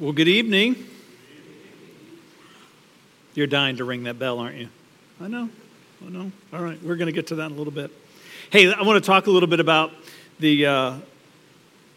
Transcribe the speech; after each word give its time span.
Well, 0.00 0.10
good 0.10 0.26
evening. 0.26 0.74
You're 3.34 3.46
dying 3.46 3.76
to 3.76 3.84
ring 3.84 4.02
that 4.04 4.18
bell, 4.18 4.40
aren't 4.40 4.56
you? 4.56 4.68
I 5.20 5.28
know. 5.28 5.48
I 6.04 6.10
know. 6.10 6.32
All 6.52 6.58
right, 6.58 6.82
we're 6.82 6.96
going 6.96 7.06
to 7.06 7.12
get 7.12 7.28
to 7.28 7.36
that 7.36 7.46
in 7.46 7.52
a 7.52 7.54
little 7.54 7.72
bit. 7.72 7.92
Hey, 8.50 8.74
I 8.74 8.82
want 8.82 9.00
to 9.00 9.06
talk 9.06 9.28
a 9.28 9.30
little 9.30 9.48
bit 9.48 9.60
about 9.60 9.92
the 10.40 10.66
uh, 10.66 10.94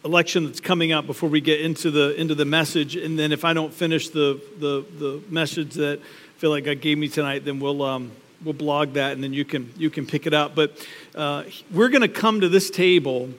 election 0.04 0.44
that's 0.44 0.60
coming 0.60 0.92
up 0.92 1.08
before 1.08 1.28
we 1.28 1.40
get 1.40 1.60
into 1.60 1.90
the 1.90 2.14
into 2.14 2.36
the 2.36 2.44
message, 2.44 2.94
and 2.94 3.18
then 3.18 3.32
if 3.32 3.44
I 3.44 3.52
don't 3.52 3.74
finish 3.74 4.10
the 4.10 4.40
the, 4.60 4.84
the 5.00 5.20
message 5.28 5.74
that 5.74 5.98
I 5.98 6.38
feel 6.38 6.50
like 6.50 6.66
God 6.66 6.80
gave 6.80 6.98
me 6.98 7.08
tonight, 7.08 7.44
then 7.44 7.58
we'll 7.58 7.82
um, 7.82 8.12
we'll 8.44 8.54
blog 8.54 8.92
that, 8.92 9.10
and 9.10 9.24
then 9.24 9.32
you 9.32 9.44
can 9.44 9.72
you 9.76 9.90
can 9.90 10.06
pick 10.06 10.24
it 10.28 10.34
up. 10.34 10.54
But 10.54 10.86
uh, 11.16 11.42
we're 11.72 11.88
going 11.88 12.02
to 12.02 12.08
come 12.08 12.42
to 12.42 12.48
this 12.48 12.70
table 12.70 13.30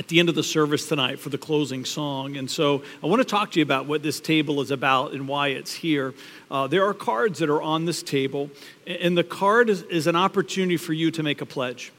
at 0.00 0.08
the 0.08 0.18
end 0.18 0.30
of 0.30 0.34
the 0.34 0.42
service 0.42 0.88
tonight 0.88 1.20
for 1.20 1.28
the 1.28 1.36
closing 1.36 1.84
song. 1.84 2.38
And 2.38 2.50
so 2.50 2.82
I 3.02 3.06
want 3.06 3.20
to 3.20 3.24
talk 3.28 3.50
to 3.50 3.58
you 3.58 3.62
about 3.62 3.84
what 3.84 4.02
this 4.02 4.18
table 4.18 4.62
is 4.62 4.70
about 4.70 5.12
and 5.12 5.28
why 5.28 5.48
it's 5.48 5.74
here. 5.74 6.14
Uh, 6.50 6.66
there 6.66 6.86
are 6.86 6.94
cards 6.94 7.40
that 7.40 7.50
are 7.50 7.60
on 7.60 7.84
this 7.84 8.02
table, 8.02 8.48
and 8.86 9.14
the 9.14 9.22
card 9.22 9.68
is, 9.68 9.82
is 9.82 10.06
an 10.06 10.16
opportunity 10.16 10.78
for 10.78 10.94
you 10.94 11.10
to 11.10 11.22
make 11.22 11.42
a 11.42 11.46
pledge. 11.46 11.92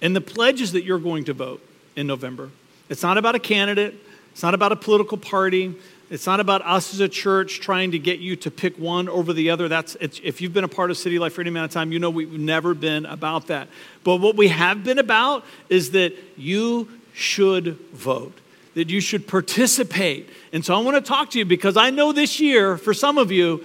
And 0.00 0.14
the 0.14 0.20
pledge 0.20 0.60
is 0.60 0.70
that 0.70 0.84
you're 0.84 1.00
going 1.00 1.24
to 1.24 1.32
vote 1.32 1.60
in 1.96 2.06
November. 2.06 2.50
It's 2.88 3.02
not 3.02 3.18
about 3.18 3.34
a 3.34 3.40
candidate, 3.40 3.96
it's 4.30 4.44
not 4.44 4.54
about 4.54 4.70
a 4.70 4.76
political 4.76 5.18
party. 5.18 5.74
It's 6.10 6.26
not 6.26 6.40
about 6.40 6.62
us 6.62 6.94
as 6.94 7.00
a 7.00 7.08
church 7.08 7.60
trying 7.60 7.90
to 7.90 7.98
get 7.98 8.18
you 8.18 8.34
to 8.36 8.50
pick 8.50 8.78
one 8.78 9.10
over 9.10 9.34
the 9.34 9.50
other. 9.50 9.68
That's 9.68 9.94
if 10.00 10.40
you've 10.40 10.54
been 10.54 10.64
a 10.64 10.68
part 10.68 10.90
of 10.90 10.96
City 10.96 11.18
Life 11.18 11.34
for 11.34 11.42
any 11.42 11.48
amount 11.50 11.66
of 11.66 11.70
time, 11.72 11.92
you 11.92 11.98
know 11.98 12.08
we've 12.08 12.32
never 12.32 12.72
been 12.72 13.04
about 13.04 13.48
that. 13.48 13.68
But 14.04 14.16
what 14.16 14.34
we 14.34 14.48
have 14.48 14.84
been 14.84 14.98
about 14.98 15.44
is 15.68 15.90
that 15.90 16.14
you 16.38 16.88
should 17.18 17.76
vote, 17.92 18.38
that 18.74 18.88
you 18.88 19.00
should 19.00 19.26
participate. 19.26 20.30
And 20.52 20.64
so 20.64 20.74
I 20.74 20.78
want 20.78 20.96
to 20.96 21.00
talk 21.00 21.30
to 21.30 21.38
you 21.38 21.44
because 21.44 21.76
I 21.76 21.90
know 21.90 22.12
this 22.12 22.38
year, 22.38 22.78
for 22.78 22.94
some 22.94 23.18
of 23.18 23.32
you, 23.32 23.64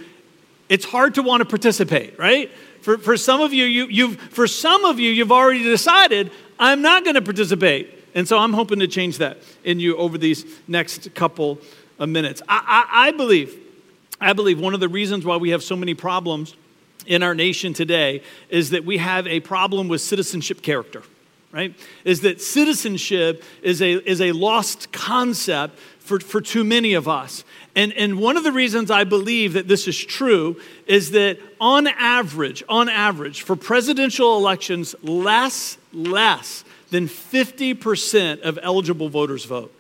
it's 0.70 0.86
hard 0.86 1.16
to 1.16 1.22
want 1.22 1.42
to 1.42 1.46
participate, 1.46 2.18
right? 2.18 2.50
For, 2.82 2.98
for 2.98 3.16
some 3.16 3.42
of 3.42 3.54
you, 3.54 3.66
you 3.66 3.86
you've, 3.86 4.20
for 4.20 4.48
some 4.48 4.86
of 4.86 5.00
you, 5.00 5.12
you've 5.12 5.32
already 5.32 5.62
decided, 5.62 6.32
I'm 6.58 6.82
not 6.82 7.04
going 7.04 7.14
to 7.14 7.22
participate. 7.22 7.94
And 8.16 8.28
so 8.28 8.40
I'm 8.40 8.54
hoping 8.54 8.80
to 8.80 8.88
change 8.88 9.20
that 9.20 9.38
in 9.64 9.80
you 9.80 9.98
over 9.98 10.18
these 10.18 10.46
next 10.68 11.14
couple 11.14 11.60
of 12.00 12.10
minutes. 12.10 12.42
I, 12.50 12.88
I, 12.92 13.08
I 13.08 13.12
believe, 13.12 13.56
I 14.20 14.34
believe 14.34 14.60
one 14.60 14.74
of 14.74 14.80
the 14.80 14.90
reasons 14.90 15.26
why 15.26 15.38
we 15.38 15.52
have 15.52 15.62
so 15.62 15.76
many 15.76 15.94
problems 15.94 16.56
in 17.06 17.22
our 17.22 17.36
nation 17.36 17.74
today 17.74 18.24
is 18.50 18.72
that 18.72 18.84
we 18.84 18.98
have 18.98 19.28
a 19.28 19.42
problem 19.42 19.90
with 19.90 20.02
citizenship 20.02 20.64
character 20.64 21.04
right? 21.54 21.76
Is 22.04 22.22
that 22.22 22.42
citizenship 22.42 23.44
is 23.62 23.82
a, 23.82 23.94
is 24.10 24.20
a 24.20 24.32
lost 24.32 24.92
concept 24.92 25.80
for, 26.00 26.20
for 26.20 26.42
too 26.42 26.64
many 26.64 26.96
of 26.96 27.08
us. 27.08 27.46
And, 27.76 27.94
and 27.94 28.20
one 28.20 28.36
of 28.36 28.44
the 28.44 28.52
reasons 28.52 28.92
I 28.92 29.06
believe 29.06 29.54
that 29.54 29.68
this 29.68 29.88
is 29.88 29.98
true 29.98 30.60
is 30.86 31.12
that 31.12 31.40
on 31.62 31.88
average, 31.88 32.64
on 32.68 32.90
average, 32.90 33.44
for 33.44 33.56
presidential 33.56 34.36
elections, 34.36 34.96
less, 35.02 35.78
less 35.94 36.66
than 36.90 37.08
50% 37.08 38.42
of 38.42 38.60
eligible 38.62 39.10
voters 39.10 39.46
vote. 39.46 39.74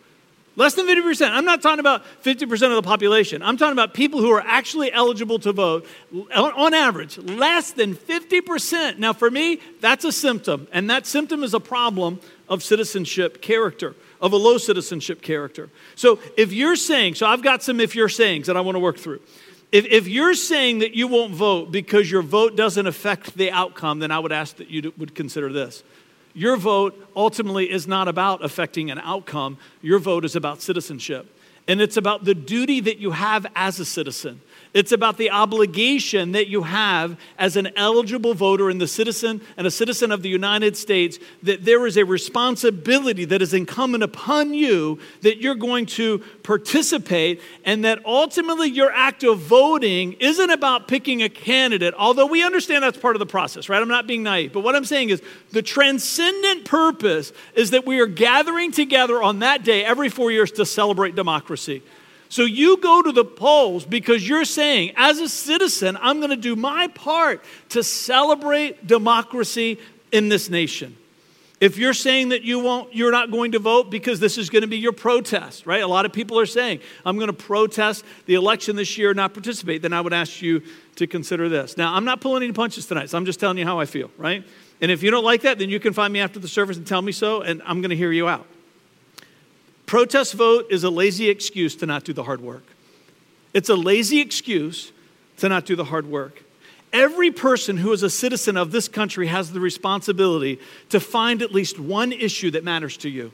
Less 0.55 0.75
than 0.75 0.85
50%. 0.85 1.31
I'm 1.31 1.45
not 1.45 1.63
talking 1.63 1.79
about 1.79 2.03
50% 2.23 2.51
of 2.51 2.75
the 2.75 2.83
population. 2.83 3.41
I'm 3.41 3.57
talking 3.57 3.73
about 3.73 3.95
people 3.95 4.21
who 4.21 4.31
are 4.31 4.43
actually 4.45 4.91
eligible 4.91 5.39
to 5.39 5.51
vote 5.51 5.87
on 6.35 6.73
average, 6.75 7.17
less 7.17 7.71
than 7.71 7.95
50%. 7.95 8.99
Now, 8.99 9.13
for 9.13 9.31
me, 9.31 9.59
that's 9.81 10.05
a 10.05 10.11
symptom, 10.11 10.67
and 10.71 10.89
that 10.91 11.07
symptom 11.07 11.43
is 11.43 11.55
a 11.55 11.59
problem 11.59 12.19
of 12.47 12.61
citizenship 12.61 13.41
character, 13.41 13.95
of 14.21 14.31
a 14.31 14.37
low 14.37 14.59
citizenship 14.59 15.23
character. 15.23 15.69
So, 15.95 16.19
if 16.37 16.53
you're 16.53 16.75
saying, 16.75 17.15
so 17.15 17.25
I've 17.25 17.41
got 17.41 17.63
some 17.63 17.79
if 17.79 17.95
you're 17.95 18.09
sayings 18.09 18.45
that 18.45 18.55
I 18.55 18.61
want 18.61 18.75
to 18.75 18.79
work 18.79 18.99
through. 18.99 19.21
If, 19.71 19.85
if 19.85 20.07
you're 20.07 20.35
saying 20.35 20.79
that 20.79 20.93
you 20.93 21.07
won't 21.07 21.33
vote 21.33 21.71
because 21.71 22.11
your 22.11 22.21
vote 22.21 22.55
doesn't 22.55 22.85
affect 22.85 23.35
the 23.35 23.49
outcome, 23.49 23.97
then 23.97 24.11
I 24.11 24.19
would 24.19 24.31
ask 24.31 24.57
that 24.57 24.69
you 24.69 24.93
would 24.99 25.15
consider 25.15 25.51
this. 25.51 25.83
Your 26.33 26.57
vote 26.57 26.95
ultimately 27.15 27.71
is 27.71 27.87
not 27.87 28.07
about 28.07 28.43
affecting 28.43 28.89
an 28.89 28.99
outcome, 28.99 29.57
your 29.81 29.99
vote 29.99 30.25
is 30.25 30.35
about 30.35 30.61
citizenship. 30.61 31.27
And 31.67 31.79
it's 31.79 31.95
about 31.95 32.25
the 32.25 32.35
duty 32.35 32.81
that 32.81 32.97
you 32.97 33.11
have 33.11 33.45
as 33.55 33.79
a 33.79 33.85
citizen. 33.85 34.41
It's 34.73 34.91
about 34.91 35.17
the 35.17 35.29
obligation 35.29 36.31
that 36.31 36.47
you 36.47 36.63
have 36.63 37.19
as 37.37 37.57
an 37.57 37.69
eligible 37.75 38.33
voter 38.33 38.71
and 38.71 38.81
the 38.81 38.87
citizen 38.87 39.41
and 39.55 39.67
a 39.67 39.71
citizen 39.71 40.11
of 40.11 40.23
the 40.23 40.29
United 40.29 40.75
States 40.75 41.19
that 41.43 41.63
there 41.63 41.85
is 41.85 41.95
a 41.95 42.03
responsibility 42.03 43.25
that 43.25 43.43
is 43.43 43.53
incumbent 43.53 44.03
upon 44.03 44.55
you 44.55 44.97
that 45.21 45.37
you're 45.37 45.53
going 45.53 45.85
to 45.85 46.19
participate 46.41 47.39
and 47.63 47.85
that 47.85 48.03
ultimately 48.03 48.67
your 48.67 48.91
act 48.91 49.23
of 49.23 49.37
voting 49.37 50.13
isn't 50.13 50.49
about 50.49 50.87
picking 50.87 51.21
a 51.21 51.29
candidate, 51.29 51.93
although 51.95 52.25
we 52.25 52.43
understand 52.43 52.83
that's 52.83 52.97
part 52.97 53.15
of 53.15 53.19
the 53.19 53.27
process, 53.27 53.69
right? 53.69 53.79
I'm 53.79 53.87
not 53.87 54.07
being 54.07 54.23
naive. 54.23 54.53
But 54.53 54.61
what 54.61 54.75
I'm 54.75 54.85
saying 54.85 55.11
is 55.11 55.21
the 55.51 55.61
transcendent 55.61 56.65
purpose 56.65 57.31
is 57.53 57.69
that 57.71 57.85
we 57.85 57.99
are 57.99 58.07
gathering 58.07 58.71
together 58.71 59.21
on 59.21 59.39
that 59.39 59.63
day 59.63 59.85
every 59.85 60.09
four 60.09 60.31
years 60.31 60.51
to 60.53 60.65
celebrate 60.65 61.13
democracy. 61.13 61.83
So 62.33 62.45
you 62.45 62.77
go 62.77 63.03
to 63.03 63.11
the 63.11 63.25
polls 63.25 63.85
because 63.85 64.27
you're 64.27 64.43
saying, 64.43 64.93
as 64.95 65.19
a 65.19 65.29
citizen, 65.29 65.99
I'm 66.01 66.17
going 66.17 66.31
to 66.31 66.35
do 66.35 66.55
my 66.55 66.87
part 66.87 67.43
to 67.69 67.83
celebrate 67.83 68.87
democracy 68.87 69.77
in 70.11 70.29
this 70.29 70.49
nation. 70.49 70.97
If 71.61 71.77
you're 71.77 71.93
saying 71.93 72.29
that 72.29 72.41
you 72.41 72.57
won't, 72.57 72.95
you're 72.95 73.11
not 73.11 73.29
going 73.29 73.51
to 73.51 73.59
vote 73.59 73.91
because 73.91 74.19
this 74.19 74.39
is 74.39 74.49
going 74.49 74.63
to 74.63 74.67
be 74.67 74.79
your 74.79 74.93
protest, 74.93 75.67
right? 75.67 75.83
A 75.83 75.87
lot 75.87 76.07
of 76.07 76.11
people 76.11 76.39
are 76.39 76.47
saying, 76.47 76.79
I'm 77.05 77.17
going 77.17 77.27
to 77.27 77.33
protest 77.33 78.03
the 78.25 78.33
election 78.33 78.77
this 78.77 78.97
year, 78.97 79.13
not 79.13 79.35
participate, 79.35 79.83
then 79.83 79.93
I 79.93 80.01
would 80.01 80.11
ask 80.11 80.41
you 80.41 80.63
to 80.95 81.05
consider 81.05 81.49
this. 81.49 81.77
Now, 81.77 81.93
I'm 81.93 82.03
not 82.03 82.19
pulling 82.19 82.41
any 82.41 82.51
punches 82.51 82.87
tonight, 82.87 83.11
so 83.11 83.17
I'm 83.19 83.25
just 83.25 83.39
telling 83.39 83.59
you 83.59 83.65
how 83.65 83.79
I 83.79 83.85
feel, 83.85 84.09
right? 84.17 84.43
And 84.81 84.89
if 84.89 85.03
you 85.03 85.11
don't 85.11 85.23
like 85.23 85.43
that, 85.43 85.59
then 85.59 85.69
you 85.69 85.79
can 85.79 85.93
find 85.93 86.11
me 86.11 86.19
after 86.19 86.39
the 86.39 86.47
service 86.47 86.77
and 86.77 86.87
tell 86.87 87.03
me 87.03 87.11
so, 87.11 87.41
and 87.41 87.61
I'm 87.63 87.81
going 87.81 87.91
to 87.91 87.95
hear 87.95 88.11
you 88.11 88.27
out. 88.27 88.47
Protest 89.85 90.33
vote 90.33 90.67
is 90.69 90.83
a 90.83 90.89
lazy 90.89 91.29
excuse 91.29 91.75
to 91.77 91.85
not 91.85 92.03
do 92.03 92.13
the 92.13 92.23
hard 92.23 92.41
work. 92.41 92.63
It's 93.53 93.69
a 93.69 93.75
lazy 93.75 94.19
excuse 94.19 94.91
to 95.37 95.49
not 95.49 95.65
do 95.65 95.75
the 95.75 95.85
hard 95.85 96.07
work. 96.07 96.43
Every 96.91 97.31
person 97.31 97.77
who 97.77 97.91
is 97.91 98.03
a 98.03 98.09
citizen 98.09 98.55
of 98.55 98.71
this 98.71 98.87
country 98.87 99.27
has 99.27 99.51
the 99.51 99.59
responsibility 99.59 100.59
to 100.89 100.99
find 100.99 101.41
at 101.41 101.51
least 101.51 101.79
one 101.79 102.11
issue 102.11 102.51
that 102.51 102.63
matters 102.63 102.97
to 102.97 103.09
you. 103.09 103.31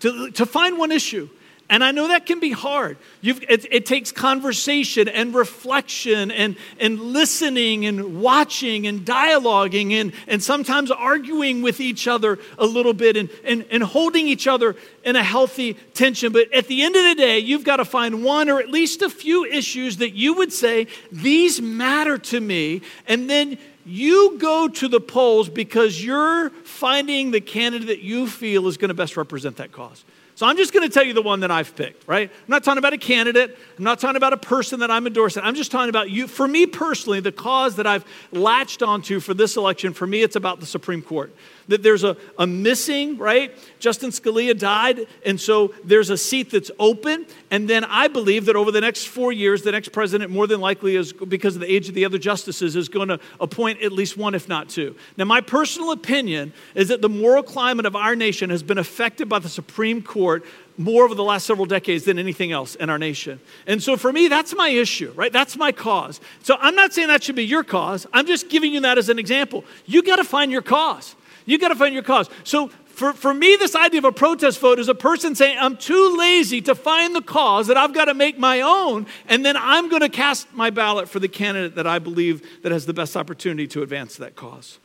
To, 0.00 0.30
to 0.30 0.46
find 0.46 0.78
one 0.78 0.92
issue. 0.92 1.28
And 1.68 1.82
I 1.82 1.90
know 1.90 2.06
that 2.08 2.26
can 2.26 2.38
be 2.38 2.52
hard. 2.52 2.96
It, 3.22 3.66
it, 3.72 3.86
takes 3.86 4.12
conversation 4.12 5.08
and 5.08 5.34
reflection 5.34 6.30
and, 6.30 6.56
and 6.78 7.00
listening 7.00 7.86
and 7.86 8.20
watching 8.20 8.86
and 8.86 9.00
dialoguing 9.00 9.92
and, 9.92 10.12
and 10.28 10.40
sometimes 10.40 10.92
arguing 10.92 11.62
with 11.62 11.80
each 11.80 12.06
other 12.06 12.38
a 12.56 12.66
little 12.66 12.94
bit 12.94 13.16
and, 13.16 13.30
and, 13.44 13.64
and 13.70 13.82
holding 13.82 14.28
each 14.28 14.46
other 14.46 14.76
in 15.02 15.16
a 15.16 15.24
healthy 15.24 15.74
tension. 15.94 16.32
But 16.32 16.52
at 16.52 16.68
the 16.68 16.82
end 16.82 16.94
of 16.94 17.02
the 17.02 17.14
day, 17.16 17.40
you've 17.40 17.64
got 17.64 17.76
to 17.78 17.84
find 17.84 18.22
one 18.22 18.48
or 18.48 18.60
at 18.60 18.70
least 18.70 19.02
a 19.02 19.10
few 19.10 19.44
issues 19.44 19.96
that 19.96 20.14
you 20.14 20.34
would 20.34 20.52
say, 20.52 20.86
these 21.10 21.60
matter 21.60 22.16
to 22.16 22.40
me. 22.40 22.82
And 23.08 23.28
then 23.28 23.58
you 23.84 24.38
go 24.38 24.68
to 24.68 24.86
the 24.86 25.00
polls 25.00 25.48
because 25.48 26.04
you're 26.04 26.50
finding 26.50 27.32
the 27.32 27.40
candidate 27.40 27.88
that 27.88 28.02
you 28.02 28.28
feel 28.28 28.68
is 28.68 28.76
going 28.76 28.88
to 28.88 28.94
best 28.94 29.16
represent 29.16 29.56
that 29.56 29.72
cause. 29.72 30.04
So 30.36 30.44
I'm 30.44 30.58
just 30.58 30.74
going 30.74 30.86
to 30.86 30.92
tell 30.92 31.02
you 31.02 31.14
the 31.14 31.22
one 31.22 31.40
that 31.40 31.50
I've 31.50 31.74
picked, 31.74 32.06
right? 32.06 32.30
I'm 32.30 32.46
not 32.46 32.62
talking 32.62 32.76
about 32.76 32.92
a 32.92 32.98
candidate. 32.98 33.56
I'm 33.78 33.84
not 33.84 33.98
talking 33.98 34.18
about 34.18 34.34
a 34.34 34.36
person 34.36 34.80
that 34.80 34.90
I'm 34.90 35.06
endorsing. 35.06 35.42
I'm 35.42 35.54
just 35.54 35.70
talking 35.70 35.88
about 35.88 36.10
you. 36.10 36.28
For 36.28 36.46
me 36.46 36.66
personally, 36.66 37.20
the 37.20 37.32
cause 37.32 37.76
that 37.76 37.86
I've 37.86 38.04
latched 38.32 38.82
onto 38.82 39.18
for 39.18 39.32
this 39.32 39.56
election, 39.56 39.94
for 39.94 40.06
me, 40.06 40.22
it's 40.22 40.36
about 40.36 40.60
the 40.60 40.66
Supreme 40.66 41.00
Court 41.00 41.34
that 41.68 41.82
there's 41.82 42.04
a, 42.04 42.16
a 42.38 42.46
missing, 42.46 43.18
right? 43.18 43.52
Justice 43.78 44.20
Scalia 44.20 44.58
died, 44.58 45.06
and 45.24 45.40
so 45.40 45.74
there's 45.84 46.10
a 46.10 46.16
seat 46.16 46.50
that's 46.50 46.70
open. 46.78 47.26
And 47.50 47.68
then 47.68 47.84
I 47.84 48.08
believe 48.08 48.46
that 48.46 48.56
over 48.56 48.70
the 48.70 48.80
next 48.80 49.06
four 49.06 49.32
years, 49.32 49.62
the 49.62 49.72
next 49.72 49.90
president, 49.90 50.30
more 50.30 50.46
than 50.46 50.60
likely, 50.60 50.96
is 50.96 51.12
because 51.12 51.54
of 51.56 51.60
the 51.60 51.72
age 51.72 51.88
of 51.88 51.94
the 51.94 52.04
other 52.04 52.18
justices, 52.18 52.76
is 52.76 52.88
going 52.88 53.08
to 53.08 53.20
appoint 53.40 53.82
at 53.82 53.92
least 53.92 54.16
one, 54.16 54.34
if 54.34 54.48
not 54.48 54.68
two. 54.68 54.96
Now, 55.16 55.24
my 55.24 55.40
personal 55.40 55.92
opinion 55.92 56.52
is 56.74 56.88
that 56.88 57.02
the 57.02 57.08
moral 57.08 57.42
climate 57.42 57.86
of 57.86 57.96
our 57.96 58.16
nation 58.16 58.50
has 58.50 58.62
been 58.62 58.78
affected 58.78 59.28
by 59.28 59.38
the 59.38 59.48
Supreme 59.48 60.02
Court 60.02 60.44
more 60.78 61.04
over 61.04 61.14
the 61.14 61.24
last 61.24 61.46
several 61.46 61.66
decades 61.66 62.04
than 62.04 62.18
anything 62.18 62.52
else 62.52 62.74
in 62.74 62.90
our 62.90 62.98
nation. 62.98 63.40
And 63.66 63.82
so 63.82 63.96
for 63.96 64.12
me, 64.12 64.28
that's 64.28 64.54
my 64.54 64.68
issue, 64.68 65.12
right? 65.16 65.32
That's 65.32 65.56
my 65.56 65.72
cause. 65.72 66.20
So 66.42 66.56
I'm 66.60 66.74
not 66.74 66.92
saying 66.92 67.08
that 67.08 67.22
should 67.22 67.36
be 67.36 67.46
your 67.46 67.64
cause. 67.64 68.06
I'm 68.12 68.26
just 68.26 68.50
giving 68.50 68.72
you 68.72 68.80
that 68.80 68.98
as 68.98 69.08
an 69.08 69.18
example. 69.18 69.64
You 69.86 70.02
got 70.02 70.16
to 70.16 70.24
find 70.24 70.52
your 70.52 70.62
cause. 70.62 71.16
You 71.46 71.58
got 71.58 71.68
to 71.68 71.76
find 71.76 71.94
your 71.94 72.02
cause. 72.02 72.28
So 72.44 72.68
for, 72.96 73.12
for 73.12 73.32
me, 73.32 73.56
this 73.56 73.74
idea 73.74 73.98
of 73.98 74.04
a 74.04 74.12
protest 74.12 74.58
vote 74.58 74.78
is 74.78 74.88
a 74.88 74.94
person 74.94 75.34
saying, 75.34 75.58
I'm 75.60 75.76
too 75.76 76.16
lazy 76.18 76.60
to 76.62 76.74
find 76.74 77.14
the 77.14 77.22
cause 77.22 77.68
that 77.68 77.76
I've 77.76 77.94
got 77.94 78.06
to 78.06 78.14
make 78.14 78.38
my 78.38 78.62
own, 78.62 79.06
and 79.28 79.44
then 79.44 79.56
I'm 79.56 79.88
going 79.88 80.02
to 80.02 80.08
cast 80.08 80.52
my 80.52 80.70
ballot 80.70 81.08
for 81.08 81.20
the 81.20 81.28
candidate 81.28 81.76
that 81.76 81.86
I 81.86 81.98
believe 81.98 82.62
that 82.62 82.72
has 82.72 82.86
the 82.86 82.92
best 82.92 83.16
opportunity 83.16 83.66
to 83.68 83.82
advance 83.82 84.16
that 84.16 84.34
cause. 84.34 84.78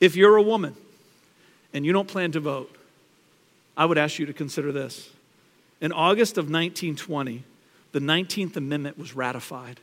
If 0.00 0.16
you're 0.16 0.36
a 0.36 0.42
woman 0.42 0.74
and 1.72 1.86
you 1.86 1.92
don't 1.92 2.08
plan 2.08 2.32
to 2.32 2.40
vote, 2.40 2.74
I 3.76 3.84
would 3.84 3.98
ask 3.98 4.18
you 4.18 4.26
to 4.26 4.32
consider 4.32 4.72
this. 4.72 5.10
In 5.80 5.92
August 5.92 6.38
of 6.38 6.46
1920, 6.46 7.42
the 7.92 8.00
19th 8.00 8.56
Amendment 8.56 8.98
was 8.98 9.14
ratified. 9.14 9.78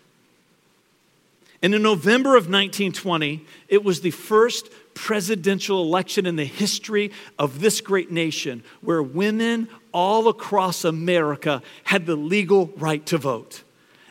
And 1.62 1.76
in 1.76 1.84
November 1.84 2.32
of 2.32 2.46
1920, 2.46 3.46
it 3.68 3.84
was 3.84 4.02
the 4.02 4.12
first 4.12 4.70
presidential 4.94 5.82
election 5.84 6.26
in 6.26 6.36
the 6.36 6.46
history 6.46 7.12
of 7.38 7.60
this 7.62 7.82
great 7.82 8.12
nation 8.12 8.64
where 8.82 9.04
women 9.04 9.68
all 9.92 10.28
across 10.28 10.84
America 10.84 11.62
had 11.84 12.06
the 12.06 12.16
legal 12.16 12.68
right 12.78 13.06
to 13.06 13.18
vote. 13.18 13.64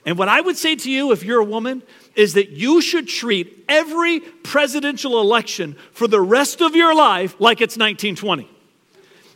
And 0.06 0.16
what 0.16 0.28
I 0.28 0.40
would 0.40 0.56
say 0.56 0.76
to 0.76 0.90
you, 0.90 1.12
if 1.12 1.24
you're 1.24 1.40
a 1.40 1.44
woman, 1.44 1.82
is 2.14 2.34
that 2.34 2.50
you 2.50 2.80
should 2.80 3.08
treat 3.08 3.64
every 3.68 4.20
presidential 4.20 5.20
election 5.20 5.76
for 5.92 6.06
the 6.06 6.20
rest 6.20 6.62
of 6.62 6.74
your 6.74 6.94
life 6.94 7.34
like 7.38 7.60
it's 7.60 7.76
1920. 7.76 8.48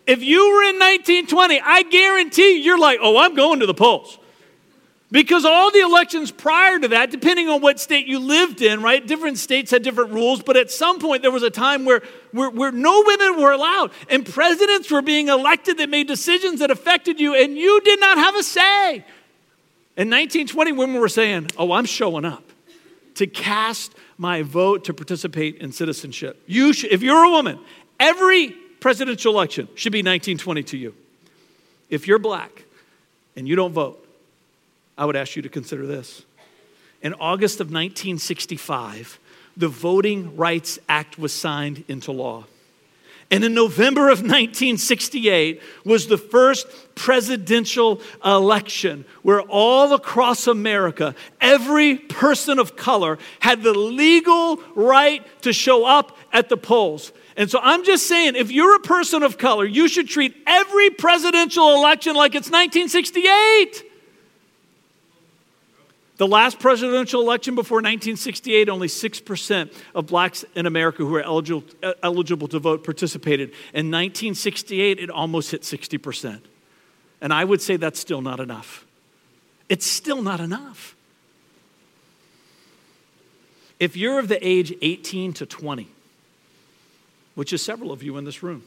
If 0.06 0.22
you 0.22 0.38
were 0.38 0.62
in 0.62 0.78
1920, 0.78 1.60
I 1.60 1.82
guarantee 1.82 2.62
you're 2.62 2.78
like, 2.78 2.98
oh, 3.02 3.18
I'm 3.18 3.34
going 3.34 3.60
to 3.60 3.66
the 3.66 3.74
polls. 3.74 4.18
Because 5.14 5.44
all 5.44 5.70
the 5.70 5.78
elections 5.78 6.32
prior 6.32 6.76
to 6.80 6.88
that, 6.88 7.12
depending 7.12 7.48
on 7.48 7.60
what 7.60 7.78
state 7.78 8.08
you 8.08 8.18
lived 8.18 8.60
in, 8.60 8.82
right? 8.82 9.06
Different 9.06 9.38
states 9.38 9.70
had 9.70 9.84
different 9.84 10.10
rules, 10.10 10.42
but 10.42 10.56
at 10.56 10.72
some 10.72 10.98
point 10.98 11.22
there 11.22 11.30
was 11.30 11.44
a 11.44 11.50
time 11.50 11.84
where, 11.84 12.02
where, 12.32 12.50
where, 12.50 12.72
no 12.72 13.04
women 13.06 13.40
were 13.40 13.52
allowed, 13.52 13.92
and 14.10 14.26
presidents 14.26 14.90
were 14.90 15.02
being 15.02 15.28
elected 15.28 15.78
that 15.78 15.88
made 15.88 16.08
decisions 16.08 16.58
that 16.58 16.72
affected 16.72 17.20
you, 17.20 17.32
and 17.32 17.56
you 17.56 17.80
did 17.82 18.00
not 18.00 18.18
have 18.18 18.34
a 18.34 18.42
say. 18.42 19.04
In 19.96 20.10
1920, 20.10 20.72
women 20.72 21.00
were 21.00 21.08
saying, 21.08 21.46
Oh, 21.56 21.70
I'm 21.70 21.84
showing 21.84 22.24
up 22.24 22.42
to 23.14 23.28
cast 23.28 23.94
my 24.18 24.42
vote 24.42 24.82
to 24.86 24.94
participate 24.94 25.58
in 25.58 25.70
citizenship. 25.70 26.42
You 26.48 26.74
if 26.90 27.04
you're 27.04 27.22
a 27.22 27.30
woman, 27.30 27.60
every 28.00 28.50
presidential 28.80 29.32
election 29.32 29.68
should 29.76 29.92
be 29.92 30.00
1920 30.00 30.64
to 30.64 30.76
you. 30.76 30.92
If 31.88 32.08
you're 32.08 32.18
black 32.18 32.64
and 33.36 33.46
you 33.46 33.54
don't 33.54 33.72
vote, 33.72 34.03
I 34.96 35.04
would 35.04 35.16
ask 35.16 35.36
you 35.36 35.42
to 35.42 35.48
consider 35.48 35.86
this. 35.86 36.24
In 37.02 37.14
August 37.14 37.60
of 37.60 37.66
1965, 37.66 39.18
the 39.56 39.68
Voting 39.68 40.36
Rights 40.36 40.78
Act 40.88 41.18
was 41.18 41.32
signed 41.32 41.84
into 41.88 42.12
law. 42.12 42.44
And 43.30 43.42
in 43.42 43.54
November 43.54 44.10
of 44.10 44.18
1968 44.18 45.60
was 45.84 46.06
the 46.06 46.18
first 46.18 46.66
presidential 46.94 48.00
election 48.24 49.04
where 49.22 49.40
all 49.40 49.94
across 49.94 50.46
America, 50.46 51.14
every 51.40 51.96
person 51.96 52.58
of 52.58 52.76
color 52.76 53.18
had 53.40 53.62
the 53.62 53.74
legal 53.74 54.60
right 54.74 55.24
to 55.42 55.52
show 55.52 55.84
up 55.84 56.16
at 56.32 56.48
the 56.48 56.56
polls. 56.56 57.12
And 57.36 57.50
so 57.50 57.58
I'm 57.62 57.84
just 57.84 58.06
saying, 58.06 58.36
if 58.36 58.52
you're 58.52 58.76
a 58.76 58.80
person 58.80 59.22
of 59.22 59.38
color, 59.38 59.64
you 59.64 59.88
should 59.88 60.08
treat 60.08 60.36
every 60.46 60.90
presidential 60.90 61.74
election 61.74 62.14
like 62.14 62.34
it's 62.34 62.50
1968. 62.50 63.83
The 66.16 66.28
last 66.28 66.60
presidential 66.60 67.20
election 67.20 67.56
before 67.56 67.78
1968, 67.78 68.68
only 68.68 68.86
6% 68.86 69.72
of 69.94 70.06
blacks 70.06 70.44
in 70.54 70.66
America 70.66 70.98
who 70.98 71.10
were 71.10 71.22
eligible, 71.22 71.64
uh, 71.82 71.94
eligible 72.02 72.46
to 72.48 72.60
vote 72.60 72.84
participated. 72.84 73.50
In 73.72 73.90
1968, 73.90 75.00
it 75.00 75.10
almost 75.10 75.50
hit 75.50 75.62
60%. 75.62 76.40
And 77.20 77.32
I 77.32 77.44
would 77.44 77.60
say 77.60 77.76
that's 77.76 77.98
still 77.98 78.22
not 78.22 78.38
enough. 78.38 78.84
It's 79.68 79.86
still 79.86 80.22
not 80.22 80.40
enough. 80.40 80.94
If 83.80 83.96
you're 83.96 84.20
of 84.20 84.28
the 84.28 84.46
age 84.46 84.72
18 84.82 85.32
to 85.34 85.46
20, 85.46 85.88
which 87.34 87.52
is 87.52 87.60
several 87.60 87.90
of 87.90 88.04
you 88.04 88.16
in 88.18 88.24
this 88.24 88.42
room, 88.42 88.62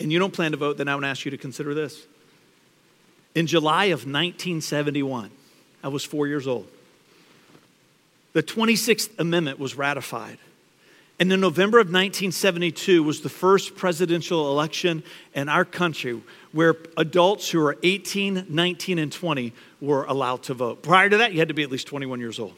and 0.00 0.10
you 0.10 0.18
don't 0.18 0.32
plan 0.32 0.50
to 0.50 0.56
vote, 0.56 0.78
then 0.78 0.88
I 0.88 0.96
would 0.96 1.04
ask 1.04 1.24
you 1.24 1.30
to 1.30 1.38
consider 1.38 1.74
this. 1.74 2.06
In 3.36 3.46
July 3.46 3.86
of 3.86 4.00
1971, 4.00 5.30
I 5.82 5.88
was 5.88 6.04
four 6.04 6.26
years 6.26 6.46
old. 6.46 6.68
The 8.32 8.42
26th 8.42 9.18
Amendment 9.18 9.58
was 9.58 9.76
ratified. 9.76 10.38
And 11.18 11.32
in 11.32 11.40
November 11.40 11.78
of 11.78 11.86
1972 11.86 13.02
was 13.02 13.20
the 13.20 13.28
first 13.28 13.76
presidential 13.76 14.50
election 14.50 15.02
in 15.34 15.48
our 15.48 15.64
country 15.64 16.20
where 16.52 16.76
adults 16.96 17.50
who 17.50 17.64
are 17.64 17.76
18, 17.82 18.46
19, 18.48 18.98
and 18.98 19.12
20 19.12 19.52
were 19.80 20.04
allowed 20.04 20.42
to 20.44 20.54
vote. 20.54 20.82
Prior 20.82 21.08
to 21.08 21.18
that, 21.18 21.32
you 21.32 21.38
had 21.38 21.48
to 21.48 21.54
be 21.54 21.62
at 21.62 21.70
least 21.70 21.86
21 21.86 22.18
years 22.18 22.38
old. 22.38 22.56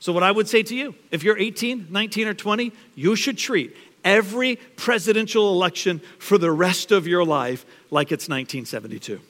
So, 0.00 0.12
what 0.12 0.22
I 0.22 0.30
would 0.30 0.48
say 0.48 0.62
to 0.62 0.76
you, 0.76 0.94
if 1.10 1.24
you're 1.24 1.36
18, 1.36 1.88
19, 1.90 2.28
or 2.28 2.34
20, 2.34 2.72
you 2.94 3.16
should 3.16 3.36
treat 3.36 3.76
every 4.04 4.56
presidential 4.76 5.52
election 5.52 6.00
for 6.20 6.38
the 6.38 6.52
rest 6.52 6.92
of 6.92 7.08
your 7.08 7.24
life 7.24 7.66
like 7.90 8.12
it's 8.12 8.28
1972. 8.28 9.20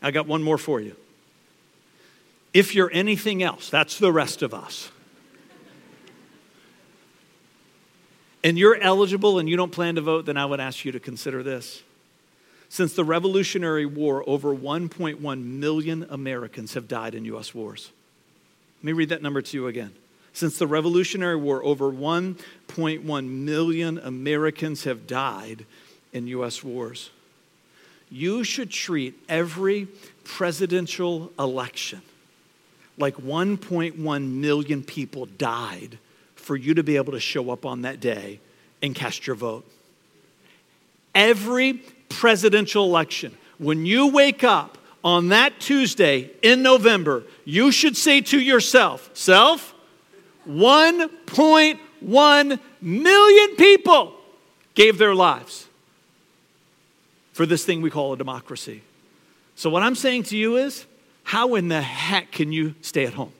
I 0.00 0.12
got 0.12 0.26
one 0.26 0.42
more 0.42 0.56
for 0.56 0.80
you. 0.80 0.96
If 2.56 2.74
you're 2.74 2.90
anything 2.90 3.42
else, 3.42 3.68
that's 3.68 3.98
the 3.98 4.10
rest 4.10 4.40
of 4.40 4.54
us. 4.54 4.90
and 8.42 8.56
you're 8.56 8.80
eligible 8.80 9.38
and 9.38 9.46
you 9.46 9.58
don't 9.58 9.72
plan 9.72 9.96
to 9.96 10.00
vote, 10.00 10.24
then 10.24 10.38
I 10.38 10.46
would 10.46 10.58
ask 10.58 10.82
you 10.82 10.92
to 10.92 11.00
consider 11.00 11.42
this. 11.42 11.82
Since 12.70 12.94
the 12.94 13.04
Revolutionary 13.04 13.84
War, 13.84 14.24
over 14.26 14.56
1.1 14.56 15.42
million 15.42 16.06
Americans 16.08 16.72
have 16.72 16.88
died 16.88 17.14
in 17.14 17.26
U.S. 17.26 17.54
wars. 17.54 17.90
Let 18.78 18.84
me 18.84 18.92
read 18.92 19.10
that 19.10 19.20
number 19.20 19.42
to 19.42 19.56
you 19.56 19.66
again. 19.66 19.92
Since 20.32 20.58
the 20.58 20.66
Revolutionary 20.66 21.36
War, 21.36 21.62
over 21.62 21.92
1.1 21.92 23.28
million 23.28 23.98
Americans 23.98 24.84
have 24.84 25.06
died 25.06 25.66
in 26.14 26.26
U.S. 26.28 26.64
wars. 26.64 27.10
You 28.08 28.44
should 28.44 28.70
treat 28.70 29.14
every 29.28 29.88
presidential 30.24 31.32
election 31.38 32.00
like 32.98 33.16
1.1 33.16 34.32
million 34.32 34.82
people 34.82 35.26
died 35.26 35.98
for 36.34 36.56
you 36.56 36.74
to 36.74 36.82
be 36.82 36.96
able 36.96 37.12
to 37.12 37.20
show 37.20 37.50
up 37.50 37.64
on 37.66 37.82
that 37.82 38.00
day 38.00 38.40
and 38.82 38.94
cast 38.94 39.26
your 39.26 39.36
vote. 39.36 39.66
Every 41.14 41.74
presidential 42.08 42.84
election, 42.84 43.36
when 43.58 43.84
you 43.86 44.08
wake 44.08 44.44
up 44.44 44.76
on 45.02 45.28
that 45.28 45.58
Tuesday 45.60 46.30
in 46.42 46.62
November, 46.62 47.24
you 47.44 47.72
should 47.72 47.96
say 47.96 48.20
to 48.20 48.40
yourself, 48.40 49.10
Self, 49.14 49.74
1.1 50.48 52.60
million 52.80 53.56
people 53.56 54.14
gave 54.74 54.98
their 54.98 55.14
lives 55.14 55.66
for 57.32 57.46
this 57.46 57.64
thing 57.64 57.82
we 57.82 57.90
call 57.90 58.12
a 58.12 58.16
democracy. 58.16 58.82
So, 59.56 59.70
what 59.70 59.82
I'm 59.82 59.94
saying 59.94 60.24
to 60.24 60.36
you 60.36 60.56
is, 60.56 60.84
how 61.26 61.56
in 61.56 61.66
the 61.66 61.82
heck 61.82 62.30
can 62.30 62.52
you 62.52 62.76
stay 62.82 63.04
at 63.04 63.12
home? 63.12 63.32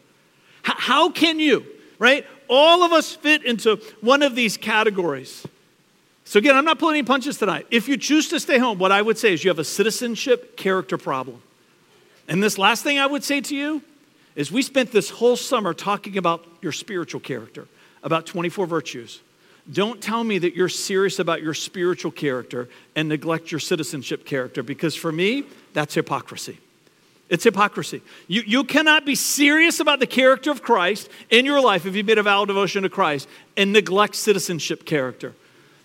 How 0.62 1.09
can 1.09 1.38
you, 1.38 1.64
right? 2.00 2.26
All 2.50 2.83
of 2.83 2.93
us 2.93 3.14
fit 3.14 3.45
into 3.45 3.76
one 4.00 4.25
of 4.25 4.35
these 4.35 4.57
categories. 4.57 5.47
So, 6.25 6.38
again, 6.40 6.57
I'm 6.57 6.64
not 6.64 6.81
pulling 6.81 6.97
any 6.97 7.07
punches 7.07 7.38
tonight. 7.38 7.69
If 7.71 7.87
you 7.87 7.97
choose 7.97 8.28
to 8.31 8.40
stay 8.40 8.59
home, 8.59 8.78
what 8.78 8.90
I 8.90 9.00
would 9.00 9.19
say 9.19 9.33
is 9.33 9.45
you 9.45 9.50
have 9.50 9.61
a 9.61 9.64
citizenship 9.64 10.57
character 10.57 10.99
problem. 10.99 11.40
And 12.26 12.43
this 12.43 12.59
last 12.59 12.83
thing 12.83 12.99
I 12.99 13.07
would 13.07 13.23
say 13.23 13.40
to 13.40 13.55
you 13.55 13.81
is 14.35 14.50
we 14.50 14.62
spent 14.62 14.90
this 14.90 15.09
whole 15.09 15.37
summer 15.37 15.73
talking 15.73 16.19
about 16.19 16.45
your 16.62 16.73
spiritual 16.73 17.21
character, 17.21 17.69
about 18.02 18.26
24 18.26 18.66
virtues. 18.66 19.21
Don't 19.73 20.02
tell 20.02 20.25
me 20.25 20.38
that 20.38 20.57
you're 20.57 20.69
serious 20.69 21.21
about 21.21 21.40
your 21.40 21.55
spiritual 21.55 22.11
character 22.11 22.69
and 22.97 23.09
neglect 23.09 23.52
your 23.52 23.61
citizenship 23.61 24.26
character, 24.26 24.64
because 24.64 24.97
for 24.97 25.12
me, 25.12 25.45
that's 25.73 25.95
hypocrisy. 25.95 26.59
It's 27.28 27.45
hypocrisy. 27.45 28.02
You, 28.28 28.42
you 28.47 28.64
cannot 28.64 29.04
be 29.04 29.16
serious 29.16 29.80
about 29.80 29.99
the 29.99 30.06
character 30.06 30.50
of 30.50 30.62
Christ 30.62 31.09
in 31.28 31.45
your 31.45 31.61
life 31.61 31.85
if 31.85 31.97
you've 31.97 32.06
made 32.06 32.18
a 32.18 32.23
vow 32.23 32.42
of 32.42 32.49
devotion 32.49 32.85
to 32.85 32.88
Christ 32.88 33.28
and 33.56 33.73
neglect 33.73 34.14
citizenship 34.14 34.85
character. 34.85 35.35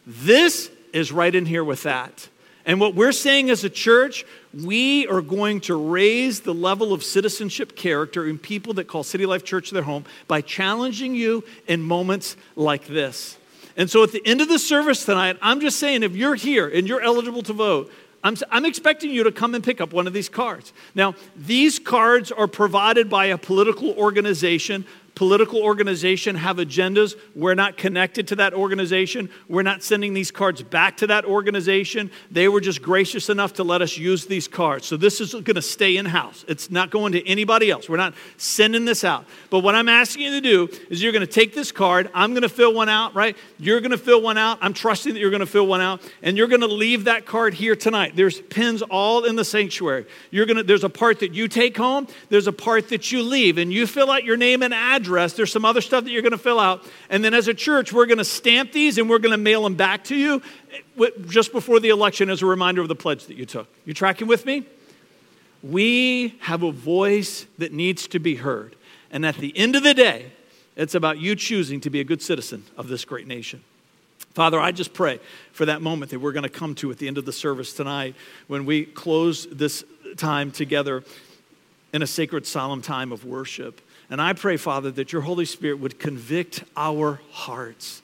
This 0.05 0.69
is 0.93 1.11
right 1.11 1.33
in 1.33 1.45
here 1.45 1.63
with 1.63 1.83
that. 1.83 2.29
And 2.65 2.79
what 2.79 2.93
we're 2.93 3.11
saying 3.11 3.49
as 3.49 3.63
a 3.63 3.69
church, 3.69 4.23
we 4.53 5.07
are 5.07 5.21
going 5.21 5.61
to 5.61 5.75
raise 5.75 6.41
the 6.41 6.53
level 6.53 6.93
of 6.93 7.03
citizenship 7.03 7.75
character 7.75 8.27
in 8.27 8.37
people 8.37 8.75
that 8.75 8.87
call 8.87 9.03
City 9.03 9.25
Life 9.25 9.43
Church 9.43 9.71
their 9.71 9.81
home 9.81 10.05
by 10.27 10.41
challenging 10.41 11.15
you 11.15 11.43
in 11.67 11.81
moments 11.81 12.35
like 12.55 12.85
this. 12.85 13.37
And 13.77 13.89
so 13.89 14.03
at 14.03 14.11
the 14.11 14.21
end 14.25 14.41
of 14.41 14.49
the 14.49 14.59
service 14.59 15.05
tonight, 15.05 15.37
I'm 15.41 15.61
just 15.61 15.79
saying 15.79 16.03
if 16.03 16.15
you're 16.15 16.35
here 16.35 16.67
and 16.67 16.87
you're 16.87 17.01
eligible 17.01 17.41
to 17.43 17.53
vote, 17.53 17.91
I'm, 18.23 18.35
I'm 18.49 18.65
expecting 18.65 19.09
you 19.09 19.23
to 19.23 19.31
come 19.31 19.55
and 19.55 19.63
pick 19.63 19.81
up 19.81 19.93
one 19.93 20.07
of 20.07 20.13
these 20.13 20.29
cards. 20.29 20.73
Now, 20.93 21.15
these 21.35 21.79
cards 21.79 22.31
are 22.31 22.47
provided 22.47 23.09
by 23.09 23.25
a 23.25 23.37
political 23.37 23.91
organization 23.91 24.85
political 25.15 25.61
organization 25.61 26.35
have 26.35 26.57
agendas. 26.57 27.15
We're 27.35 27.55
not 27.55 27.77
connected 27.77 28.27
to 28.29 28.35
that 28.37 28.53
organization. 28.53 29.29
We're 29.47 29.61
not 29.61 29.83
sending 29.83 30.13
these 30.13 30.31
cards 30.31 30.63
back 30.63 30.97
to 30.97 31.07
that 31.07 31.25
organization. 31.25 32.11
They 32.31 32.47
were 32.47 32.61
just 32.61 32.81
gracious 32.81 33.29
enough 33.29 33.53
to 33.53 33.63
let 33.63 33.81
us 33.81 33.97
use 33.97 34.25
these 34.25 34.47
cards. 34.47 34.87
So 34.87 34.97
this 34.97 35.21
is 35.21 35.33
going 35.33 35.55
to 35.55 35.61
stay 35.61 35.97
in 35.97 36.05
house. 36.05 36.45
It's 36.47 36.71
not 36.71 36.89
going 36.89 37.13
to 37.13 37.27
anybody 37.27 37.69
else. 37.69 37.87
We're 37.87 37.97
not 37.97 38.13
sending 38.37 38.85
this 38.85 39.03
out. 39.03 39.25
But 39.49 39.59
what 39.59 39.75
I'm 39.75 39.89
asking 39.89 40.23
you 40.23 40.31
to 40.31 40.41
do 40.41 40.69
is 40.89 41.03
you're 41.03 41.11
going 41.11 41.25
to 41.25 41.31
take 41.31 41.53
this 41.53 41.71
card. 41.71 42.09
I'm 42.13 42.31
going 42.31 42.43
to 42.43 42.49
fill 42.49 42.73
one 42.73 42.89
out, 42.89 43.13
right? 43.13 43.37
You're 43.59 43.81
going 43.81 43.91
to 43.91 43.97
fill 43.97 44.21
one 44.21 44.37
out. 44.37 44.57
I'm 44.61 44.73
trusting 44.73 45.13
that 45.13 45.19
you're 45.19 45.29
going 45.29 45.41
to 45.41 45.45
fill 45.45 45.67
one 45.67 45.81
out. 45.81 46.01
And 46.23 46.37
you're 46.37 46.47
going 46.47 46.61
to 46.61 46.67
leave 46.67 47.03
that 47.05 47.25
card 47.25 47.53
here 47.53 47.75
tonight. 47.75 48.13
There's 48.15 48.41
pins 48.41 48.81
all 48.81 49.25
in 49.25 49.35
the 49.35 49.45
sanctuary. 49.45 50.05
You're 50.31 50.45
going 50.45 50.57
to, 50.57 50.63
there's 50.63 50.83
a 50.83 50.89
part 50.89 51.19
that 51.19 51.33
you 51.33 51.47
take 51.47 51.77
home, 51.77 52.07
there's 52.29 52.47
a 52.47 52.53
part 52.53 52.89
that 52.89 53.11
you 53.11 53.21
leave, 53.23 53.57
and 53.57 53.71
you 53.71 53.85
fill 53.85 54.09
out 54.09 54.23
your 54.23 54.37
name 54.37 54.63
and 54.63 54.73
address. 54.73 55.10
There's 55.35 55.51
some 55.51 55.65
other 55.65 55.81
stuff 55.81 56.03
that 56.03 56.11
you're 56.11 56.21
going 56.21 56.31
to 56.31 56.37
fill 56.37 56.59
out. 56.59 56.83
And 57.09 57.23
then 57.23 57.33
as 57.33 57.47
a 57.47 57.53
church, 57.53 57.93
we're 57.93 58.05
going 58.05 58.17
to 58.17 58.25
stamp 58.25 58.71
these 58.71 58.97
and 58.97 59.09
we're 59.09 59.19
going 59.19 59.31
to 59.31 59.37
mail 59.37 59.63
them 59.63 59.75
back 59.75 60.03
to 60.05 60.15
you 60.15 60.41
eh, 60.99 61.09
just 61.27 61.51
before 61.51 61.79
the 61.79 61.89
election 61.89 62.29
as 62.29 62.41
a 62.41 62.45
reminder 62.45 62.81
of 62.81 62.87
the 62.87 62.95
pledge 62.95 63.25
that 63.27 63.37
you 63.37 63.45
took. 63.45 63.67
You 63.85 63.93
tracking 63.93 64.27
with 64.27 64.45
me? 64.45 64.65
We 65.63 66.35
have 66.39 66.63
a 66.63 66.71
voice 66.71 67.45
that 67.57 67.71
needs 67.71 68.07
to 68.07 68.19
be 68.19 68.35
heard. 68.35 68.75
And 69.11 69.25
at 69.25 69.35
the 69.35 69.55
end 69.57 69.75
of 69.75 69.83
the 69.83 69.93
day, 69.93 70.31
it's 70.75 70.95
about 70.95 71.19
you 71.19 71.35
choosing 71.35 71.81
to 71.81 71.89
be 71.89 71.99
a 71.99 72.03
good 72.03 72.21
citizen 72.21 72.63
of 72.77 72.87
this 72.87 73.05
great 73.05 73.27
nation. 73.27 73.63
Father, 74.33 74.59
I 74.59 74.71
just 74.71 74.93
pray 74.93 75.19
for 75.51 75.65
that 75.65 75.81
moment 75.81 76.11
that 76.11 76.19
we're 76.19 76.31
going 76.31 76.43
to 76.43 76.49
come 76.49 76.73
to 76.75 76.89
at 76.89 76.97
the 76.97 77.07
end 77.07 77.17
of 77.17 77.25
the 77.25 77.33
service 77.33 77.73
tonight 77.73 78.15
when 78.47 78.65
we 78.65 78.85
close 78.85 79.45
this 79.47 79.83
time 80.15 80.51
together 80.51 81.03
in 81.93 82.01
a 82.01 82.07
sacred, 82.07 82.47
solemn 82.47 82.81
time 82.81 83.11
of 83.11 83.25
worship. 83.25 83.81
And 84.11 84.21
I 84.21 84.33
pray, 84.33 84.57
Father, 84.57 84.91
that 84.91 85.13
your 85.13 85.21
Holy 85.21 85.45
Spirit 85.45 85.79
would 85.79 85.97
convict 85.97 86.65
our 86.75 87.21
hearts, 87.31 88.01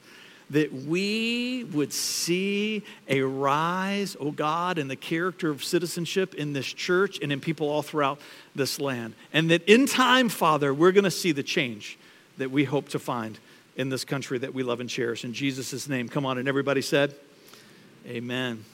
that 0.48 0.72
we 0.72 1.64
would 1.64 1.92
see 1.92 2.82
a 3.08 3.20
rise, 3.20 4.16
oh 4.18 4.30
God, 4.30 4.78
in 4.78 4.88
the 4.88 4.96
character 4.96 5.50
of 5.50 5.62
citizenship 5.62 6.34
in 6.34 6.54
this 6.54 6.64
church 6.64 7.18
and 7.20 7.30
in 7.30 7.40
people 7.40 7.68
all 7.68 7.82
throughout 7.82 8.18
this 8.54 8.80
land. 8.80 9.12
And 9.34 9.50
that 9.50 9.62
in 9.68 9.84
time, 9.84 10.30
Father, 10.30 10.72
we're 10.72 10.92
going 10.92 11.04
to 11.04 11.10
see 11.10 11.32
the 11.32 11.42
change 11.42 11.98
that 12.38 12.50
we 12.50 12.64
hope 12.64 12.88
to 12.88 12.98
find 12.98 13.38
in 13.76 13.90
this 13.90 14.06
country 14.06 14.38
that 14.38 14.54
we 14.54 14.62
love 14.62 14.80
and 14.80 14.88
cherish. 14.88 15.26
In 15.26 15.34
Jesus' 15.34 15.88
name, 15.90 16.08
come 16.08 16.24
on. 16.24 16.38
And 16.38 16.48
everybody 16.48 16.80
said, 16.80 17.14
Amen. 18.06 18.64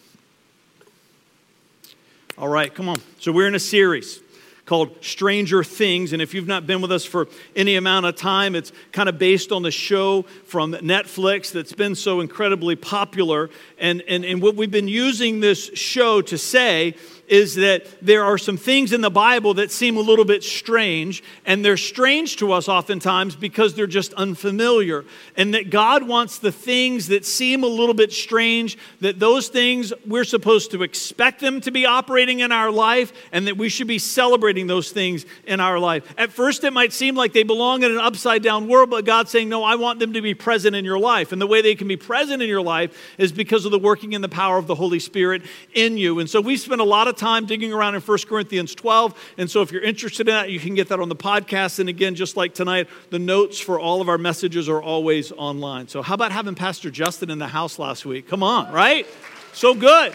All 2.38 2.48
right, 2.48 2.72
come 2.72 2.88
on. 2.88 2.96
So 3.18 3.32
we're 3.32 3.48
in 3.48 3.56
a 3.56 3.60
series 3.60 4.20
called 4.66 4.96
Stranger 5.02 5.62
Things. 5.62 6.12
And 6.12 6.22
if 6.22 6.32
you've 6.34 6.46
not 6.46 6.66
been 6.66 6.80
with 6.80 6.92
us 6.92 7.04
for 7.04 7.28
any 7.54 7.76
amount 7.76 8.06
of 8.06 8.16
time, 8.16 8.54
it's 8.54 8.72
kind 8.92 9.08
of 9.08 9.18
based 9.18 9.52
on 9.52 9.62
the 9.62 9.70
show 9.70 10.22
from 10.46 10.72
Netflix 10.72 11.52
that's 11.52 11.72
been 11.72 11.94
so 11.94 12.20
incredibly 12.20 12.76
popular. 12.76 13.50
And, 13.78 14.02
and, 14.08 14.24
and 14.24 14.40
what 14.40 14.56
we've 14.56 14.70
been 14.70 14.88
using 14.88 15.40
this 15.40 15.70
show 15.74 16.22
to 16.22 16.38
say 16.38 16.94
is 17.28 17.54
that 17.56 17.86
there 18.02 18.24
are 18.24 18.38
some 18.38 18.56
things 18.56 18.92
in 18.92 19.00
the 19.00 19.10
Bible 19.10 19.54
that 19.54 19.70
seem 19.70 19.96
a 19.96 20.00
little 20.00 20.24
bit 20.24 20.42
strange, 20.42 21.22
and 21.46 21.64
they're 21.64 21.76
strange 21.76 22.36
to 22.36 22.52
us 22.52 22.68
oftentimes 22.68 23.36
because 23.36 23.74
they're 23.74 23.86
just 23.86 24.12
unfamiliar. 24.14 25.04
And 25.36 25.54
that 25.54 25.70
God 25.70 26.06
wants 26.06 26.38
the 26.38 26.52
things 26.52 27.08
that 27.08 27.24
seem 27.24 27.64
a 27.64 27.68
little 27.68 27.94
bit 27.94 28.12
strange, 28.12 28.76
that 29.00 29.18
those 29.18 29.48
things 29.48 29.92
we're 30.06 30.24
supposed 30.24 30.70
to 30.72 30.82
expect 30.82 31.40
them 31.40 31.60
to 31.62 31.70
be 31.70 31.86
operating 31.86 32.40
in 32.40 32.52
our 32.52 32.70
life, 32.70 33.12
and 33.32 33.46
that 33.46 33.56
we 33.56 33.68
should 33.68 33.88
be 33.88 33.98
celebrating 33.98 34.66
those 34.66 34.90
things 34.90 35.24
in 35.46 35.60
our 35.60 35.78
life. 35.78 36.12
At 36.18 36.32
first, 36.32 36.64
it 36.64 36.72
might 36.72 36.92
seem 36.92 37.14
like 37.14 37.32
they 37.32 37.42
belong 37.42 37.82
in 37.82 37.90
an 37.90 37.98
upside 37.98 38.42
down 38.42 38.68
world, 38.68 38.90
but 38.90 39.04
God's 39.04 39.30
saying, 39.30 39.48
No, 39.48 39.64
I 39.64 39.76
want 39.76 39.98
them 39.98 40.12
to 40.12 40.22
be 40.22 40.34
present 40.34 40.76
in 40.76 40.84
your 40.84 40.98
life. 40.98 41.32
And 41.32 41.40
the 41.40 41.46
way 41.46 41.62
they 41.62 41.74
can 41.74 41.88
be 41.88 41.96
present 41.96 42.42
in 42.42 42.48
your 42.48 42.62
life 42.62 43.14
is 43.18 43.32
because 43.32 43.64
of 43.64 43.70
the 43.70 43.78
working 43.78 44.12
in 44.12 44.20
the 44.20 44.28
power 44.28 44.58
of 44.58 44.66
the 44.66 44.74
Holy 44.74 44.98
Spirit 44.98 45.42
in 45.72 45.96
you. 45.96 46.18
And 46.18 46.28
so 46.28 46.40
we 46.40 46.56
spend 46.56 46.80
a 46.80 46.84
lot 46.84 47.08
of 47.08 47.13
time 47.14 47.46
digging 47.46 47.72
around 47.72 47.94
in 47.94 48.00
1 48.00 48.18
Corinthians 48.28 48.74
12. 48.74 49.34
And 49.38 49.50
so 49.50 49.62
if 49.62 49.72
you're 49.72 49.82
interested 49.82 50.28
in 50.28 50.34
that, 50.34 50.50
you 50.50 50.60
can 50.60 50.74
get 50.74 50.88
that 50.88 51.00
on 51.00 51.08
the 51.08 51.16
podcast. 51.16 51.78
And 51.78 51.88
again, 51.88 52.14
just 52.14 52.36
like 52.36 52.54
tonight, 52.54 52.88
the 53.10 53.18
notes 53.18 53.58
for 53.58 53.80
all 53.80 54.00
of 54.00 54.08
our 54.08 54.18
messages 54.18 54.68
are 54.68 54.82
always 54.82 55.32
online. 55.32 55.88
So 55.88 56.02
how 56.02 56.14
about 56.14 56.32
having 56.32 56.54
Pastor 56.54 56.90
Justin 56.90 57.30
in 57.30 57.38
the 57.38 57.48
house 57.48 57.78
last 57.78 58.04
week? 58.04 58.28
Come 58.28 58.42
on, 58.42 58.72
right? 58.72 59.06
So 59.52 59.74
good. 59.74 60.14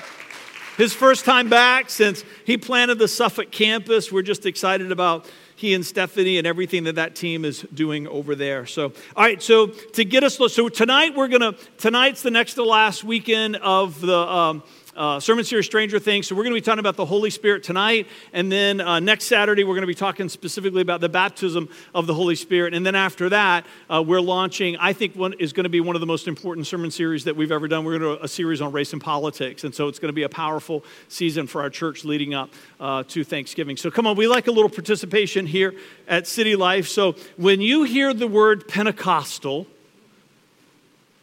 His 0.77 0.93
first 0.93 1.25
time 1.25 1.49
back 1.49 1.89
since 1.89 2.23
he 2.45 2.57
planted 2.57 2.99
the 2.99 3.07
Suffolk 3.07 3.51
campus. 3.51 4.11
We're 4.11 4.21
just 4.21 4.45
excited 4.45 4.91
about 4.91 5.29
he 5.59 5.73
and 5.73 5.85
Stephanie 5.85 6.37
and 6.37 6.47
everything 6.47 6.85
that 6.85 6.95
that 6.95 7.15
team 7.15 7.43
is 7.43 7.65
doing 7.73 8.07
over 8.07 8.33
there. 8.33 8.65
So, 8.65 8.93
all 9.15 9.23
right, 9.23 9.41
so 9.41 9.67
to 9.67 10.05
get 10.05 10.23
us, 10.23 10.37
so 10.37 10.69
tonight 10.69 11.17
we're 11.17 11.27
to, 11.27 11.53
tonight's 11.77 12.21
the 12.21 12.31
next 12.31 12.53
to 12.53 12.63
last 12.63 13.03
weekend 13.03 13.57
of 13.57 13.99
the, 13.99 14.17
um, 14.17 14.63
uh, 14.99 15.17
sermon 15.17 15.45
series 15.45 15.65
Stranger 15.65 15.97
Things. 15.97 16.27
So 16.27 16.35
we're 16.35 16.43
going 16.43 16.53
to 16.53 16.61
be 16.61 16.65
talking 16.65 16.79
about 16.79 16.97
the 16.97 17.05
Holy 17.05 17.29
Spirit 17.29 17.63
tonight. 17.63 18.05
And 18.33 18.51
then 18.51 18.81
uh, 18.81 18.99
next 18.99 19.25
Saturday, 19.27 19.63
we're 19.63 19.75
going 19.75 19.83
to 19.83 19.87
be 19.87 19.95
talking 19.95 20.27
specifically 20.27 20.81
about 20.81 20.99
the 20.99 21.07
baptism 21.07 21.69
of 21.95 22.05
the 22.05 22.13
Holy 22.13 22.35
Spirit. 22.35 22.73
And 22.73 22.85
then 22.85 22.95
after 22.95 23.29
that, 23.29 23.65
uh, 23.89 24.03
we're 24.05 24.19
launching, 24.19 24.75
I 24.75 24.91
think, 24.91 25.15
one 25.15 25.33
is 25.39 25.53
going 25.53 25.63
to 25.63 25.69
be 25.69 25.79
one 25.79 25.95
of 25.95 26.01
the 26.01 26.05
most 26.05 26.27
important 26.27 26.67
sermon 26.67 26.91
series 26.91 27.23
that 27.23 27.37
we've 27.37 27.51
ever 27.51 27.69
done. 27.69 27.85
We're 27.85 27.97
going 27.97 28.11
to 28.11 28.17
do 28.17 28.23
a 28.25 28.27
series 28.27 28.59
on 28.59 28.73
race 28.73 28.91
and 28.91 29.01
politics. 29.01 29.63
And 29.63 29.73
so 29.73 29.87
it's 29.87 29.99
going 29.99 30.09
to 30.09 30.13
be 30.13 30.23
a 30.23 30.29
powerful 30.29 30.83
season 31.07 31.47
for 31.47 31.61
our 31.61 31.69
church 31.69 32.03
leading 32.03 32.33
up 32.33 32.49
uh, 32.81 33.03
to 33.03 33.23
Thanksgiving. 33.23 33.77
So 33.77 33.89
come 33.89 34.05
on, 34.05 34.17
we 34.17 34.27
like 34.27 34.47
a 34.47 34.51
little 34.51 34.69
participation 34.69 35.45
here 35.45 35.75
at 36.09 36.27
City 36.27 36.57
Life. 36.57 36.89
So 36.89 37.15
when 37.37 37.61
you 37.61 37.83
hear 37.83 38.13
the 38.13 38.27
word 38.27 38.67
Pentecostal, 38.67 39.65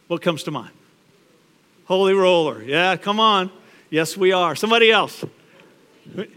what 0.07 0.23
comes 0.23 0.41
to 0.43 0.51
mind? 0.51 0.71
Holy 1.85 2.15
roller. 2.15 2.63
Yeah, 2.63 2.95
come 2.97 3.19
on. 3.19 3.51
Yes, 3.89 4.17
we 4.17 4.31
are. 4.31 4.55
Somebody 4.55 4.91
else. 4.91 5.23
Snakes, 6.13 6.31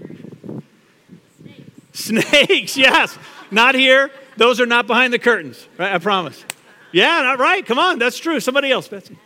Snakes 1.93 2.77
yes. 2.77 3.19
Not 3.51 3.75
here. 3.75 4.11
Those 4.37 4.61
are 4.61 4.67
not 4.67 4.87
behind 4.87 5.13
the 5.13 5.19
curtains, 5.19 5.67
right? 5.77 5.93
I 5.93 5.99
promise. 5.99 6.45
Yeah, 6.93 7.23
not 7.23 7.39
right. 7.39 7.65
Come 7.65 7.79
on, 7.79 7.99
that's 7.99 8.19
true. 8.19 8.41
Somebody 8.41 8.71
else, 8.71 8.89
Betsy. 8.89 9.19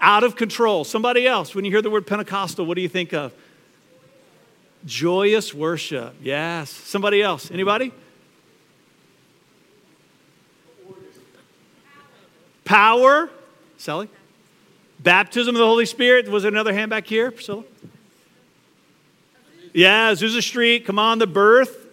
Out 0.00 0.24
of 0.24 0.36
control. 0.36 0.84
Somebody 0.84 1.26
else. 1.26 1.54
When 1.54 1.64
you 1.64 1.70
hear 1.70 1.82
the 1.82 1.90
word 1.90 2.06
Pentecostal, 2.06 2.64
what 2.64 2.74
do 2.74 2.80
you 2.80 2.88
think 2.88 3.12
of? 3.12 3.32
Joyous 4.86 5.52
worship. 5.52 6.14
Yes. 6.22 6.70
Somebody 6.70 7.22
else. 7.22 7.50
Anybody? 7.50 7.92
Power. 12.64 13.28
Sally? 13.76 14.08
Baptism 15.02 15.54
of 15.54 15.58
the 15.58 15.66
Holy 15.66 15.86
Spirit. 15.86 16.28
Was 16.28 16.42
there 16.42 16.52
another 16.52 16.74
hand 16.74 16.90
back 16.90 17.06
here, 17.06 17.30
Priscilla? 17.30 17.64
Yeah, 19.72 20.12
Azusa 20.12 20.42
Street. 20.42 20.84
Come 20.84 20.98
on, 20.98 21.18
the 21.18 21.26
birth. 21.26 21.86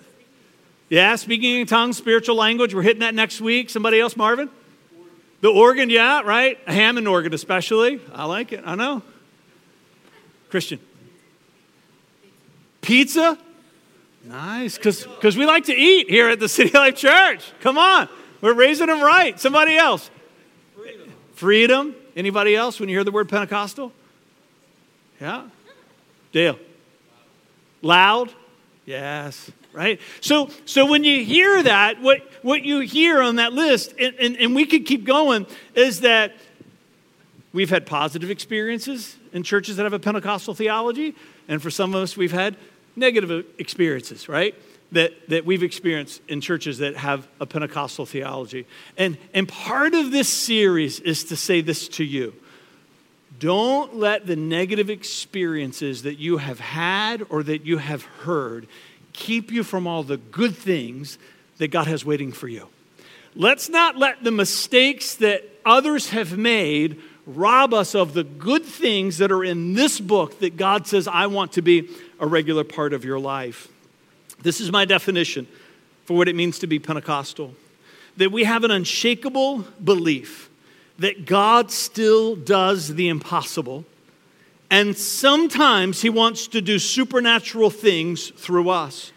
Yeah, 0.90 1.16
speaking 1.16 1.56
in 1.56 1.68
tongues, 1.68 1.98
spiritual 1.98 2.36
language. 2.36 2.74
We're 2.74 2.82
hitting 2.82 3.02
that 3.02 3.14
next 3.14 3.40
week. 3.40 3.70
Somebody 3.70 4.00
else, 4.00 4.18
Marvin? 4.18 4.50
The 5.42 5.50
organ, 5.50 5.90
yeah, 5.90 6.22
right? 6.22 6.58
A 6.66 6.74
Hammond 6.74 7.08
organ, 7.08 7.34
especially. 7.34 8.02
I 8.14 8.26
like 8.26 8.52
it. 8.52 8.64
I 8.66 8.76
know. 8.76 9.04
Christian. 10.50 10.80
Pizza? 12.82 13.38
Nice, 14.24 14.78
because 14.78 15.38
we 15.38 15.46
like 15.46 15.66
to 15.66 15.74
eat 15.74 16.10
here 16.10 16.30
at 16.30 16.40
the 16.40 16.50
City 16.50 16.72
Life 16.72 16.96
Church. 16.96 17.52
Come 17.62 17.78
on. 17.78 18.10
We're 18.42 18.54
raising 18.54 18.88
them 18.88 19.02
right. 19.02 19.40
Somebody 19.40 19.78
else. 19.78 20.10
Freedom. 20.76 21.14
Freedom. 21.34 21.96
Anybody 22.18 22.56
else 22.56 22.80
when 22.80 22.90
you 22.90 22.96
hear 22.96 23.04
the 23.04 23.12
word 23.12 23.30
Pentecostal? 23.30 23.94
Yeah? 25.22 25.44
Dale. 26.32 26.58
Loud? 27.84 28.34
Yes. 28.88 29.52
Right? 29.72 30.02
So, 30.20 30.50
so 30.66 30.88
when 30.88 31.04
you 31.04 31.24
hear 31.24 31.62
that, 31.62 32.02
what, 32.02 32.28
what 32.42 32.64
you 32.64 32.80
hear 32.80 33.22
on 33.22 33.36
that 33.36 33.54
list, 33.54 33.94
and, 34.00 34.16
and, 34.16 34.36
and 34.38 34.56
we 34.56 34.66
could 34.66 34.88
keep 34.88 35.06
going, 35.06 35.46
is 35.76 36.02
that 36.02 36.36
we've 37.54 37.70
had 37.70 37.86
positive 37.86 38.32
experiences 38.32 39.16
in 39.32 39.44
churches 39.44 39.76
that 39.76 39.84
have 39.84 39.94
a 39.94 40.00
Pentecostal 40.00 40.56
theology, 40.56 41.14
and 41.48 41.62
for 41.62 41.70
some 41.70 41.94
of 41.94 42.02
us, 42.02 42.18
we've 42.18 42.32
had 42.32 42.58
negative 42.96 43.46
experiences, 43.60 44.28
right? 44.28 44.56
That, 44.92 45.30
that 45.30 45.46
we've 45.46 45.64
experienced 45.64 46.22
in 46.28 46.42
churches 46.42 46.78
that 46.80 46.96
have 46.96 47.28
a 47.42 47.46
Pentecostal 47.46 48.06
theology. 48.06 48.66
And, 48.98 49.18
and 49.34 49.48
part 49.48 49.94
of 49.94 50.12
this 50.12 50.30
series 50.30 51.00
is 51.00 51.26
to 51.26 51.36
say 51.36 51.62
this 51.62 51.88
to 51.90 52.04
you 52.04 52.34
don't 53.40 53.96
let 53.96 54.26
the 54.26 54.36
negative 54.36 54.90
experiences 54.90 56.04
that 56.04 56.18
you 56.18 56.38
have 56.38 56.60
had 56.60 57.24
or 57.30 57.44
that 57.44 57.66
you 57.66 57.78
have 57.78 58.04
heard 58.04 58.68
keep 59.14 59.52
you 59.52 59.64
from 59.64 59.86
all 59.86 60.02
the 60.02 60.18
good 60.18 60.56
things 60.56 61.20
that 61.58 61.68
God 61.68 61.88
has 61.88 62.04
waiting 62.04 62.32
for 62.32 62.48
you. 62.48 62.68
Let's 63.36 63.70
not 63.70 63.98
let 63.98 64.24
the 64.24 64.32
mistakes 64.32 65.16
that 65.16 65.44
others 65.66 66.10
have 66.10 66.36
made 66.36 67.00
rob 67.28 67.74
us 67.74 67.94
of 67.94 68.14
the 68.14 68.24
good 68.24 68.64
things 68.64 69.18
that 69.18 69.32
are 69.32 69.44
in 69.44 69.74
this 69.74 70.00
book 70.00 70.40
that 70.40 70.58
God 70.58 70.88
says, 70.88 71.08
I 71.08 71.28
want 71.28 71.52
to 71.54 71.62
be 71.62 71.90
a 72.20 72.26
regular 72.26 72.64
part 72.64 72.94
of 72.94 73.06
your 73.06 73.20
life. 73.20 73.68
This 74.42 74.62
is 74.62 74.72
my 74.72 74.86
definition 74.86 75.48
for 76.06 76.16
what 76.16 76.28
it 76.28 76.36
means 76.36 76.60
to 76.60 76.68
be 76.68 76.80
Pentecostal 76.80 77.54
that 78.18 78.32
we 78.32 78.44
have 78.44 78.64
an 78.64 78.72
unshakable 78.72 79.60
belief 79.84 80.50
that 81.00 81.26
God 81.26 81.72
still 81.72 82.36
does 82.36 82.96
the 82.96 83.08
impossible. 83.08 83.86
And 84.70 84.98
sometimes 84.98 86.02
he 86.02 86.10
wants 86.10 86.48
to 86.48 86.60
do 86.60 86.80
supernatural 86.80 87.70
things 87.70 88.32
through 88.32 88.70
us, 88.70 89.12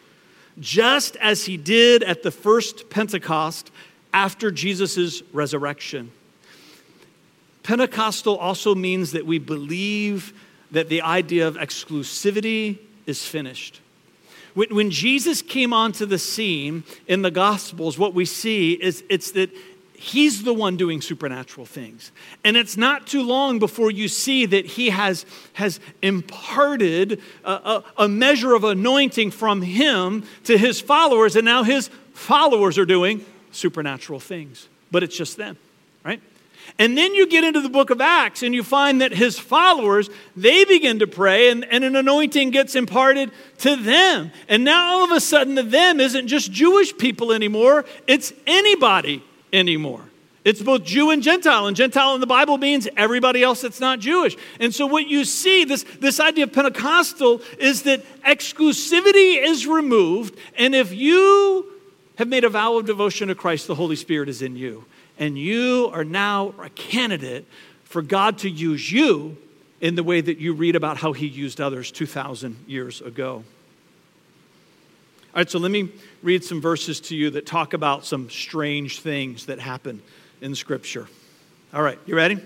just 0.60 1.16
as 1.16 1.46
he 1.46 1.56
did 1.56 2.02
at 2.02 2.22
the 2.22 2.30
first 2.30 2.90
Pentecost 2.90 3.70
after 4.12 4.50
Jesus' 4.50 5.22
resurrection. 5.32 6.12
Pentecostal 7.62 8.36
also 8.36 8.74
means 8.74 9.12
that 9.12 9.26
we 9.26 9.38
believe 9.38 10.34
that 10.70 10.88
the 10.88 11.02
idea 11.02 11.48
of 11.48 11.56
exclusivity 11.56 12.78
is 13.06 13.26
finished. 13.26 13.80
When, 14.54 14.74
when 14.74 14.90
Jesus 14.90 15.42
came 15.42 15.72
onto 15.72 16.06
the 16.06 16.18
scene 16.18 16.84
in 17.06 17.22
the 17.22 17.30
Gospels, 17.30 17.98
what 17.98 18.14
we 18.14 18.24
see 18.24 18.72
is 18.72 19.04
it's 19.08 19.32
that 19.32 19.50
he's 20.00 20.44
the 20.44 20.54
one 20.54 20.76
doing 20.78 21.02
supernatural 21.02 21.66
things. 21.66 22.10
And 22.42 22.56
it's 22.56 22.76
not 22.76 23.06
too 23.06 23.22
long 23.22 23.58
before 23.58 23.90
you 23.90 24.08
see 24.08 24.46
that 24.46 24.64
he 24.64 24.88
has, 24.90 25.26
has 25.52 25.78
imparted 26.00 27.20
a, 27.44 27.50
a, 27.50 27.84
a, 27.98 28.08
measure 28.08 28.54
of 28.54 28.64
anointing 28.64 29.30
from 29.30 29.60
him 29.60 30.24
to 30.44 30.56
his 30.56 30.80
followers, 30.80 31.36
and 31.36 31.44
now 31.44 31.64
his 31.64 31.90
followers 32.14 32.78
are 32.78 32.86
doing 32.86 33.24
supernatural 33.52 34.20
things. 34.20 34.68
But 34.90 35.02
it's 35.02 35.16
just 35.16 35.36
them? 35.36 35.58
And 36.80 36.96
then 36.96 37.14
you 37.14 37.26
get 37.26 37.44
into 37.44 37.60
the 37.60 37.68
book 37.68 37.90
of 37.90 38.00
Acts 38.00 38.42
and 38.42 38.54
you 38.54 38.64
find 38.64 39.02
that 39.02 39.12
his 39.12 39.38
followers, 39.38 40.08
they 40.34 40.64
begin 40.64 41.00
to 41.00 41.06
pray 41.06 41.50
and, 41.50 41.62
and 41.66 41.84
an 41.84 41.94
anointing 41.94 42.52
gets 42.52 42.74
imparted 42.74 43.30
to 43.58 43.76
them. 43.76 44.32
And 44.48 44.64
now 44.64 44.94
all 44.94 45.04
of 45.04 45.10
a 45.10 45.20
sudden, 45.20 45.56
the 45.56 45.62
them 45.62 46.00
isn't 46.00 46.26
just 46.26 46.50
Jewish 46.50 46.96
people 46.96 47.32
anymore, 47.32 47.84
it's 48.06 48.32
anybody 48.46 49.22
anymore. 49.52 50.00
It's 50.42 50.62
both 50.62 50.84
Jew 50.84 51.10
and 51.10 51.22
Gentile, 51.22 51.66
and 51.66 51.76
Gentile 51.76 52.14
in 52.14 52.22
the 52.22 52.26
Bible 52.26 52.56
means 52.56 52.88
everybody 52.96 53.42
else 53.42 53.60
that's 53.60 53.78
not 53.78 53.98
Jewish. 53.98 54.38
And 54.58 54.74
so, 54.74 54.86
what 54.86 55.06
you 55.06 55.26
see, 55.26 55.64
this, 55.64 55.84
this 55.98 56.18
idea 56.18 56.44
of 56.44 56.54
Pentecostal, 56.54 57.42
is 57.58 57.82
that 57.82 58.02
exclusivity 58.22 59.36
is 59.36 59.66
removed, 59.66 60.38
and 60.56 60.74
if 60.74 60.94
you 60.94 61.70
have 62.20 62.28
made 62.28 62.44
a 62.44 62.50
vow 62.50 62.76
of 62.76 62.84
devotion 62.84 63.28
to 63.28 63.34
Christ, 63.34 63.66
the 63.66 63.74
Holy 63.74 63.96
Spirit 63.96 64.28
is 64.28 64.42
in 64.42 64.54
you 64.54 64.84
and 65.18 65.38
you 65.38 65.90
are 65.94 66.04
now 66.04 66.52
a 66.62 66.68
candidate 66.68 67.46
for 67.84 68.02
God 68.02 68.36
to 68.38 68.50
use 68.50 68.92
you 68.92 69.38
in 69.80 69.94
the 69.94 70.02
way 70.02 70.20
that 70.20 70.36
you 70.36 70.52
read 70.52 70.76
about 70.76 70.98
how 70.98 71.14
he 71.14 71.26
used 71.26 71.62
others 71.62 71.90
2,000 71.90 72.64
years 72.66 73.00
ago. 73.00 73.42
All 75.32 75.36
right, 75.36 75.48
so 75.48 75.58
let 75.58 75.70
me 75.70 75.88
read 76.22 76.44
some 76.44 76.60
verses 76.60 77.00
to 77.00 77.16
you 77.16 77.30
that 77.30 77.46
talk 77.46 77.72
about 77.72 78.04
some 78.04 78.28
strange 78.28 79.00
things 79.00 79.46
that 79.46 79.58
happen 79.58 80.02
in 80.42 80.54
Scripture. 80.54 81.08
All 81.72 81.82
right, 81.82 81.98
you 82.04 82.14
ready? 82.14 82.38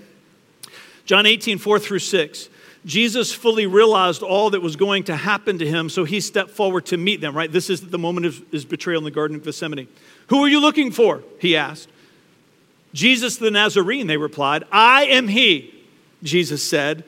John 1.04 1.26
18, 1.26 1.59
4 1.59 1.81
through 1.81 1.99
6. 1.99 2.49
Jesus 2.85 3.33
fully 3.33 3.67
realized 3.67 4.23
all 4.23 4.50
that 4.50 4.61
was 4.61 4.76
going 4.76 5.05
to 5.05 5.17
happen 5.17 5.59
to 5.59 5.67
him, 5.67 5.88
so 5.88 6.05
he 6.05 6.21
stepped 6.21 6.50
forward 6.50 6.87
to 6.87 6.97
meet 6.97 7.21
them, 7.21 7.35
right? 7.35 7.50
This 7.50 7.71
is 7.71 7.81
the 7.81 7.99
moment 7.99 8.26
of 8.26 8.45
his 8.50 8.64
betrayal 8.64 8.99
in 8.99 9.05
the 9.05 9.11
Garden 9.11 9.37
of 9.37 9.45
Gethsemane. 9.45 9.88
Who 10.29 10.45
are 10.45 10.49
you 10.49 10.61
looking 10.61 10.91
for? 10.91 11.23
He 11.38 11.57
asked. 11.57 11.88
Jesus 12.93 13.37
the 13.38 13.50
Nazarene, 13.50 14.07
they 14.07 14.17
replied. 14.17 14.64
I 14.71 15.07
am 15.07 15.29
he, 15.29 15.75
Jesus 16.23 16.62
said. 16.62 17.05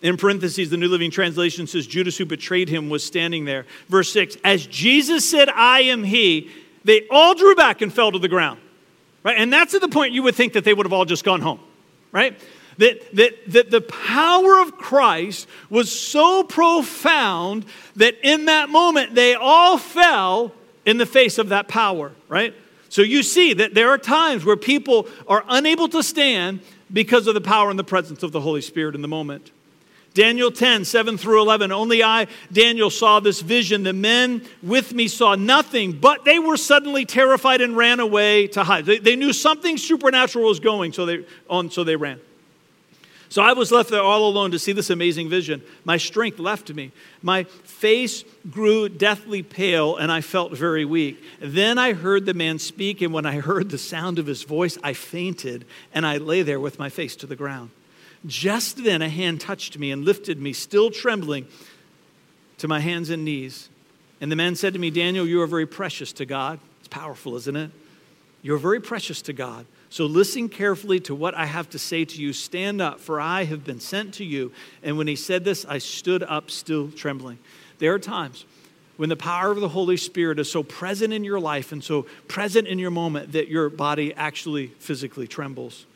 In 0.00 0.16
parentheses, 0.16 0.70
the 0.70 0.76
New 0.76 0.88
Living 0.88 1.10
Translation 1.10 1.66
says 1.66 1.86
Judas, 1.86 2.16
who 2.16 2.24
betrayed 2.24 2.68
him, 2.68 2.88
was 2.88 3.02
standing 3.02 3.44
there. 3.44 3.66
Verse 3.88 4.12
6 4.12 4.36
As 4.44 4.66
Jesus 4.66 5.28
said, 5.28 5.48
I 5.48 5.80
am 5.82 6.04
he, 6.04 6.50
they 6.84 7.06
all 7.10 7.34
drew 7.34 7.56
back 7.56 7.82
and 7.82 7.92
fell 7.92 8.12
to 8.12 8.18
the 8.18 8.28
ground. 8.28 8.60
Right? 9.24 9.36
And 9.36 9.52
that's 9.52 9.74
at 9.74 9.80
the 9.80 9.88
point 9.88 10.12
you 10.12 10.22
would 10.22 10.36
think 10.36 10.52
that 10.52 10.64
they 10.64 10.72
would 10.72 10.86
have 10.86 10.92
all 10.92 11.04
just 11.04 11.24
gone 11.24 11.40
home. 11.40 11.60
Right? 12.12 12.38
That, 12.78 13.14
that, 13.16 13.34
that 13.48 13.70
the 13.70 13.80
power 13.80 14.60
of 14.60 14.78
Christ 14.78 15.48
was 15.68 15.90
so 15.90 16.44
profound 16.44 17.66
that 17.96 18.14
in 18.22 18.46
that 18.46 18.70
moment 18.70 19.14
they 19.14 19.34
all 19.34 19.78
fell 19.78 20.52
in 20.86 20.96
the 20.96 21.06
face 21.06 21.38
of 21.38 21.50
that 21.50 21.68
power, 21.68 22.12
right? 22.28 22.54
So 22.88 23.02
you 23.02 23.22
see 23.22 23.52
that 23.54 23.74
there 23.74 23.90
are 23.90 23.98
times 23.98 24.44
where 24.44 24.56
people 24.56 25.08
are 25.26 25.44
unable 25.48 25.88
to 25.88 26.02
stand 26.02 26.60
because 26.92 27.26
of 27.26 27.34
the 27.34 27.40
power 27.40 27.68
and 27.68 27.78
the 27.78 27.84
presence 27.84 28.22
of 28.22 28.32
the 28.32 28.40
Holy 28.40 28.62
Spirit 28.62 28.94
in 28.94 29.02
the 29.02 29.08
moment. 29.08 29.50
Daniel 30.14 30.50
10, 30.50 30.84
7 30.84 31.18
through 31.18 31.42
11. 31.42 31.70
Only 31.70 32.02
I, 32.02 32.26
Daniel, 32.50 32.90
saw 32.90 33.20
this 33.20 33.40
vision. 33.40 33.82
The 33.82 33.92
men 33.92 34.42
with 34.62 34.94
me 34.94 35.06
saw 35.06 35.34
nothing, 35.34 35.92
but 35.92 36.24
they 36.24 36.38
were 36.38 36.56
suddenly 36.56 37.04
terrified 37.04 37.60
and 37.60 37.76
ran 37.76 38.00
away 38.00 38.46
to 38.48 38.64
hide. 38.64 38.86
They, 38.86 38.98
they 38.98 39.16
knew 39.16 39.32
something 39.32 39.76
supernatural 39.76 40.46
was 40.46 40.60
going, 40.60 40.92
so 40.92 41.06
they, 41.06 41.24
on, 41.48 41.70
so 41.70 41.84
they 41.84 41.94
ran. 41.94 42.20
So 43.30 43.42
I 43.42 43.52
was 43.52 43.70
left 43.70 43.90
there 43.90 44.02
all 44.02 44.26
alone 44.26 44.52
to 44.52 44.58
see 44.58 44.72
this 44.72 44.88
amazing 44.88 45.28
vision. 45.28 45.62
My 45.84 45.98
strength 45.98 46.38
left 46.38 46.72
me. 46.72 46.92
My 47.20 47.44
face 47.44 48.24
grew 48.50 48.88
deathly 48.88 49.42
pale, 49.42 49.96
and 49.96 50.10
I 50.10 50.22
felt 50.22 50.56
very 50.56 50.84
weak. 50.84 51.22
Then 51.38 51.76
I 51.76 51.92
heard 51.92 52.24
the 52.24 52.32
man 52.32 52.58
speak, 52.58 53.02
and 53.02 53.12
when 53.12 53.26
I 53.26 53.40
heard 53.40 53.68
the 53.68 53.78
sound 53.78 54.18
of 54.18 54.26
his 54.26 54.44
voice, 54.44 54.78
I 54.82 54.94
fainted, 54.94 55.66
and 55.92 56.06
I 56.06 56.16
lay 56.16 56.42
there 56.42 56.60
with 56.60 56.78
my 56.78 56.88
face 56.88 57.16
to 57.16 57.26
the 57.26 57.36
ground. 57.36 57.70
Just 58.26 58.82
then 58.82 59.02
a 59.02 59.08
hand 59.10 59.40
touched 59.40 59.78
me 59.78 59.92
and 59.92 60.04
lifted 60.04 60.40
me, 60.40 60.52
still 60.52 60.90
trembling, 60.90 61.46
to 62.58 62.66
my 62.66 62.80
hands 62.80 63.10
and 63.10 63.24
knees. 63.24 63.68
And 64.20 64.32
the 64.32 64.36
man 64.36 64.56
said 64.56 64.72
to 64.72 64.78
me, 64.78 64.90
Daniel, 64.90 65.26
you 65.26 65.40
are 65.42 65.46
very 65.46 65.66
precious 65.66 66.12
to 66.14 66.26
God. 66.26 66.58
It's 66.80 66.88
powerful, 66.88 67.36
isn't 67.36 67.56
it? 67.56 67.70
You're 68.42 68.58
very 68.58 68.80
precious 68.80 69.22
to 69.22 69.32
God. 69.32 69.66
So 69.90 70.06
listen 70.06 70.48
carefully 70.48 71.00
to 71.00 71.14
what 71.14 71.34
I 71.34 71.46
have 71.46 71.70
to 71.70 71.78
say 71.78 72.04
to 72.04 72.20
you. 72.20 72.32
Stand 72.32 72.80
up, 72.80 73.00
for 73.00 73.20
I 73.20 73.44
have 73.44 73.64
been 73.64 73.80
sent 73.80 74.14
to 74.14 74.24
you. 74.24 74.52
And 74.82 74.98
when 74.98 75.06
he 75.06 75.16
said 75.16 75.44
this, 75.44 75.64
I 75.64 75.78
stood 75.78 76.22
up, 76.22 76.50
still 76.50 76.90
trembling. 76.90 77.38
There 77.78 77.94
are 77.94 77.98
times 77.98 78.44
when 78.96 79.08
the 79.08 79.16
power 79.16 79.50
of 79.50 79.60
the 79.60 79.68
Holy 79.68 79.96
Spirit 79.96 80.38
is 80.38 80.50
so 80.50 80.62
present 80.62 81.12
in 81.12 81.24
your 81.24 81.40
life 81.40 81.72
and 81.72 81.82
so 81.82 82.02
present 82.26 82.66
in 82.66 82.78
your 82.78 82.90
moment 82.90 83.32
that 83.32 83.48
your 83.48 83.70
body 83.70 84.12
actually 84.14 84.66
physically 84.78 85.26
trembles. 85.26 85.86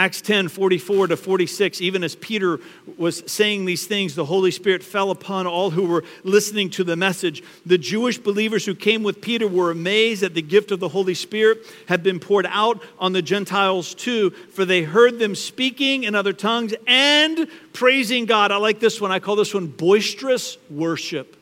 Acts 0.00 0.22
10 0.22 0.48
44 0.48 1.08
to 1.08 1.16
46, 1.18 1.82
even 1.82 2.02
as 2.02 2.16
Peter 2.16 2.58
was 2.96 3.22
saying 3.30 3.66
these 3.66 3.86
things, 3.86 4.14
the 4.14 4.24
Holy 4.24 4.50
Spirit 4.50 4.82
fell 4.82 5.10
upon 5.10 5.46
all 5.46 5.68
who 5.68 5.84
were 5.84 6.04
listening 6.24 6.70
to 6.70 6.84
the 6.84 6.96
message. 6.96 7.42
The 7.66 7.76
Jewish 7.76 8.16
believers 8.16 8.64
who 8.64 8.74
came 8.74 9.02
with 9.02 9.20
Peter 9.20 9.46
were 9.46 9.70
amazed 9.70 10.22
that 10.22 10.32
the 10.32 10.40
gift 10.40 10.70
of 10.70 10.80
the 10.80 10.88
Holy 10.88 11.12
Spirit 11.12 11.66
had 11.86 12.02
been 12.02 12.18
poured 12.18 12.46
out 12.48 12.82
on 12.98 13.12
the 13.12 13.20
Gentiles 13.20 13.94
too, 13.94 14.30
for 14.30 14.64
they 14.64 14.84
heard 14.84 15.18
them 15.18 15.34
speaking 15.34 16.04
in 16.04 16.14
other 16.14 16.32
tongues 16.32 16.72
and 16.86 17.46
praising 17.74 18.24
God. 18.24 18.52
I 18.52 18.56
like 18.56 18.80
this 18.80 19.02
one. 19.02 19.12
I 19.12 19.18
call 19.18 19.36
this 19.36 19.52
one 19.52 19.66
boisterous 19.66 20.56
worship. 20.70 21.36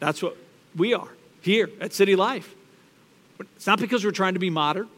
That's 0.00 0.22
what 0.22 0.36
we 0.76 0.92
are 0.92 1.08
here 1.40 1.70
at 1.80 1.94
City 1.94 2.14
Life. 2.14 2.54
It's 3.40 3.66
not 3.66 3.80
because 3.80 4.04
we're 4.04 4.10
trying 4.10 4.34
to 4.34 4.38
be 4.38 4.50
modern. 4.50 4.90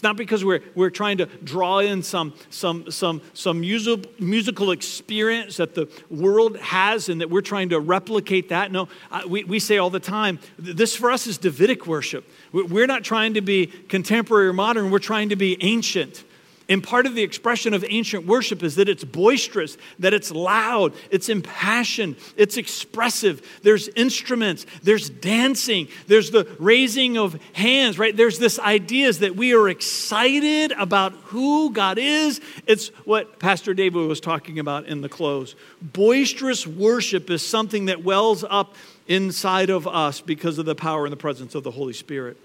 It's 0.00 0.02
not 0.02 0.16
because 0.16 0.42
we're, 0.42 0.62
we're 0.74 0.88
trying 0.88 1.18
to 1.18 1.26
draw 1.26 1.80
in 1.80 2.02
some, 2.02 2.32
some, 2.48 2.90
some, 2.90 3.20
some 3.34 3.60
musical, 3.60 4.10
musical 4.18 4.70
experience 4.70 5.58
that 5.58 5.74
the 5.74 5.90
world 6.08 6.56
has 6.56 7.10
and 7.10 7.20
that 7.20 7.28
we're 7.28 7.42
trying 7.42 7.68
to 7.68 7.80
replicate 7.80 8.48
that. 8.48 8.72
No, 8.72 8.88
we, 9.28 9.44
we 9.44 9.58
say 9.58 9.76
all 9.76 9.90
the 9.90 10.00
time, 10.00 10.38
this 10.58 10.96
for 10.96 11.10
us 11.10 11.26
is 11.26 11.36
Davidic 11.36 11.86
worship. 11.86 12.26
We're 12.50 12.86
not 12.86 13.04
trying 13.04 13.34
to 13.34 13.42
be 13.42 13.66
contemporary 13.66 14.48
or 14.48 14.54
modern, 14.54 14.90
we're 14.90 15.00
trying 15.00 15.28
to 15.28 15.36
be 15.36 15.62
ancient. 15.62 16.24
And 16.70 16.84
part 16.84 17.04
of 17.04 17.16
the 17.16 17.22
expression 17.22 17.74
of 17.74 17.84
ancient 17.88 18.26
worship 18.26 18.62
is 18.62 18.76
that 18.76 18.88
it's 18.88 19.02
boisterous, 19.02 19.76
that 19.98 20.14
it's 20.14 20.30
loud, 20.30 20.94
it's 21.10 21.28
impassioned, 21.28 22.14
it's 22.36 22.56
expressive. 22.56 23.60
There's 23.62 23.88
instruments, 23.88 24.64
there's 24.82 25.10
dancing, 25.10 25.88
there's 26.06 26.30
the 26.30 26.48
raising 26.60 27.18
of 27.18 27.38
hands, 27.54 27.98
right? 27.98 28.16
There's 28.16 28.38
this 28.38 28.60
idea 28.60 29.00
that 29.10 29.34
we 29.34 29.54
are 29.54 29.68
excited 29.68 30.72
about 30.72 31.12
who 31.24 31.72
God 31.72 31.98
is. 31.98 32.40
It's 32.66 32.88
what 33.04 33.40
Pastor 33.40 33.74
David 33.74 34.06
was 34.06 34.20
talking 34.20 34.58
about 34.58 34.86
in 34.86 35.00
the 35.00 35.08
close. 35.08 35.56
Boisterous 35.82 36.66
worship 36.66 37.30
is 37.30 37.44
something 37.44 37.86
that 37.86 38.04
wells 38.04 38.44
up 38.48 38.76
inside 39.08 39.70
of 39.70 39.88
us 39.88 40.20
because 40.20 40.58
of 40.58 40.66
the 40.66 40.76
power 40.76 41.06
and 41.06 41.12
the 41.12 41.16
presence 41.16 41.56
of 41.56 41.64
the 41.64 41.72
Holy 41.72 41.94
Spirit. 41.94 42.36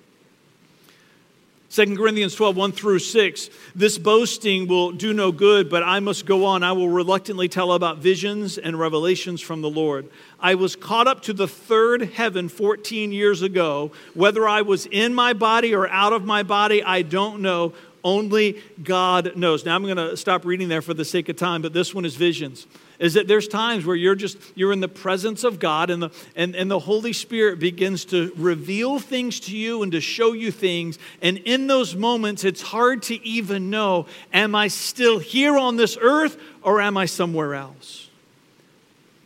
2 1.71 1.97
Corinthians 1.97 2.35
12, 2.35 2.55
1 2.55 2.71
through 2.71 2.99
6. 2.99 3.49
This 3.75 3.97
boasting 3.97 4.67
will 4.67 4.91
do 4.91 5.13
no 5.13 5.31
good, 5.31 5.69
but 5.69 5.83
I 5.83 5.99
must 5.99 6.25
go 6.25 6.45
on. 6.45 6.63
I 6.63 6.71
will 6.71 6.89
reluctantly 6.89 7.49
tell 7.49 7.73
about 7.73 7.97
visions 7.97 8.57
and 8.57 8.79
revelations 8.79 9.41
from 9.41 9.61
the 9.61 9.69
Lord. 9.69 10.07
I 10.39 10.55
was 10.55 10.75
caught 10.75 11.07
up 11.07 11.21
to 11.23 11.33
the 11.33 11.47
third 11.47 12.13
heaven 12.13 12.49
14 12.49 13.11
years 13.11 13.41
ago. 13.41 13.91
Whether 14.13 14.47
I 14.47 14.61
was 14.61 14.85
in 14.85 15.13
my 15.13 15.33
body 15.33 15.73
or 15.73 15.89
out 15.89 16.13
of 16.13 16.23
my 16.23 16.43
body, 16.43 16.83
I 16.83 17.01
don't 17.01 17.41
know. 17.41 17.73
Only 18.03 18.61
God 18.83 19.35
knows. 19.35 19.65
Now 19.65 19.75
I'm 19.75 19.83
going 19.83 19.97
to 19.97 20.15
stop 20.15 20.45
reading 20.45 20.69
there 20.69 20.83
for 20.83 20.93
the 20.93 21.03
sake 21.03 21.27
of 21.27 21.35
time, 21.37 21.63
but 21.63 21.73
this 21.73 21.93
one 21.95 22.05
is 22.05 22.15
visions. 22.15 22.67
Is 22.99 23.15
that 23.15 23.27
there's 23.27 23.47
times 23.47 23.85
where 23.85 23.95
you're 23.95 24.15
just 24.15 24.37
you're 24.55 24.71
in 24.71 24.79
the 24.79 24.87
presence 24.87 25.43
of 25.43 25.59
God 25.59 25.89
and 25.89 26.03
the 26.03 26.11
and, 26.35 26.55
and 26.55 26.69
the 26.69 26.79
Holy 26.79 27.13
Spirit 27.13 27.59
begins 27.59 28.05
to 28.05 28.31
reveal 28.37 28.99
things 28.99 29.39
to 29.41 29.55
you 29.55 29.83
and 29.83 29.91
to 29.91 30.01
show 30.01 30.33
you 30.33 30.51
things. 30.51 30.97
And 31.21 31.37
in 31.39 31.67
those 31.67 31.95
moments, 31.95 32.43
it's 32.43 32.61
hard 32.61 33.03
to 33.03 33.25
even 33.25 33.69
know, 33.69 34.05
am 34.33 34.55
I 34.55 34.67
still 34.67 35.19
here 35.19 35.57
on 35.57 35.75
this 35.75 35.97
earth 35.99 36.37
or 36.61 36.81
am 36.81 36.97
I 36.97 37.05
somewhere 37.05 37.55
else? 37.55 38.09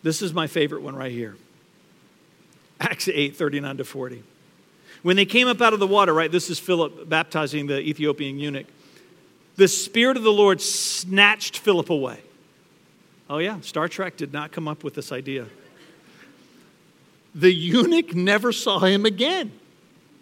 This 0.01 0.21
is 0.21 0.33
my 0.33 0.47
favorite 0.47 0.81
one 0.81 0.95
right 0.95 1.11
here. 1.11 1.35
Acts 2.79 3.07
8, 3.07 3.35
39 3.35 3.77
to 3.77 3.83
40. 3.83 4.23
When 5.01 5.15
they 5.15 5.25
came 5.25 5.47
up 5.47 5.61
out 5.61 5.73
of 5.73 5.79
the 5.79 5.87
water, 5.87 6.13
right, 6.13 6.31
this 6.31 6.49
is 6.49 6.59
Philip 6.59 7.07
baptizing 7.07 7.67
the 7.67 7.79
Ethiopian 7.79 8.39
eunuch. 8.39 8.67
The 9.55 9.67
Spirit 9.67 10.17
of 10.17 10.23
the 10.23 10.31
Lord 10.31 10.61
snatched 10.61 11.57
Philip 11.57 11.89
away. 11.89 12.19
Oh, 13.29 13.37
yeah, 13.37 13.59
Star 13.61 13.87
Trek 13.87 14.17
did 14.17 14.33
not 14.33 14.51
come 14.51 14.67
up 14.67 14.83
with 14.83 14.95
this 14.95 15.11
idea. 15.11 15.45
The 17.35 17.53
eunuch 17.53 18.15
never 18.15 18.51
saw 18.51 18.79
him 18.79 19.05
again, 19.05 19.51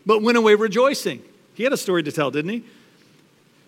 but 0.06 0.22
went 0.22 0.38
away 0.38 0.56
rejoicing. 0.56 1.24
He 1.54 1.63
had 1.63 1.72
a 1.72 1.78
story 1.78 2.04
to 2.04 2.12
tell, 2.12 2.32
didn't 2.32 2.52
he? 2.52 2.63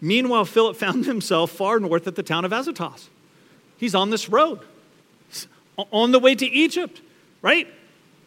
Meanwhile, 0.01 0.45
Philip 0.45 0.75
found 0.75 1.05
himself 1.05 1.51
far 1.51 1.79
north 1.79 2.05
at 2.05 2.15
the 2.15 2.23
town 2.23 2.43
of 2.43 2.51
Azotus. 2.51 3.09
He's 3.77 3.95
on 3.95 4.09
this 4.09 4.27
road, 4.27 4.59
on 5.91 6.11
the 6.11 6.19
way 6.19 6.35
to 6.35 6.45
Egypt, 6.45 7.01
right? 7.41 7.67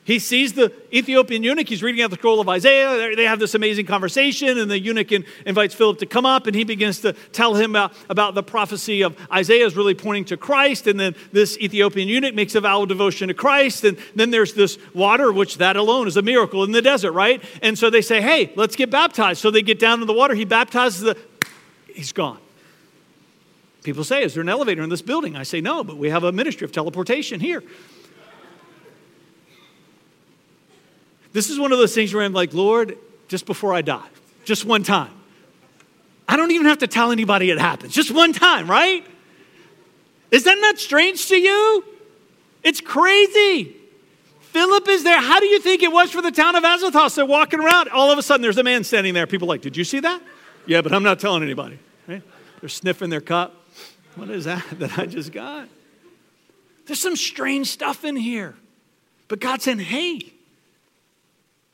He 0.05 0.19
sees 0.19 0.55
the 0.55 0.73
Ethiopian 0.93 1.45
eunuch. 1.45 1.69
He's 1.69 1.81
reading 1.81 2.03
out 2.03 2.11
the 2.11 2.17
scroll 2.17 2.41
of 2.41 2.49
Isaiah. 2.49 3.15
They 3.15 3.25
have 3.25 3.39
this 3.39 3.55
amazing 3.55 3.87
conversation, 3.87 4.59
and 4.59 4.69
the 4.69 4.79
eunuch 4.79 5.13
invites 5.47 5.75
Philip 5.77 5.99
to 5.99 6.07
come 6.07 6.27
up, 6.27 6.49
and 6.49 6.57
he 6.57 6.65
begins 6.65 6.99
to 7.03 7.13
tell 7.31 7.55
him 7.55 7.71
about, 7.71 7.93
about 8.09 8.35
the 8.35 8.43
prophecy 8.43 9.03
of 9.03 9.17
Isaiah 9.31 9.65
is 9.65 9.77
really 9.77 9.95
pointing 9.95 10.25
to 10.25 10.37
Christ. 10.37 10.89
And 10.89 10.99
then 10.99 11.15
this 11.31 11.57
Ethiopian 11.59 12.09
eunuch 12.09 12.35
makes 12.35 12.57
a 12.57 12.61
vow 12.61 12.83
of 12.83 12.89
devotion 12.89 13.29
to 13.29 13.35
Christ. 13.35 13.85
And 13.85 13.97
then 14.17 14.33
there's 14.33 14.55
this 14.55 14.77
water, 14.93 15.33
which 15.33 15.59
that 15.59 15.77
alone 15.77 16.09
is 16.09 16.17
a 16.17 16.23
miracle 16.23 16.65
in 16.65 16.73
the 16.73 16.83
desert, 16.83 17.13
right? 17.13 17.41
And 17.63 17.79
so 17.79 17.89
they 17.89 18.03
say, 18.03 18.21
hey, 18.21 18.53
let's 18.57 18.75
get 18.75 18.91
baptized. 18.91 19.41
So 19.41 19.53
they 19.53 19.63
get 19.63 19.79
down 19.79 20.01
in 20.01 20.09
the 20.09 20.13
water. 20.13 20.35
He 20.35 20.45
baptizes 20.45 21.03
the, 21.03 21.17
he's 21.95 22.11
gone. 22.11 22.41
People 23.85 24.03
say, 24.03 24.25
is 24.25 24.35
there 24.35 24.43
an 24.43 24.49
elevator 24.49 24.83
in 24.83 24.91
this 24.91 25.03
building? 25.03 25.37
I 25.37 25.45
say, 25.45 25.61
no, 25.61 25.85
but 25.85 25.97
we 25.97 26.11
have 26.11 26.25
a 26.25 26.33
ministry 26.33 26.65
of 26.65 26.73
teleportation 26.73 27.39
here. 27.39 27.63
This 31.33 31.51
is 31.51 31.59
one 31.59 31.73
of 31.73 31.79
those 31.79 31.95
things 31.95 32.13
where 32.13 32.23
I'm 32.23 32.33
like, 32.33 32.53
Lord, 32.53 32.97
just 33.29 33.47
before 33.47 33.75
I 33.75 33.83
die, 33.83 34.07
just 34.45 34.65
one 34.65 34.83
time. 34.83 35.13
I 36.29 36.37
don't 36.37 36.51
even 36.51 36.67
have 36.67 36.79
to 36.79 36.87
tell 36.87 37.13
anybody 37.13 37.51
it 37.51 37.59
happens, 37.59 37.93
just 37.93 38.11
one 38.11 38.33
time, 38.33 38.71
right? 38.71 39.05
Is 40.31 40.45
that 40.45 40.59
not 40.61 40.79
strange 40.79 41.29
to 41.29 41.37
you? 41.37 41.85
It's 42.63 42.81
crazy. 42.81 43.77
Philip 44.41 44.89
is 44.89 45.03
there. 45.03 45.21
How 45.21 45.41
do 45.41 45.47
you 45.47 45.61
think 45.61 45.83
it 45.83 45.91
was 45.91 46.11
for 46.11 46.23
the 46.23 46.31
town 46.31 46.57
of 46.57 46.65
Azotus? 46.65 47.15
They're 47.15 47.27
walking 47.27 47.61
around. 47.61 47.89
All 47.89 48.11
of 48.11 48.19
a 48.19 48.23
sudden, 48.23 48.43
there's 48.43 48.59
a 48.59 48.63
man 48.63 48.85
standing 48.85 49.15
there. 49.15 49.27
People 49.27 49.49
like, 49.49 49.63
Did 49.63 49.77
you 49.77 49.85
see 49.85 50.01
that? 50.01 50.23
Yeah, 50.67 50.83
but 50.83 50.93
I'm 50.93 51.03
not 51.03 51.19
telling 51.19 51.43
anybody. 51.43 51.79
Right? 52.07 52.23
They're 52.61 52.69
sniffing 52.69 53.11
their 53.11 53.21
cup. 53.21 53.55
What 54.15 54.31
is 54.31 54.45
that 54.45 54.65
that 54.79 54.99
I 54.99 55.07
just 55.07 55.33
got? 55.33 55.69
There's 56.87 57.01
some 57.01 57.17
strange 57.17 57.69
stuff 57.69 58.05
in 58.05 58.17
here. 58.17 58.55
But 59.29 59.41
God's 59.41 59.65
saying, 59.65 59.79
Hey, 59.79 60.33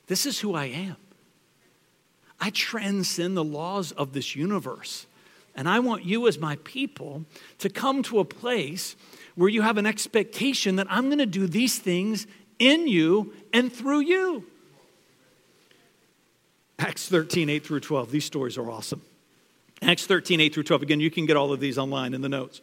this 0.08 0.26
is 0.26 0.40
who 0.40 0.54
I 0.54 0.64
am. 0.64 0.96
I 2.40 2.50
transcend 2.50 3.36
the 3.36 3.44
laws 3.44 3.92
of 3.92 4.12
this 4.12 4.34
universe. 4.34 5.06
And 5.54 5.68
I 5.68 5.80
want 5.80 6.04
you, 6.04 6.28
as 6.28 6.38
my 6.38 6.56
people, 6.62 7.24
to 7.58 7.68
come 7.68 8.02
to 8.04 8.20
a 8.20 8.24
place 8.24 8.94
where 9.34 9.48
you 9.48 9.62
have 9.62 9.76
an 9.76 9.86
expectation 9.86 10.76
that 10.76 10.86
I'm 10.88 11.06
going 11.06 11.18
to 11.18 11.26
do 11.26 11.46
these 11.46 11.78
things 11.78 12.26
in 12.58 12.86
you 12.86 13.32
and 13.52 13.72
through 13.72 14.00
you. 14.00 14.44
Acts 16.78 17.08
13, 17.08 17.50
8 17.50 17.66
through 17.66 17.80
12. 17.80 18.10
These 18.10 18.24
stories 18.24 18.56
are 18.56 18.70
awesome. 18.70 19.02
Acts 19.82 20.06
13, 20.06 20.40
8 20.40 20.54
through 20.54 20.62
12. 20.62 20.82
Again, 20.82 21.00
you 21.00 21.10
can 21.10 21.26
get 21.26 21.36
all 21.36 21.52
of 21.52 21.60
these 21.60 21.76
online 21.76 22.14
in 22.14 22.20
the 22.20 22.28
notes. 22.28 22.60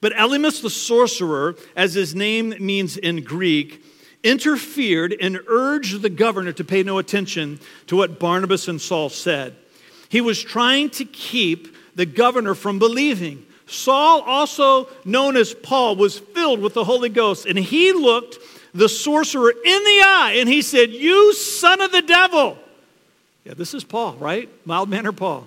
But 0.00 0.12
Elymas 0.12 0.62
the 0.62 0.70
sorcerer, 0.70 1.56
as 1.76 1.94
his 1.94 2.14
name 2.14 2.54
means 2.60 2.96
in 2.96 3.22
Greek, 3.22 3.84
interfered 4.22 5.14
and 5.20 5.40
urged 5.46 6.02
the 6.02 6.10
governor 6.10 6.52
to 6.52 6.64
pay 6.64 6.82
no 6.82 6.98
attention 6.98 7.60
to 7.86 7.96
what 7.96 8.18
Barnabas 8.18 8.68
and 8.68 8.80
Saul 8.80 9.08
said. 9.08 9.54
He 10.08 10.20
was 10.20 10.42
trying 10.42 10.90
to 10.90 11.04
keep 11.04 11.76
the 11.94 12.06
governor 12.06 12.54
from 12.54 12.78
believing. 12.78 13.44
Saul, 13.66 14.22
also 14.22 14.88
known 15.04 15.36
as 15.36 15.54
Paul, 15.54 15.96
was 15.96 16.18
filled 16.18 16.60
with 16.60 16.74
the 16.74 16.84
Holy 16.84 17.08
Ghost, 17.08 17.46
and 17.46 17.58
he 17.58 17.92
looked 17.92 18.38
the 18.76 18.88
sorcerer 18.88 19.50
in 19.50 19.84
the 19.84 20.02
eye 20.04 20.36
and 20.38 20.48
he 20.48 20.62
said, 20.62 20.90
You 20.90 21.32
son 21.32 21.80
of 21.80 21.92
the 21.92 22.02
devil. 22.02 22.58
Yeah, 23.44 23.54
this 23.54 23.74
is 23.74 23.84
Paul, 23.84 24.14
right? 24.14 24.48
Mild 24.66 24.88
mannered 24.88 25.16
Paul. 25.16 25.46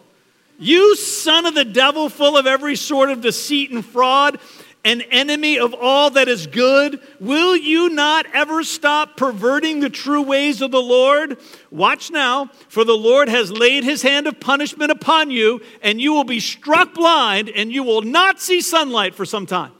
You 0.58 0.95
son 0.95 1.45
of 1.45 1.55
the 1.55 1.65
devil, 1.65 2.10
full 2.10 2.38
of 2.38 2.45
every 2.45 2.75
sort 2.75 3.10
of 3.10 3.21
deceit 3.21 3.71
and 3.71 3.86
fraud 3.86 4.39
an 4.85 5.01
enemy 5.01 5.59
of 5.59 5.73
all 5.73 6.09
that 6.11 6.27
is 6.27 6.47
good? 6.47 7.01
Will 7.19 7.55
you 7.55 7.89
not 7.89 8.25
ever 8.33 8.63
stop 8.63 9.17
perverting 9.17 9.79
the 9.79 9.89
true 9.89 10.21
ways 10.21 10.61
of 10.61 10.71
the 10.71 10.81
Lord? 10.81 11.37
Watch 11.69 12.11
now, 12.11 12.47
for 12.69 12.85
the 12.85 12.97
Lord 12.97 13.27
has 13.27 13.51
laid 13.51 13.83
his 13.83 14.01
hand 14.01 14.25
of 14.25 14.39
punishment 14.39 14.91
upon 14.91 15.31
you, 15.31 15.61
and 15.81 15.99
you 15.99 16.13
will 16.13 16.23
be 16.23 16.39
struck 16.39 16.93
blind, 16.93 17.49
and 17.49 17.71
you 17.71 17.83
will 17.83 18.01
not 18.01 18.39
see 18.39 18.61
sunlight 18.61 19.15
for 19.15 19.25
some 19.25 19.45
time. 19.45 19.73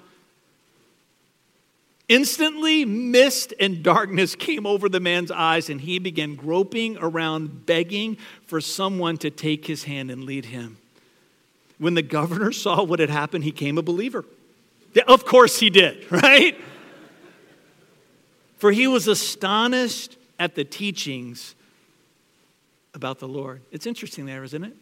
Instantly, 2.10 2.84
mist 2.84 3.54
and 3.60 3.84
darkness 3.84 4.36
came 4.36 4.66
over 4.66 4.90
the 4.90 5.00
man's 5.00 5.32
eyes, 5.32 5.70
and 5.70 5.80
he 5.80 6.00
began 6.00 6.36
groping 6.36 6.98
around, 7.00 7.66
begging 7.66 8.18
for 8.46 8.60
someone 8.60 9.16
to 9.18 9.30
take 9.30 9.68
his 9.68 9.86
hand 9.86 10.12
and 10.12 10.26
lead 10.26 10.46
him. 10.46 10.78
When 11.78 11.94
the 11.94 12.02
governor 12.02 12.52
saw 12.52 12.84
what 12.84 13.00
had 13.00 13.10
happened, 13.10 13.46
he 13.46 13.52
came 13.52 13.78
a 13.78 13.82
believer. 13.82 14.26
Of 15.08 15.26
course 15.26 15.60
he 15.60 15.70
did, 15.70 16.12
right? 16.12 16.60
For 18.58 18.72
he 18.72 18.88
was 18.88 19.08
astonished 19.08 20.18
at 20.38 20.56
the 20.56 20.64
teachings 20.64 21.56
about 22.94 23.20
the 23.20 23.28
Lord. 23.28 23.62
It's 23.72 23.86
interesting 23.86 24.26
there, 24.26 24.44
isn't 24.44 24.64
it? 24.64 24.76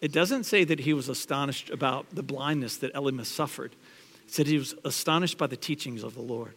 It 0.00 0.12
doesn't 0.12 0.44
say 0.44 0.64
that 0.64 0.80
he 0.80 0.92
was 0.92 1.08
astonished 1.08 1.70
about 1.70 2.06
the 2.14 2.22
blindness 2.22 2.76
that 2.78 2.92
Elymas 2.94 3.26
suffered. 3.26 3.72
It 4.26 4.32
said 4.32 4.46
he 4.46 4.58
was 4.58 4.74
astonished 4.84 5.38
by 5.38 5.46
the 5.46 5.56
teachings 5.56 6.02
of 6.02 6.14
the 6.14 6.22
Lord. 6.22 6.54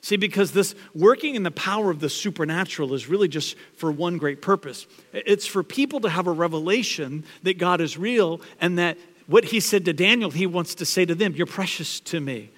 See, 0.00 0.16
because 0.16 0.52
this 0.52 0.74
working 0.94 1.34
in 1.34 1.42
the 1.42 1.50
power 1.50 1.90
of 1.90 1.98
the 1.98 2.08
supernatural 2.08 2.94
is 2.94 3.08
really 3.08 3.28
just 3.28 3.56
for 3.76 3.90
one 3.90 4.18
great 4.18 4.40
purpose. 4.40 4.86
It's 5.12 5.46
for 5.46 5.62
people 5.62 6.00
to 6.00 6.08
have 6.08 6.28
a 6.28 6.32
revelation 6.32 7.24
that 7.42 7.58
God 7.58 7.80
is 7.80 7.98
real 7.98 8.40
and 8.60 8.78
that 8.78 8.98
what 9.26 9.46
he 9.46 9.60
said 9.60 9.84
to 9.86 9.92
Daniel, 9.92 10.30
he 10.30 10.46
wants 10.46 10.74
to 10.76 10.86
say 10.86 11.04
to 11.04 11.14
them, 11.14 11.34
You're 11.34 11.46
precious 11.46 12.00
to 12.00 12.20
me. 12.20 12.50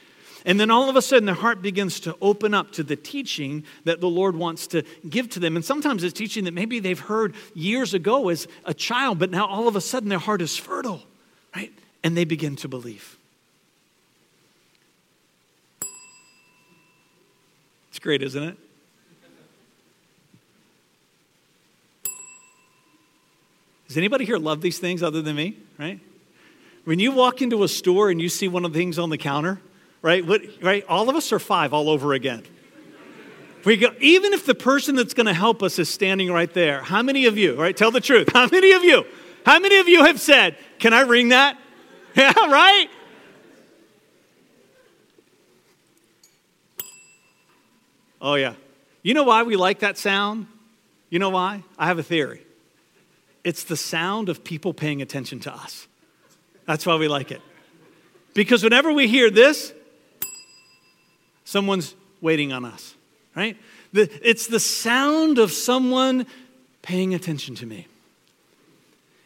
And 0.44 0.58
then 0.58 0.70
all 0.70 0.88
of 0.88 0.96
a 0.96 1.02
sudden, 1.02 1.26
their 1.26 1.34
heart 1.34 1.62
begins 1.62 2.00
to 2.00 2.16
open 2.22 2.54
up 2.54 2.72
to 2.72 2.82
the 2.82 2.96
teaching 2.96 3.64
that 3.84 4.00
the 4.00 4.08
Lord 4.08 4.36
wants 4.36 4.66
to 4.68 4.82
give 5.08 5.28
to 5.30 5.40
them. 5.40 5.56
And 5.56 5.64
sometimes 5.64 6.04
it's 6.04 6.16
teaching 6.16 6.44
that 6.44 6.54
maybe 6.54 6.78
they've 6.78 6.98
heard 6.98 7.34
years 7.54 7.92
ago 7.92 8.28
as 8.28 8.46
a 8.64 8.72
child, 8.72 9.18
but 9.18 9.30
now 9.30 9.46
all 9.46 9.68
of 9.68 9.76
a 9.76 9.80
sudden 9.80 10.08
their 10.08 10.18
heart 10.18 10.40
is 10.40 10.56
fertile, 10.56 11.02
right? 11.54 11.72
And 12.04 12.16
they 12.16 12.24
begin 12.24 12.56
to 12.56 12.68
believe. 12.68 13.18
It's 17.90 17.98
great, 17.98 18.22
isn't 18.22 18.42
it? 18.42 18.56
Does 23.88 23.96
anybody 23.96 24.24
here 24.24 24.36
love 24.36 24.60
these 24.60 24.78
things 24.78 25.02
other 25.02 25.20
than 25.20 25.34
me, 25.34 25.56
right? 25.78 25.98
When 26.88 26.98
you 26.98 27.12
walk 27.12 27.42
into 27.42 27.64
a 27.64 27.68
store 27.68 28.08
and 28.08 28.18
you 28.18 28.30
see 28.30 28.48
one 28.48 28.64
of 28.64 28.72
the 28.72 28.78
things 28.78 28.98
on 28.98 29.10
the 29.10 29.18
counter, 29.18 29.60
right? 30.00 30.24
What, 30.24 30.40
right? 30.62 30.86
All 30.88 31.10
of 31.10 31.16
us 31.16 31.34
are 31.34 31.38
five 31.38 31.74
all 31.74 31.90
over 31.90 32.14
again. 32.14 32.44
We 33.66 33.76
go, 33.76 33.90
even 34.00 34.32
if 34.32 34.46
the 34.46 34.54
person 34.54 34.96
that's 34.96 35.12
going 35.12 35.26
to 35.26 35.34
help 35.34 35.62
us 35.62 35.78
is 35.78 35.90
standing 35.90 36.32
right 36.32 36.50
there, 36.50 36.80
how 36.80 37.02
many 37.02 37.26
of 37.26 37.36
you, 37.36 37.56
right? 37.56 37.76
Tell 37.76 37.90
the 37.90 38.00
truth. 38.00 38.30
How 38.32 38.48
many 38.50 38.72
of 38.72 38.84
you, 38.84 39.04
how 39.44 39.58
many 39.60 39.76
of 39.76 39.86
you 39.86 40.02
have 40.02 40.18
said, 40.18 40.56
Can 40.78 40.94
I 40.94 41.02
ring 41.02 41.28
that? 41.28 41.58
Yeah, 42.14 42.32
right? 42.50 42.88
Oh, 48.18 48.36
yeah. 48.36 48.54
You 49.02 49.12
know 49.12 49.24
why 49.24 49.42
we 49.42 49.56
like 49.56 49.80
that 49.80 49.98
sound? 49.98 50.46
You 51.10 51.18
know 51.18 51.28
why? 51.28 51.64
I 51.78 51.84
have 51.84 51.98
a 51.98 52.02
theory. 52.02 52.46
It's 53.44 53.64
the 53.64 53.76
sound 53.76 54.30
of 54.30 54.42
people 54.42 54.72
paying 54.72 55.02
attention 55.02 55.40
to 55.40 55.52
us. 55.54 55.87
That's 56.68 56.84
why 56.84 56.96
we 56.96 57.08
like 57.08 57.30
it. 57.30 57.40
Because 58.34 58.62
whenever 58.62 58.92
we 58.92 59.08
hear 59.08 59.30
this, 59.30 59.72
someone's 61.44 61.94
waiting 62.20 62.52
on 62.52 62.66
us, 62.66 62.94
right? 63.34 63.56
It's 63.94 64.48
the 64.48 64.60
sound 64.60 65.38
of 65.38 65.50
someone 65.50 66.26
paying 66.82 67.14
attention 67.14 67.54
to 67.54 67.66
me. 67.66 67.86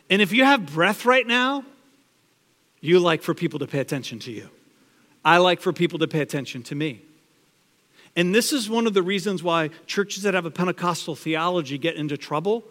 And 0.08 0.22
if 0.22 0.32
you 0.32 0.44
have 0.44 0.72
breath 0.72 1.04
right 1.04 1.26
now, 1.26 1.64
you 2.80 3.00
like 3.00 3.22
for 3.22 3.34
people 3.34 3.58
to 3.58 3.66
pay 3.66 3.80
attention 3.80 4.20
to 4.20 4.30
you. 4.30 4.48
I 5.24 5.38
like 5.38 5.60
for 5.60 5.72
people 5.72 5.98
to 5.98 6.06
pay 6.06 6.20
attention 6.20 6.62
to 6.64 6.76
me. 6.76 7.02
And 8.14 8.32
this 8.32 8.52
is 8.52 8.70
one 8.70 8.86
of 8.86 8.94
the 8.94 9.02
reasons 9.02 9.42
why 9.42 9.70
churches 9.86 10.22
that 10.22 10.34
have 10.34 10.46
a 10.46 10.50
Pentecostal 10.50 11.16
theology 11.16 11.76
get 11.76 11.96
into 11.96 12.16
trouble, 12.16 12.62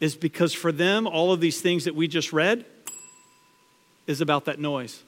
is 0.00 0.16
because 0.16 0.52
for 0.52 0.72
them, 0.72 1.06
all 1.06 1.32
of 1.32 1.38
these 1.38 1.60
things 1.60 1.84
that 1.84 1.94
we 1.94 2.08
just 2.08 2.32
read 2.32 2.64
is 4.06 4.20
about 4.20 4.44
that 4.46 4.58
noise. 4.58 5.02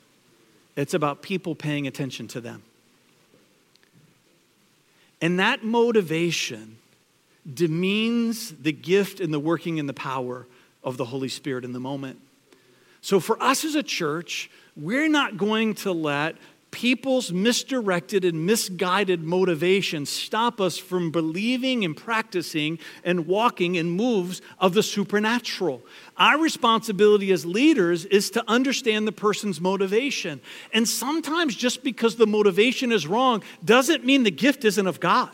It's 0.76 0.94
about 0.94 1.22
people 1.22 1.54
paying 1.54 1.86
attention 1.86 2.28
to 2.28 2.40
them. 2.40 2.62
And 5.20 5.38
that 5.38 5.64
motivation 5.64 6.76
demeans 7.52 8.52
the 8.52 8.72
gift 8.72 9.20
and 9.20 9.32
the 9.32 9.38
working 9.38 9.80
and 9.80 9.88
the 9.88 9.94
power 9.94 10.46
of 10.84 10.96
the 10.96 11.06
Holy 11.06 11.28
Spirit 11.28 11.64
in 11.64 11.72
the 11.72 11.80
moment. 11.80 12.20
So, 13.00 13.20
for 13.20 13.40
us 13.42 13.64
as 13.64 13.74
a 13.74 13.82
church, 13.82 14.50
we're 14.76 15.08
not 15.08 15.36
going 15.36 15.74
to 15.76 15.92
let 15.92 16.36
people's 16.76 17.32
misdirected 17.32 18.22
and 18.22 18.44
misguided 18.44 19.22
motivations 19.22 20.10
stop 20.10 20.60
us 20.60 20.76
from 20.76 21.10
believing 21.10 21.86
and 21.86 21.96
practicing 21.96 22.78
and 23.02 23.26
walking 23.26 23.76
in 23.76 23.88
moves 23.88 24.42
of 24.58 24.74
the 24.74 24.82
supernatural. 24.82 25.82
Our 26.18 26.38
responsibility 26.38 27.32
as 27.32 27.46
leaders 27.46 28.04
is 28.04 28.28
to 28.32 28.44
understand 28.46 29.08
the 29.08 29.12
person's 29.12 29.58
motivation. 29.58 30.42
And 30.74 30.86
sometimes 30.86 31.56
just 31.56 31.82
because 31.82 32.16
the 32.16 32.26
motivation 32.26 32.92
is 32.92 33.06
wrong 33.06 33.42
doesn't 33.64 34.04
mean 34.04 34.24
the 34.24 34.30
gift 34.30 34.62
isn't 34.66 34.86
of 34.86 35.00
God. 35.00 35.30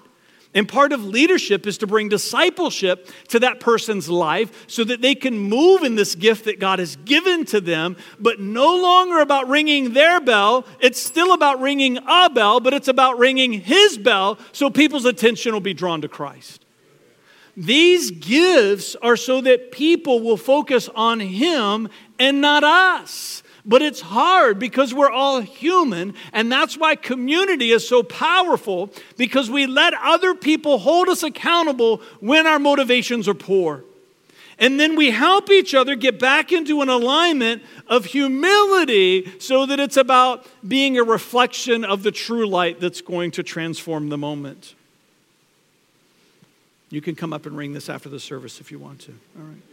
And 0.54 0.68
part 0.68 0.92
of 0.92 1.04
leadership 1.04 1.66
is 1.66 1.78
to 1.78 1.86
bring 1.86 2.10
discipleship 2.10 3.08
to 3.28 3.38
that 3.40 3.58
person's 3.58 4.10
life 4.10 4.64
so 4.66 4.84
that 4.84 5.00
they 5.00 5.14
can 5.14 5.38
move 5.38 5.82
in 5.82 5.94
this 5.94 6.14
gift 6.14 6.44
that 6.44 6.60
God 6.60 6.78
has 6.78 6.96
given 6.96 7.46
to 7.46 7.60
them, 7.60 7.96
but 8.20 8.38
no 8.38 8.76
longer 8.76 9.20
about 9.20 9.48
ringing 9.48 9.94
their 9.94 10.20
bell. 10.20 10.66
It's 10.78 11.00
still 11.00 11.32
about 11.32 11.60
ringing 11.60 11.98
a 12.06 12.28
bell, 12.28 12.60
but 12.60 12.74
it's 12.74 12.88
about 12.88 13.18
ringing 13.18 13.52
his 13.52 13.96
bell 13.96 14.38
so 14.52 14.68
people's 14.68 15.06
attention 15.06 15.54
will 15.54 15.60
be 15.60 15.72
drawn 15.72 16.02
to 16.02 16.08
Christ. 16.08 16.66
These 17.56 18.10
gifts 18.10 18.94
are 18.96 19.16
so 19.16 19.40
that 19.42 19.72
people 19.72 20.20
will 20.20 20.36
focus 20.36 20.88
on 20.94 21.20
him 21.20 21.88
and 22.18 22.40
not 22.40 22.64
us. 22.64 23.41
But 23.64 23.80
it's 23.80 24.00
hard 24.00 24.58
because 24.58 24.92
we're 24.92 25.10
all 25.10 25.40
human, 25.40 26.14
and 26.32 26.50
that's 26.50 26.76
why 26.76 26.96
community 26.96 27.70
is 27.70 27.86
so 27.86 28.02
powerful 28.02 28.90
because 29.16 29.48
we 29.48 29.66
let 29.66 29.94
other 29.94 30.34
people 30.34 30.78
hold 30.78 31.08
us 31.08 31.22
accountable 31.22 32.02
when 32.18 32.46
our 32.46 32.58
motivations 32.58 33.28
are 33.28 33.34
poor. 33.34 33.84
And 34.58 34.78
then 34.78 34.96
we 34.96 35.10
help 35.10 35.50
each 35.50 35.74
other 35.74 35.94
get 35.94 36.18
back 36.18 36.52
into 36.52 36.82
an 36.82 36.88
alignment 36.88 37.62
of 37.86 38.04
humility 38.04 39.32
so 39.38 39.66
that 39.66 39.80
it's 39.80 39.96
about 39.96 40.46
being 40.66 40.98
a 40.98 41.04
reflection 41.04 41.84
of 41.84 42.02
the 42.02 42.12
true 42.12 42.46
light 42.46 42.80
that's 42.80 43.00
going 43.00 43.30
to 43.32 43.42
transform 43.42 44.08
the 44.08 44.18
moment. 44.18 44.74
You 46.90 47.00
can 47.00 47.14
come 47.14 47.32
up 47.32 47.46
and 47.46 47.56
ring 47.56 47.72
this 47.72 47.88
after 47.88 48.08
the 48.08 48.20
service 48.20 48.60
if 48.60 48.70
you 48.70 48.78
want 48.78 49.00
to. 49.00 49.12
All 49.38 49.46
right. 49.46 49.71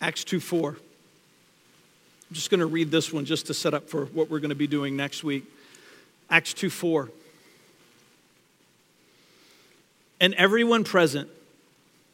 Acts 0.00 0.24
2 0.24 0.40
4. 0.40 0.70
I'm 0.70 2.34
just 2.34 2.50
going 2.50 2.60
to 2.60 2.66
read 2.66 2.90
this 2.90 3.12
one 3.12 3.24
just 3.24 3.46
to 3.46 3.54
set 3.54 3.72
up 3.72 3.88
for 3.88 4.06
what 4.06 4.30
we're 4.30 4.40
going 4.40 4.50
to 4.50 4.56
be 4.56 4.66
doing 4.66 4.96
next 4.96 5.22
week. 5.22 5.44
Acts 6.28 6.52
2 6.54 6.70
4. 6.70 7.10
And 10.20 10.34
everyone 10.34 10.82
present, 10.82 11.28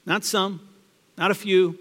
not 0.05 0.25
some, 0.25 0.69
not 1.17 1.31
a 1.31 1.35
few, 1.35 1.79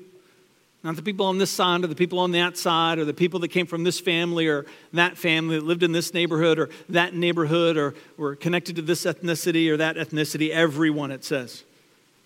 not 0.83 0.95
the 0.95 1.01
people 1.01 1.25
on 1.25 1.37
this 1.37 1.51
side 1.51 1.83
or 1.83 1.87
the 1.87 1.95
people 1.95 2.19
on 2.19 2.31
that 2.31 2.57
side 2.57 2.99
or 2.99 3.05
the 3.05 3.13
people 3.13 3.39
that 3.41 3.49
came 3.49 3.67
from 3.67 3.83
this 3.83 3.99
family 3.99 4.47
or 4.47 4.65
that 4.93 5.17
family 5.17 5.57
that 5.57 5.65
lived 5.65 5.83
in 5.83 5.91
this 5.91 6.13
neighborhood 6.13 6.57
or 6.57 6.69
that 6.89 7.13
neighborhood 7.13 7.77
or 7.77 7.93
were 8.17 8.35
connected 8.35 8.75
to 8.77 8.81
this 8.81 9.05
ethnicity 9.05 9.69
or 9.69 9.77
that 9.77 9.95
ethnicity. 9.95 10.49
Everyone, 10.49 11.11
it 11.11 11.23
says 11.23 11.63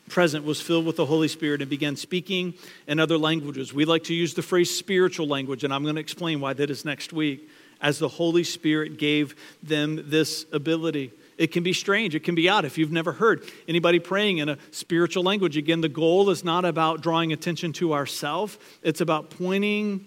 present 0.10 0.46
was 0.46 0.62
filled 0.62 0.86
with 0.86 0.98
the 0.98 1.06
Holy 1.06 1.28
Spirit 1.28 1.62
and 1.62 1.70
began 1.70 1.96
speaking 1.96 2.54
in 2.88 3.00
other 3.00 3.18
languages. 3.18 3.74
We 3.74 3.86
like 3.86 4.04
to 4.06 4.14
use 4.14 4.34
the 4.34 4.42
phrase 4.42 4.76
spiritual 4.76 5.28
language, 5.28 5.64
and 5.64 5.74
I'm 5.74 5.84
going 5.84 5.96
to 5.96 6.02
explain 6.02 6.40
why 6.40 6.54
that 6.54 6.70
is 6.70 6.86
next 6.86 7.14
week, 7.14 7.50
as 7.82 8.00
the 8.00 8.08
Holy 8.08 8.44
Spirit 8.44 8.98
gave 8.98 9.36
them 9.64 10.10
this 10.10 10.46
ability. 10.52 11.12
It 11.38 11.52
can 11.52 11.64
be 11.64 11.74
strange. 11.74 12.16
It 12.16 12.22
can 12.22 12.36
be 12.36 12.48
odd 12.48 12.66
if 12.66 12.78
you've 12.78 12.92
never 12.92 13.12
heard 13.12 13.44
anybody 13.68 14.00
praying 14.00 14.38
in 14.38 14.48
a 14.48 14.58
spiritual 14.72 15.24
language. 15.24 15.58
Again, 15.58 15.82
the 15.82 15.90
goal 15.90 16.30
is 16.30 16.44
not 16.44 16.64
about 16.66 17.02
drawing 17.02 17.34
attention 17.34 17.74
to 17.74 17.94
ourselves, 17.94 18.58
it's 18.84 19.02
about 19.02 19.32
pointing 19.32 20.06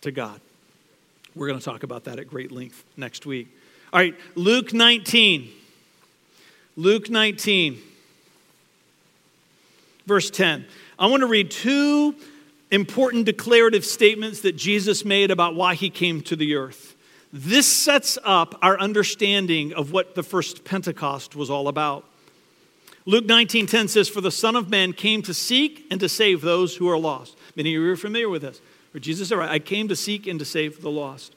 to 0.00 0.10
God. 0.10 0.40
We're 1.34 1.48
going 1.48 1.58
to 1.58 1.64
talk 1.64 1.82
about 1.82 2.04
that 2.04 2.18
at 2.18 2.28
great 2.28 2.50
length 2.50 2.82
next 2.96 3.26
week. 3.26 3.48
All 3.92 4.00
right, 4.00 4.14
Luke 4.34 4.72
19. 4.72 5.50
Luke 6.76 7.10
19 7.10 7.80
verse 10.06 10.30
10. 10.30 10.66
I 10.98 11.06
want 11.06 11.20
to 11.22 11.26
read 11.26 11.50
two 11.50 12.14
important 12.70 13.26
declarative 13.26 13.84
statements 13.84 14.40
that 14.42 14.56
Jesus 14.56 15.04
made 15.04 15.30
about 15.30 15.54
why 15.54 15.74
he 15.74 15.90
came 15.90 16.20
to 16.22 16.36
the 16.36 16.54
earth. 16.54 16.94
This 17.32 17.66
sets 17.66 18.18
up 18.24 18.58
our 18.62 18.78
understanding 18.78 19.72
of 19.72 19.92
what 19.92 20.14
the 20.14 20.22
first 20.22 20.64
Pentecost 20.64 21.36
was 21.36 21.50
all 21.50 21.68
about. 21.68 22.04
Luke 23.06 23.24
19:10 23.24 23.88
says, 23.88 24.08
"For 24.08 24.20
the 24.20 24.30
Son 24.30 24.56
of 24.56 24.68
Man 24.68 24.92
came 24.92 25.22
to 25.22 25.34
seek 25.34 25.86
and 25.90 25.98
to 26.00 26.08
save 26.08 26.42
those 26.42 26.76
who 26.76 26.88
are 26.88 26.98
lost." 26.98 27.36
Many 27.56 27.74
of 27.74 27.82
you 27.82 27.90
are 27.90 27.96
familiar 27.96 28.28
with 28.28 28.42
this. 28.42 28.60
Where 28.92 29.00
Jesus 29.00 29.28
said, 29.28 29.38
"I 29.38 29.58
came 29.58 29.88
to 29.88 29.96
seek 29.96 30.26
and 30.26 30.38
to 30.38 30.44
save 30.44 30.82
the 30.82 30.90
lost." 30.90 31.34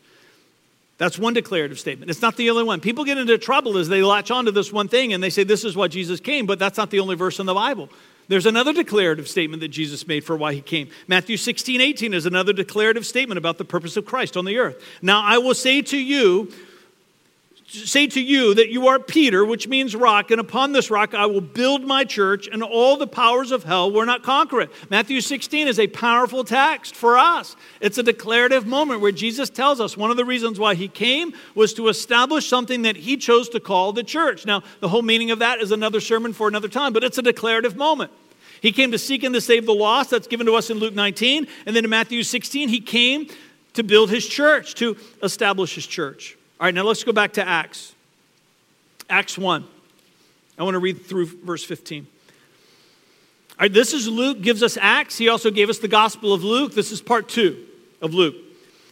That's 0.97 1.17
one 1.17 1.33
declarative 1.33 1.79
statement. 1.79 2.11
It's 2.11 2.21
not 2.21 2.37
the 2.37 2.49
only 2.49 2.63
one. 2.63 2.79
People 2.79 3.03
get 3.03 3.17
into 3.17 3.37
trouble 3.37 3.77
as 3.77 3.89
they 3.89 4.03
latch 4.03 4.29
onto 4.29 4.51
this 4.51 4.71
one 4.71 4.87
thing 4.87 5.13
and 5.13 5.23
they 5.23 5.29
say 5.29 5.43
this 5.43 5.63
is 5.63 5.75
why 5.75 5.87
Jesus 5.87 6.19
came, 6.19 6.45
but 6.45 6.59
that's 6.59 6.77
not 6.77 6.91
the 6.91 6.99
only 6.99 7.15
verse 7.15 7.39
in 7.39 7.45
the 7.45 7.53
Bible. 7.53 7.89
There's 8.27 8.45
another 8.45 8.73
declarative 8.73 9.27
statement 9.27 9.61
that 9.61 9.69
Jesus 9.69 10.07
made 10.07 10.23
for 10.23 10.35
why 10.35 10.53
he 10.53 10.61
came. 10.61 10.89
Matthew 11.07 11.37
16, 11.37 11.81
18 11.81 12.13
is 12.13 12.25
another 12.25 12.53
declarative 12.53 13.05
statement 13.05 13.37
about 13.37 13.57
the 13.57 13.65
purpose 13.65 13.97
of 13.97 14.05
Christ 14.05 14.37
on 14.37 14.45
the 14.45 14.57
earth. 14.57 14.81
Now, 15.01 15.21
I 15.23 15.37
will 15.37 15.53
say 15.53 15.81
to 15.81 15.97
you, 15.97 16.51
say 17.73 18.07
to 18.07 18.21
you 18.21 18.53
that 18.53 18.69
you 18.69 18.87
are 18.87 18.99
Peter, 18.99 19.43
which 19.43 19.67
means 19.67 19.95
rock, 19.95 20.31
and 20.31 20.39
upon 20.39 20.73
this 20.73 20.91
rock 20.91 21.13
I 21.13 21.25
will 21.25 21.41
build 21.41 21.83
my 21.83 22.03
church, 22.03 22.47
and 22.47 22.61
all 22.61 22.97
the 22.97 23.07
powers 23.07 23.51
of 23.51 23.63
hell 23.63 23.91
will 23.91 24.05
not 24.05 24.23
conquer 24.23 24.61
it. 24.61 24.71
Matthew 24.89 25.21
16 25.21 25.67
is 25.67 25.79
a 25.79 25.87
powerful 25.87 26.43
text 26.43 26.95
for 26.95 27.17
us. 27.17 27.55
It's 27.81 27.97
a 27.97 28.03
declarative 28.03 28.67
moment 28.67 29.01
where 29.01 29.11
Jesus 29.11 29.49
tells 29.49 29.81
us 29.81 29.97
one 29.97 30.11
of 30.11 30.17
the 30.17 30.25
reasons 30.25 30.59
why 30.59 30.75
he 30.75 30.87
came 30.87 31.33
was 31.55 31.73
to 31.73 31.87
establish 31.87 32.47
something 32.47 32.83
that 32.83 32.95
he 32.95 33.17
chose 33.17 33.49
to 33.49 33.59
call 33.59 33.91
the 33.91 34.03
church. 34.03 34.45
Now, 34.45 34.61
the 34.79 34.89
whole 34.89 35.01
meaning 35.01 35.31
of 35.31 35.39
that 35.39 35.59
is 35.59 35.71
another 35.71 35.99
sermon 35.99 36.33
for 36.33 36.47
another 36.47 36.67
time, 36.67 36.93
but 36.93 37.03
it's 37.03 37.17
a 37.17 37.23
declarative 37.23 37.75
moment. 37.75 38.11
He 38.61 38.71
came 38.71 38.91
to 38.91 38.99
seek 38.99 39.23
and 39.23 39.33
to 39.33 39.41
save 39.41 39.65
the 39.65 39.73
lost. 39.73 40.11
That's 40.11 40.27
given 40.27 40.45
to 40.45 40.53
us 40.53 40.69
in 40.69 40.77
Luke 40.77 40.93
19. 40.93 41.47
And 41.65 41.75
then 41.75 41.83
in 41.83 41.89
Matthew 41.89 42.23
16, 42.23 42.69
he 42.69 42.79
came 42.79 43.27
to 43.73 43.83
build 43.83 44.09
his 44.09 44.25
church, 44.27 44.75
to 44.75 44.95
establish 45.21 45.75
his 45.75 45.85
church. 45.85 46.37
All 46.59 46.67
right, 46.67 46.73
now 46.73 46.83
let's 46.83 47.03
go 47.03 47.11
back 47.11 47.33
to 47.33 47.47
Acts. 47.47 47.93
Acts 49.09 49.37
1. 49.37 49.65
I 50.57 50.63
want 50.63 50.75
to 50.75 50.79
read 50.79 51.05
through 51.05 51.25
verse 51.25 51.63
15. 51.63 52.05
All 52.05 53.55
right, 53.59 53.73
this 53.73 53.93
is 53.93 54.07
Luke 54.07 54.41
gives 54.41 54.61
us 54.61 54.77
Acts. 54.79 55.17
He 55.17 55.29
also 55.29 55.51
gave 55.51 55.69
us 55.69 55.79
the 55.79 55.87
Gospel 55.87 56.31
of 56.31 56.43
Luke. 56.43 56.73
This 56.73 56.91
is 56.91 57.01
part 57.01 57.27
two 57.27 57.65
of 58.01 58.13
Luke. 58.13 58.35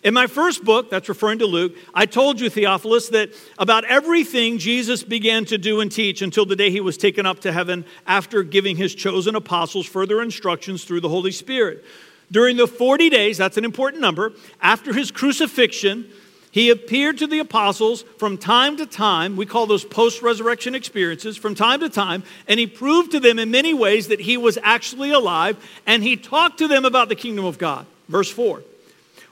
In 0.03 0.15
my 0.15 0.25
first 0.25 0.65
book, 0.65 0.89
that's 0.89 1.07
referring 1.07 1.39
to 1.39 1.45
Luke, 1.45 1.75
I 1.93 2.07
told 2.07 2.39
you, 2.39 2.49
Theophilus, 2.49 3.09
that 3.09 3.29
about 3.59 3.85
everything 3.85 4.57
Jesus 4.57 5.03
began 5.03 5.45
to 5.45 5.59
do 5.59 5.79
and 5.79 5.91
teach 5.91 6.23
until 6.23 6.45
the 6.45 6.55
day 6.55 6.71
he 6.71 6.81
was 6.81 6.97
taken 6.97 7.27
up 7.27 7.41
to 7.41 7.51
heaven 7.51 7.85
after 8.07 8.41
giving 8.41 8.77
his 8.77 8.95
chosen 8.95 9.35
apostles 9.35 9.85
further 9.85 10.21
instructions 10.23 10.83
through 10.83 11.01
the 11.01 11.09
Holy 11.09 11.31
Spirit. 11.31 11.85
During 12.31 12.57
the 12.57 12.65
40 12.65 13.11
days, 13.11 13.37
that's 13.37 13.57
an 13.57 13.65
important 13.65 14.01
number, 14.01 14.33
after 14.59 14.91
his 14.93 15.11
crucifixion, 15.11 16.09
he 16.51 16.69
appeared 16.69 17.17
to 17.19 17.27
the 17.27 17.39
apostles 17.39 18.03
from 18.17 18.37
time 18.37 18.75
to 18.77 18.85
time. 18.85 19.37
We 19.37 19.45
call 19.45 19.67
those 19.67 19.85
post 19.85 20.21
resurrection 20.21 20.75
experiences 20.75 21.37
from 21.37 21.55
time 21.55 21.79
to 21.79 21.89
time. 21.89 22.23
And 22.47 22.59
he 22.59 22.67
proved 22.67 23.11
to 23.11 23.21
them 23.21 23.39
in 23.39 23.51
many 23.51 23.73
ways 23.73 24.09
that 24.09 24.19
he 24.19 24.35
was 24.35 24.57
actually 24.61 25.11
alive. 25.11 25.57
And 25.87 26.03
he 26.03 26.17
talked 26.17 26.57
to 26.59 26.67
them 26.67 26.83
about 26.83 27.07
the 27.07 27.15
kingdom 27.15 27.45
of 27.45 27.57
God. 27.57 27.85
Verse 28.09 28.29
4. 28.29 28.63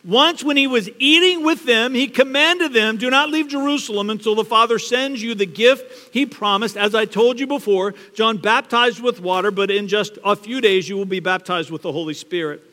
Once, 0.06 0.46
when 0.46 0.56
he 0.56 0.66
was 0.66 0.90
eating 0.98 1.44
with 1.44 1.66
them, 1.66 1.94
he 1.94 2.08
commanded 2.08 2.72
them, 2.72 2.96
Do 2.96 3.10
not 3.10 3.30
leave 3.30 3.50
Jerusalem 3.50 4.10
until 4.10 4.34
the 4.34 4.46
Father 4.46 4.80
sends 4.80 5.22
you 5.22 5.36
the 5.36 5.46
gift 5.46 6.14
he 6.14 6.26
promised. 6.26 6.78
As 6.78 6.96
I 6.96 7.04
told 7.04 7.38
you 7.38 7.48
before, 7.48 7.94
John 8.16 8.38
baptized 8.38 9.02
with 9.02 9.20
water, 9.20 9.52
but 9.52 9.70
in 9.70 9.90
just 9.90 10.18
a 10.24 10.38
few 10.38 10.62
days 10.62 10.88
you 10.88 10.96
will 10.96 11.04
be 11.04 11.20
baptized 11.20 11.70
with 11.70 11.82
the 11.82 11.92
Holy 11.92 12.14
Spirit. 12.14 12.64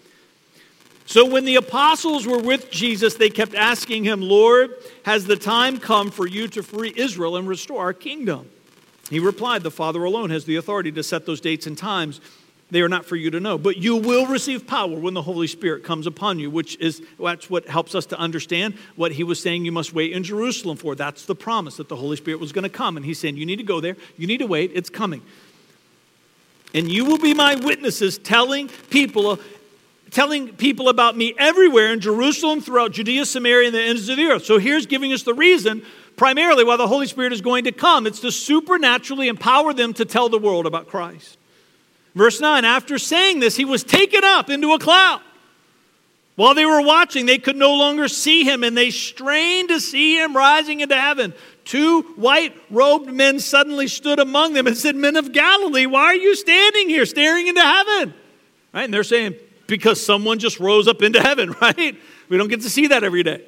So 1.07 1.25
when 1.25 1.45
the 1.45 1.55
apostles 1.55 2.27
were 2.27 2.41
with 2.41 2.71
Jesus, 2.71 3.15
they 3.15 3.31
kept 3.31 3.55
asking 3.55 4.05
him, 4.05 4.21
Lord, 4.21 4.75
has 5.05 5.25
the 5.25 5.37
time 5.37 5.79
come 5.79 6.11
for 6.11 6.27
you 6.27 6.49
to 6.49 6.63
free 6.65 6.93
Israel 6.97 7.37
and 7.37 7.49
restore 7.49 7.81
our 7.81 7.93
kingdom? 7.93 8.51
He 9.09 9.21
replied, 9.21 9.63
The 9.63 9.71
Father 9.71 10.03
alone 10.03 10.31
has 10.31 10.45
the 10.45 10.57
authority 10.57 10.91
to 10.93 11.05
set 11.05 11.25
those 11.25 11.41
dates 11.41 11.69
and 11.69 11.79
times. 11.79 12.21
They 12.73 12.83
are 12.83 12.89
not 12.89 13.05
for 13.05 13.15
you 13.15 13.31
to 13.31 13.39
know. 13.39 13.57
But 13.57 13.77
you 13.77 13.97
will 13.97 14.27
receive 14.27 14.67
power 14.67 14.99
when 14.99 15.15
the 15.15 15.23
Holy 15.23 15.47
Spirit 15.47 15.85
comes 15.85 16.09
upon 16.09 16.41
you, 16.41 16.51
which 16.51 16.77
is 16.81 17.01
that's 17.21 17.49
what 17.49 17.69
helps 17.69 17.95
us 17.95 18.07
to 18.07 18.19
understand 18.19 18.75
what 18.97 19.13
he 19.13 19.23
was 19.23 19.41
saying 19.41 19.65
you 19.65 19.71
must 19.71 19.93
wait 19.93 20.13
in 20.13 20.25
Jerusalem 20.25 20.77
for. 20.77 20.97
That's 20.97 21.25
the 21.27 21.37
promise 21.37 21.77
that 21.77 21.89
the 21.89 21.95
Holy 21.95 22.17
Spirit 22.17 22.41
was 22.41 22.51
going 22.51 22.65
to 22.65 22.69
come. 22.69 22.97
And 22.97 23.07
he's 23.07 23.21
saying, 23.21 23.37
You 23.37 23.47
need 23.47 23.57
to 23.57 23.63
go 23.63 23.81
there, 23.81 23.97
you 24.19 24.27
need 24.27 24.39
to 24.39 24.47
wait, 24.47 24.73
it's 24.75 24.91
coming. 24.91 25.23
And 26.75 26.91
you 26.91 27.05
will 27.05 27.19
be 27.19 27.33
my 27.33 27.55
witnesses 27.55 28.19
telling 28.19 28.69
people 28.91 29.39
telling 30.17 30.57
people 30.57 30.89
about 30.89 31.15
me 31.15 31.35
everywhere 31.37 31.93
in 31.93 32.01
Jerusalem, 32.01 32.63
throughout 32.63 32.93
Judea, 32.93 33.27
Samaria, 33.27 33.67
and 33.67 33.75
the 33.75 33.83
ends 33.83 34.09
of 34.09 34.17
the 34.17 34.25
earth. 34.25 34.47
So 34.47 34.57
here's 34.59 34.87
giving 34.87 35.13
us 35.13 35.25
the 35.25 35.35
reason 35.35 35.83
primarily 36.17 36.65
why 36.65 36.79
the 36.79 36.89
Holy 36.89 37.07
Spirit 37.07 37.35
is 37.35 37.43
going 37.43 37.65
to 37.65 37.73
come. 37.73 38.07
It's 38.07 38.21
to 38.21 38.33
supernaturally 38.33 39.29
empower 39.29 39.75
them 39.75 39.93
to 39.93 40.07
tell 40.07 40.31
the 40.31 40.39
world 40.39 40.65
about 40.65 40.89
Christ. 40.89 41.37
Verse 42.15 42.41
9 42.41 42.65
After 42.65 42.97
saying 42.97 43.41
this, 43.41 43.57
he 43.57 43.67
was 43.67 43.85
taken 43.85 44.25
up 44.25 44.49
into 44.49 44.73
a 44.73 44.79
cloud. 44.79 45.21
While 46.35 46.55
they 46.55 46.65
were 46.65 46.81
watching, 46.81 47.27
they 47.27 47.37
could 47.37 47.57
no 47.57 47.75
longer 47.75 48.09
see 48.09 48.43
him, 48.43 48.65
and 48.65 48.75
they 48.75 48.91
strained 48.91 49.69
to 49.69 49.81
see 49.81 50.19
him 50.19 50.35
rising 50.35 50.81
into 50.81 50.97
heaven. 50.97 51.35
Two 51.67 52.03
white 52.17 52.57
robed 52.71 53.13
men 53.13 53.39
suddenly 53.39 53.87
stood 53.87 54.19
among 54.19 54.55
them 54.55 54.67
and 54.67 54.79
said, 54.79 54.97
Men 54.97 55.17
of 55.17 55.33
Galilee, 55.33 55.85
why 55.85 56.05
are 56.05 56.15
you 56.15 56.35
standing 56.37 56.89
here 56.89 57.05
staring 57.05 57.49
into 57.49 57.61
heaven? 57.61 58.15
Right? 58.73 58.85
And 58.85 58.95
they're 58.95 59.05
saying, 59.05 59.37
Because 59.67 60.05
someone 60.05 60.39
just 60.39 60.61
rose 60.61 60.87
up 60.89 61.03
into 61.03 61.21
heaven, 61.21 61.53
right? 61.61 61.97
We 62.29 62.37
don't 62.37 62.49
get 62.49 62.63
to 62.63 62.71
see 62.71 62.89
that 62.89 63.05
every 63.05 63.23
day. 63.23 63.45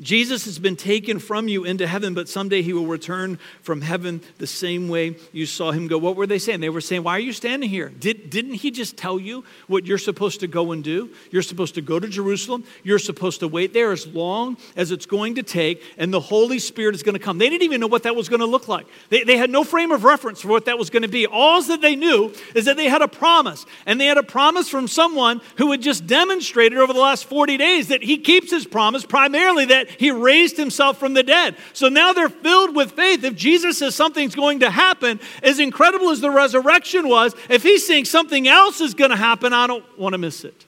Jesus 0.00 0.44
has 0.46 0.58
been 0.58 0.76
taken 0.76 1.18
from 1.18 1.46
you 1.46 1.64
into 1.64 1.86
heaven, 1.86 2.14
but 2.14 2.28
someday 2.28 2.62
he 2.62 2.72
will 2.72 2.86
return 2.86 3.38
from 3.62 3.82
heaven 3.82 4.20
the 4.38 4.46
same 4.46 4.88
way 4.88 5.16
you 5.32 5.46
saw 5.46 5.70
him 5.70 5.86
go. 5.86 5.98
What 5.98 6.16
were 6.16 6.26
they 6.26 6.38
saying? 6.38 6.60
They 6.60 6.68
were 6.68 6.80
saying, 6.80 7.02
Why 7.02 7.12
are 7.12 7.20
you 7.20 7.32
standing 7.32 7.68
here? 7.68 7.90
Did, 7.90 8.30
didn't 8.30 8.54
he 8.54 8.70
just 8.70 8.96
tell 8.96 9.18
you 9.18 9.44
what 9.66 9.86
you're 9.86 9.98
supposed 9.98 10.40
to 10.40 10.46
go 10.46 10.72
and 10.72 10.82
do? 10.82 11.10
You're 11.30 11.42
supposed 11.42 11.74
to 11.76 11.82
go 11.82 12.00
to 12.00 12.08
Jerusalem. 12.08 12.64
You're 12.82 12.98
supposed 12.98 13.40
to 13.40 13.48
wait 13.48 13.72
there 13.72 13.92
as 13.92 14.06
long 14.06 14.56
as 14.76 14.90
it's 14.90 15.06
going 15.06 15.36
to 15.36 15.42
take, 15.42 15.82
and 15.98 16.12
the 16.12 16.20
Holy 16.20 16.58
Spirit 16.58 16.94
is 16.94 17.02
going 17.02 17.14
to 17.14 17.20
come. 17.20 17.38
They 17.38 17.48
didn't 17.48 17.62
even 17.62 17.80
know 17.80 17.86
what 17.86 18.02
that 18.02 18.16
was 18.16 18.28
going 18.28 18.40
to 18.40 18.46
look 18.46 18.68
like. 18.68 18.86
They, 19.10 19.24
they 19.24 19.36
had 19.36 19.50
no 19.50 19.64
frame 19.64 19.92
of 19.92 20.04
reference 20.04 20.40
for 20.40 20.48
what 20.48 20.64
that 20.64 20.78
was 20.78 20.90
going 20.90 21.02
to 21.02 21.08
be. 21.08 21.26
All 21.26 21.60
that 21.60 21.82
they 21.82 21.96
knew 21.96 22.32
is 22.54 22.64
that 22.66 22.76
they 22.76 22.88
had 22.88 23.02
a 23.02 23.08
promise, 23.08 23.66
and 23.86 24.00
they 24.00 24.06
had 24.06 24.18
a 24.18 24.22
promise 24.22 24.68
from 24.68 24.88
someone 24.88 25.40
who 25.56 25.70
had 25.70 25.82
just 25.82 26.06
demonstrated 26.06 26.78
over 26.78 26.92
the 26.92 27.00
last 27.00 27.26
40 27.26 27.56
days 27.56 27.88
that 27.88 28.02
he 28.02 28.18
keeps 28.18 28.50
his 28.50 28.66
promise, 28.66 29.04
primarily 29.04 29.66
that 29.66 29.89
he 29.98 30.10
raised 30.10 30.56
himself 30.56 30.98
from 30.98 31.14
the 31.14 31.22
dead. 31.22 31.56
So 31.72 31.88
now 31.88 32.12
they're 32.12 32.28
filled 32.28 32.74
with 32.76 32.92
faith. 32.92 33.24
If 33.24 33.34
Jesus 33.34 33.78
says 33.78 33.94
something's 33.94 34.34
going 34.34 34.60
to 34.60 34.70
happen, 34.70 35.20
as 35.42 35.58
incredible 35.58 36.10
as 36.10 36.20
the 36.20 36.30
resurrection 36.30 37.08
was, 37.08 37.34
if 37.48 37.62
he's 37.62 37.86
saying 37.86 38.04
something 38.06 38.48
else 38.48 38.80
is 38.80 38.94
going 38.94 39.10
to 39.10 39.16
happen, 39.16 39.52
I 39.52 39.66
don't 39.66 39.84
want 39.98 40.14
to 40.14 40.18
miss 40.18 40.44
it. 40.44 40.66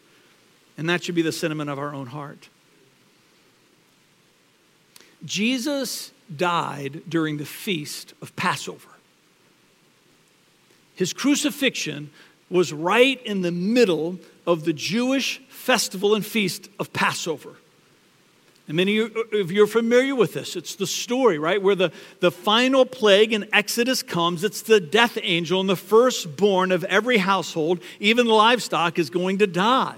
And 0.76 0.88
that 0.88 1.04
should 1.04 1.14
be 1.14 1.22
the 1.22 1.32
sentiment 1.32 1.70
of 1.70 1.78
our 1.78 1.94
own 1.94 2.06
heart. 2.06 2.48
Jesus 5.24 6.11
died 6.35 7.02
during 7.08 7.37
the 7.37 7.44
feast 7.44 8.14
of 8.22 8.35
Passover. 8.37 8.88
His 10.94 11.12
crucifixion 11.12 12.11
was 12.50 12.72
right 12.72 13.20
in 13.24 13.42
the 13.42 13.52
middle 13.52 14.18
of 14.46 14.64
the 14.64 14.72
Jewish 14.72 15.40
festival 15.48 16.14
and 16.14 16.24
feast 16.24 16.68
of 16.78 16.92
Passover. 16.92 17.56
And 18.68 18.77
many 18.77 18.98
of 18.98 19.51
you 19.51 19.64
are 19.64 19.66
familiar 19.66 20.14
with 20.14 20.35
this. 20.35 20.55
It's 20.55 20.77
the 20.77 20.87
story, 20.87 21.38
right? 21.38 21.61
Where 21.61 21.75
the, 21.75 21.92
the 22.20 22.31
final 22.31 22.87
plague 22.87 23.33
in 23.33 23.48
Exodus 23.53 24.03
comes. 24.03 24.44
It's 24.44 24.62
the 24.62 24.81
death 24.81 25.18
angel, 25.20 25.61
and 25.61 25.68
the 25.68 25.77
firstborn 25.77 26.70
of 26.70 26.85
every 26.85 27.18
household, 27.18 27.83
even 27.98 28.27
the 28.27 28.35
livestock, 28.35 28.98
is 28.98 29.11
going 29.11 29.38
to 29.38 29.48
die. 29.48 29.96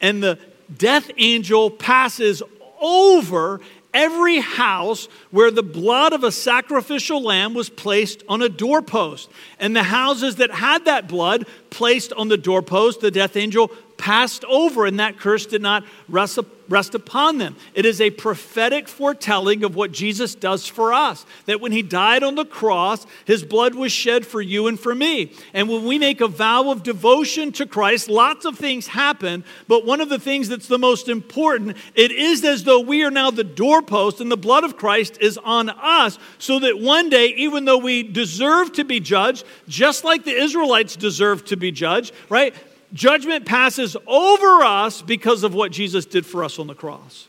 And 0.00 0.22
the 0.22 0.38
death 0.76 1.10
angel 1.16 1.70
passes 1.70 2.42
over 2.80 3.60
every 3.94 4.40
house 4.40 5.06
where 5.30 5.50
the 5.50 5.62
blood 5.62 6.12
of 6.12 6.24
a 6.24 6.32
sacrificial 6.32 7.22
lamb 7.22 7.54
was 7.54 7.68
placed 7.68 8.22
on 8.28 8.42
a 8.42 8.48
doorpost. 8.48 9.30
And 9.58 9.76
the 9.76 9.82
houses 9.82 10.36
that 10.36 10.50
had 10.50 10.86
that 10.86 11.08
blood 11.08 11.46
placed 11.70 12.12
on 12.14 12.28
the 12.28 12.38
doorpost, 12.38 13.00
the 13.00 13.10
death 13.10 13.36
angel 13.36 13.70
passed 13.98 14.44
over, 14.46 14.86
and 14.86 14.98
that 14.98 15.18
curse 15.18 15.46
did 15.46 15.62
not 15.62 15.84
rest, 16.08 16.38
rest 16.72 16.94
upon 16.94 17.38
them. 17.38 17.54
It 17.74 17.84
is 17.84 18.00
a 18.00 18.10
prophetic 18.10 18.88
foretelling 18.88 19.62
of 19.62 19.76
what 19.76 19.92
Jesus 19.92 20.34
does 20.34 20.66
for 20.66 20.92
us. 20.92 21.24
That 21.44 21.60
when 21.60 21.70
he 21.70 21.82
died 21.82 22.22
on 22.22 22.34
the 22.34 22.46
cross, 22.46 23.06
his 23.26 23.44
blood 23.44 23.74
was 23.74 23.92
shed 23.92 24.26
for 24.26 24.40
you 24.40 24.66
and 24.66 24.80
for 24.80 24.94
me. 24.94 25.32
And 25.52 25.68
when 25.68 25.84
we 25.84 25.98
make 25.98 26.20
a 26.20 26.26
vow 26.26 26.70
of 26.70 26.82
devotion 26.82 27.52
to 27.52 27.66
Christ, 27.66 28.08
lots 28.08 28.46
of 28.46 28.58
things 28.58 28.88
happen, 28.88 29.44
but 29.68 29.84
one 29.84 30.00
of 30.00 30.08
the 30.08 30.18
things 30.18 30.48
that's 30.48 30.66
the 30.66 30.78
most 30.78 31.08
important, 31.08 31.76
it 31.94 32.10
is 32.10 32.42
as 32.44 32.64
though 32.64 32.80
we 32.80 33.04
are 33.04 33.10
now 33.10 33.30
the 33.30 33.44
doorpost 33.44 34.20
and 34.20 34.32
the 34.32 34.36
blood 34.36 34.64
of 34.64 34.76
Christ 34.76 35.18
is 35.20 35.38
on 35.38 35.68
us, 35.68 36.18
so 36.38 36.58
that 36.58 36.78
one 36.78 37.10
day, 37.10 37.26
even 37.36 37.66
though 37.66 37.78
we 37.78 38.02
deserve 38.02 38.72
to 38.72 38.84
be 38.84 38.98
judged, 38.98 39.44
just 39.68 40.04
like 40.04 40.24
the 40.24 40.34
Israelites 40.34 40.96
deserve 40.96 41.44
to 41.44 41.56
be 41.56 41.70
judged, 41.70 42.14
right? 42.30 42.54
Judgment 42.92 43.46
passes 43.46 43.96
over 44.06 44.62
us 44.62 45.00
because 45.00 45.44
of 45.44 45.54
what 45.54 45.72
Jesus 45.72 46.04
did 46.04 46.26
for 46.26 46.44
us 46.44 46.58
on 46.58 46.66
the 46.66 46.74
cross. 46.74 47.28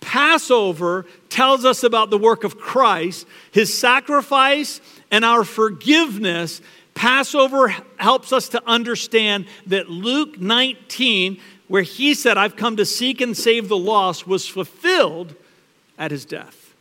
Passover 0.00 1.04
tells 1.28 1.64
us 1.64 1.82
about 1.82 2.10
the 2.10 2.18
work 2.18 2.44
of 2.44 2.58
Christ, 2.58 3.26
his 3.50 3.76
sacrifice, 3.76 4.80
and 5.10 5.24
our 5.24 5.42
forgiveness. 5.42 6.60
Passover 6.94 7.74
helps 7.96 8.32
us 8.32 8.48
to 8.50 8.62
understand 8.68 9.46
that 9.66 9.90
Luke 9.90 10.40
19, 10.40 11.40
where 11.66 11.82
he 11.82 12.14
said, 12.14 12.38
I've 12.38 12.54
come 12.54 12.76
to 12.76 12.86
seek 12.86 13.20
and 13.20 13.36
save 13.36 13.68
the 13.68 13.76
lost, 13.76 14.28
was 14.28 14.46
fulfilled 14.46 15.34
at 15.98 16.12
his 16.12 16.24
death. 16.24 16.72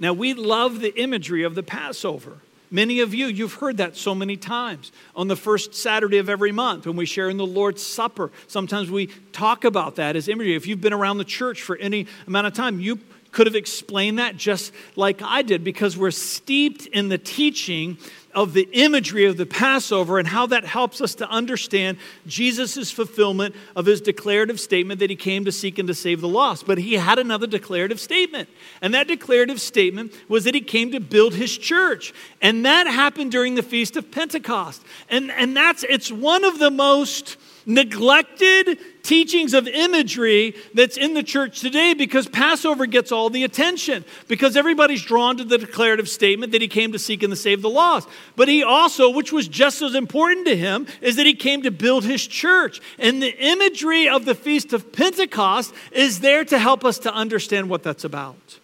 Now, 0.00 0.12
we 0.12 0.34
love 0.34 0.80
the 0.80 0.94
imagery 1.00 1.44
of 1.44 1.54
the 1.54 1.62
Passover. 1.62 2.38
Many 2.70 3.00
of 3.00 3.14
you, 3.14 3.26
you've 3.26 3.54
heard 3.54 3.76
that 3.76 3.96
so 3.96 4.14
many 4.14 4.36
times. 4.36 4.92
On 5.14 5.28
the 5.28 5.36
first 5.36 5.74
Saturday 5.74 6.18
of 6.18 6.28
every 6.28 6.52
month, 6.52 6.86
when 6.86 6.96
we 6.96 7.06
share 7.06 7.28
in 7.28 7.36
the 7.36 7.46
Lord's 7.46 7.82
Supper, 7.82 8.32
sometimes 8.48 8.90
we 8.90 9.06
talk 9.32 9.64
about 9.64 9.96
that 9.96 10.16
as 10.16 10.28
imagery. 10.28 10.56
If 10.56 10.66
you've 10.66 10.80
been 10.80 10.92
around 10.92 11.18
the 11.18 11.24
church 11.24 11.62
for 11.62 11.76
any 11.76 12.06
amount 12.26 12.48
of 12.48 12.54
time, 12.54 12.80
you 12.80 12.98
could 13.32 13.46
have 13.46 13.54
explained 13.54 14.18
that 14.18 14.36
just 14.36 14.72
like 14.96 15.20
I 15.22 15.42
did 15.42 15.62
because 15.62 15.96
we're 15.96 16.10
steeped 16.10 16.86
in 16.86 17.08
the 17.08 17.18
teaching 17.18 17.98
of 18.36 18.52
the 18.52 18.68
imagery 18.72 19.24
of 19.24 19.38
the 19.38 19.46
Passover 19.46 20.18
and 20.18 20.28
how 20.28 20.46
that 20.46 20.64
helps 20.64 21.00
us 21.00 21.14
to 21.16 21.28
understand 21.30 21.96
Jesus' 22.26 22.90
fulfillment 22.90 23.56
of 23.74 23.86
his 23.86 24.02
declarative 24.02 24.60
statement 24.60 25.00
that 25.00 25.08
he 25.08 25.16
came 25.16 25.46
to 25.46 25.52
seek 25.52 25.78
and 25.78 25.88
to 25.88 25.94
save 25.94 26.20
the 26.20 26.28
lost. 26.28 26.66
But 26.66 26.76
he 26.76 26.94
had 26.94 27.18
another 27.18 27.46
declarative 27.46 27.98
statement. 27.98 28.50
And 28.82 28.92
that 28.92 29.08
declarative 29.08 29.58
statement 29.60 30.12
was 30.28 30.44
that 30.44 30.54
he 30.54 30.60
came 30.60 30.92
to 30.92 31.00
build 31.00 31.34
his 31.34 31.56
church. 31.56 32.12
And 32.42 32.66
that 32.66 32.86
happened 32.86 33.32
during 33.32 33.54
the 33.54 33.62
Feast 33.62 33.96
of 33.96 34.10
Pentecost. 34.10 34.82
And, 35.08 35.30
and 35.30 35.56
that's, 35.56 35.82
it's 35.84 36.12
one 36.12 36.44
of 36.44 36.58
the 36.58 36.70
most 36.70 37.38
neglected 37.66 38.78
teachings 39.02 39.52
of 39.52 39.66
imagery 39.66 40.54
that's 40.72 40.96
in 40.96 41.14
the 41.14 41.22
church 41.22 41.60
today 41.60 41.94
because 41.94 42.28
Passover 42.28 42.86
gets 42.86 43.10
all 43.10 43.28
the 43.28 43.44
attention, 43.44 44.04
because 44.28 44.56
everybody's 44.56 45.02
drawn 45.02 45.36
to 45.36 45.44
the 45.44 45.58
declarative 45.58 46.08
statement 46.08 46.52
that 46.52 46.62
he 46.62 46.68
came 46.68 46.92
to 46.92 46.98
seek 46.98 47.22
and 47.22 47.30
to 47.30 47.36
save 47.36 47.62
the 47.62 47.68
lost. 47.68 48.08
But 48.36 48.48
he 48.48 48.62
also, 48.62 49.10
which 49.10 49.32
was 49.32 49.48
just 49.48 49.82
as 49.82 49.94
important 49.94 50.46
to 50.46 50.56
him, 50.56 50.86
is 51.00 51.16
that 51.16 51.26
he 51.26 51.34
came 51.34 51.62
to 51.62 51.70
build 51.70 52.04
his 52.04 52.26
church. 52.26 52.80
And 52.98 53.22
the 53.22 53.36
imagery 53.36 54.08
of 54.08 54.24
the 54.24 54.34
Feast 54.34 54.72
of 54.72 54.92
Pentecost 54.92 55.74
is 55.90 56.20
there 56.20 56.44
to 56.44 56.58
help 56.58 56.84
us 56.84 56.98
to 57.00 57.12
understand 57.12 57.68
what 57.68 57.82
that's 57.82 58.04
about. 58.04 58.60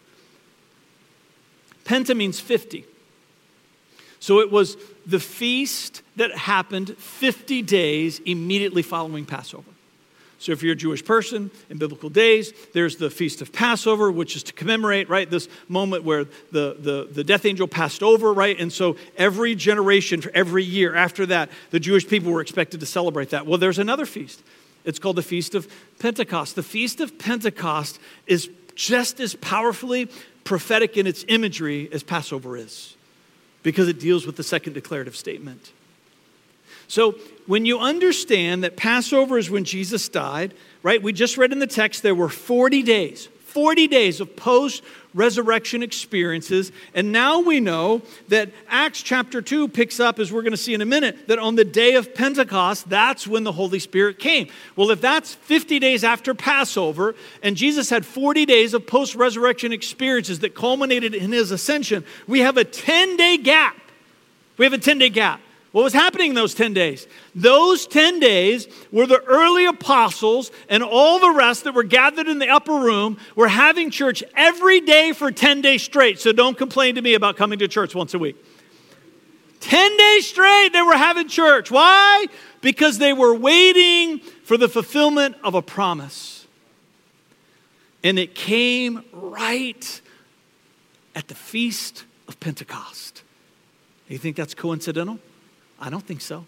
Penta 1.84 2.16
means 2.16 2.38
50. 2.38 2.84
So 4.20 4.38
it 4.38 4.52
was 4.52 4.76
the 5.06 5.20
feast 5.20 6.02
that 6.16 6.36
happened 6.36 6.96
50 6.96 7.62
days 7.62 8.20
immediately 8.20 8.82
following 8.82 9.24
Passover. 9.24 9.70
So, 10.38 10.50
if 10.50 10.60
you're 10.60 10.72
a 10.72 10.76
Jewish 10.76 11.04
person 11.04 11.52
in 11.70 11.78
biblical 11.78 12.08
days, 12.08 12.52
there's 12.74 12.96
the 12.96 13.10
Feast 13.10 13.42
of 13.42 13.52
Passover, 13.52 14.10
which 14.10 14.34
is 14.34 14.42
to 14.44 14.52
commemorate, 14.52 15.08
right, 15.08 15.30
this 15.30 15.48
moment 15.68 16.02
where 16.02 16.24
the, 16.50 16.76
the, 16.80 17.08
the 17.08 17.22
death 17.22 17.46
angel 17.46 17.68
passed 17.68 18.02
over, 18.02 18.32
right? 18.32 18.58
And 18.58 18.72
so, 18.72 18.96
every 19.16 19.54
generation, 19.54 20.20
for 20.20 20.32
every 20.34 20.64
year 20.64 20.96
after 20.96 21.26
that, 21.26 21.48
the 21.70 21.78
Jewish 21.78 22.08
people 22.08 22.32
were 22.32 22.40
expected 22.40 22.80
to 22.80 22.86
celebrate 22.86 23.30
that. 23.30 23.46
Well, 23.46 23.56
there's 23.56 23.78
another 23.78 24.04
feast. 24.04 24.42
It's 24.84 24.98
called 24.98 25.14
the 25.14 25.22
Feast 25.22 25.54
of 25.54 25.68
Pentecost. 26.00 26.56
The 26.56 26.64
Feast 26.64 27.00
of 27.00 27.20
Pentecost 27.20 28.00
is 28.26 28.50
just 28.74 29.20
as 29.20 29.36
powerfully 29.36 30.08
prophetic 30.42 30.96
in 30.96 31.06
its 31.06 31.24
imagery 31.28 31.88
as 31.92 32.02
Passover 32.02 32.56
is 32.56 32.96
because 33.62 33.88
it 33.88 33.98
deals 33.98 34.26
with 34.26 34.36
the 34.36 34.42
second 34.42 34.72
declarative 34.72 35.16
statement. 35.16 35.72
So, 36.88 37.12
when 37.46 37.64
you 37.64 37.78
understand 37.78 38.64
that 38.64 38.76
Passover 38.76 39.38
is 39.38 39.50
when 39.50 39.64
Jesus 39.64 40.08
died, 40.08 40.52
right? 40.82 41.02
We 41.02 41.12
just 41.12 41.38
read 41.38 41.52
in 41.52 41.58
the 41.58 41.66
text 41.66 42.02
there 42.02 42.14
were 42.14 42.28
40 42.28 42.82
days, 42.82 43.26
40 43.46 43.88
days 43.88 44.20
of 44.20 44.36
post 44.36 44.82
resurrection 45.14 45.82
experiences. 45.82 46.72
And 46.94 47.12
now 47.12 47.40
we 47.40 47.60
know 47.60 48.02
that 48.28 48.50
Acts 48.68 49.02
chapter 49.02 49.42
2 49.42 49.68
picks 49.68 50.00
up, 50.00 50.18
as 50.18 50.32
we're 50.32 50.42
going 50.42 50.52
to 50.52 50.56
see 50.56 50.74
in 50.74 50.80
a 50.80 50.86
minute, 50.86 51.28
that 51.28 51.38
on 51.38 51.56
the 51.56 51.64
day 51.64 51.94
of 51.94 52.14
Pentecost, 52.14 52.88
that's 52.88 53.26
when 53.26 53.44
the 53.44 53.52
Holy 53.52 53.78
Spirit 53.78 54.18
came. 54.18 54.48
Well, 54.76 54.90
if 54.90 55.00
that's 55.00 55.34
50 55.34 55.78
days 55.78 56.04
after 56.04 56.34
Passover, 56.34 57.14
and 57.42 57.56
Jesus 57.56 57.90
had 57.90 58.06
40 58.06 58.46
days 58.46 58.74
of 58.74 58.86
post 58.86 59.14
resurrection 59.14 59.72
experiences 59.72 60.40
that 60.40 60.54
culminated 60.54 61.14
in 61.14 61.32
his 61.32 61.50
ascension, 61.50 62.04
we 62.26 62.40
have 62.40 62.56
a 62.56 62.64
10 62.64 63.16
day 63.16 63.36
gap. 63.36 63.76
We 64.56 64.64
have 64.64 64.72
a 64.72 64.78
10 64.78 64.98
day 64.98 65.08
gap. 65.08 65.40
What 65.72 65.84
was 65.84 65.94
happening 65.94 66.30
in 66.30 66.34
those 66.34 66.52
10 66.54 66.74
days? 66.74 67.06
Those 67.34 67.86
10 67.86 68.20
days 68.20 68.68
were 68.92 69.06
the 69.06 69.22
early 69.22 69.64
apostles 69.64 70.50
and 70.68 70.82
all 70.82 71.18
the 71.18 71.30
rest 71.30 71.64
that 71.64 71.72
were 71.72 71.82
gathered 71.82 72.28
in 72.28 72.38
the 72.38 72.48
upper 72.48 72.74
room 72.74 73.16
were 73.34 73.48
having 73.48 73.90
church 73.90 74.22
every 74.36 74.80
day 74.80 75.12
for 75.14 75.30
10 75.30 75.62
days 75.62 75.82
straight. 75.82 76.20
So 76.20 76.30
don't 76.32 76.58
complain 76.58 76.96
to 76.96 77.02
me 77.02 77.14
about 77.14 77.38
coming 77.38 77.58
to 77.60 77.68
church 77.68 77.94
once 77.94 78.12
a 78.12 78.18
week. 78.18 78.36
10 79.60 79.96
days 79.96 80.26
straight 80.28 80.70
they 80.74 80.82
were 80.82 80.96
having 80.96 81.28
church. 81.28 81.70
Why? 81.70 82.26
Because 82.60 82.98
they 82.98 83.14
were 83.14 83.34
waiting 83.34 84.18
for 84.44 84.58
the 84.58 84.68
fulfillment 84.68 85.36
of 85.42 85.54
a 85.54 85.62
promise. 85.62 86.46
And 88.04 88.18
it 88.18 88.34
came 88.34 89.04
right 89.10 90.00
at 91.14 91.28
the 91.28 91.34
feast 91.34 92.04
of 92.28 92.38
Pentecost. 92.40 93.22
You 94.08 94.18
think 94.18 94.36
that's 94.36 94.54
coincidental? 94.54 95.18
I 95.82 95.90
don't 95.90 96.06
think 96.06 96.20
so. 96.20 96.46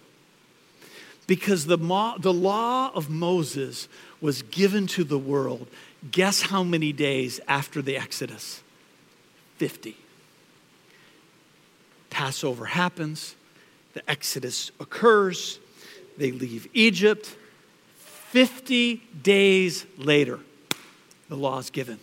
Because 1.27 1.67
the, 1.67 1.77
mo- 1.77 2.15
the 2.19 2.33
law 2.33 2.93
of 2.95 3.11
Moses 3.11 3.89
was 4.21 4.43
given 4.43 4.87
to 4.89 5.05
the 5.05 5.19
world. 5.19 5.67
Guess 6.11 6.43
how 6.43 6.63
many 6.63 6.93
days 6.93 7.41
after 7.49 7.83
the 7.83 7.97
Exodus? 7.97 8.63
50. 9.57 9.97
Passover 12.11 12.67
happens, 12.67 13.35
the 13.95 14.09
Exodus 14.09 14.71
occurs, 14.79 15.59
they 16.17 16.31
leave 16.31 16.69
Egypt. 16.73 17.37
50 17.97 19.03
days 19.23 19.85
later, 19.99 20.39
the 21.29 21.37
law 21.37 21.59
is 21.59 21.71
given. 21.71 21.99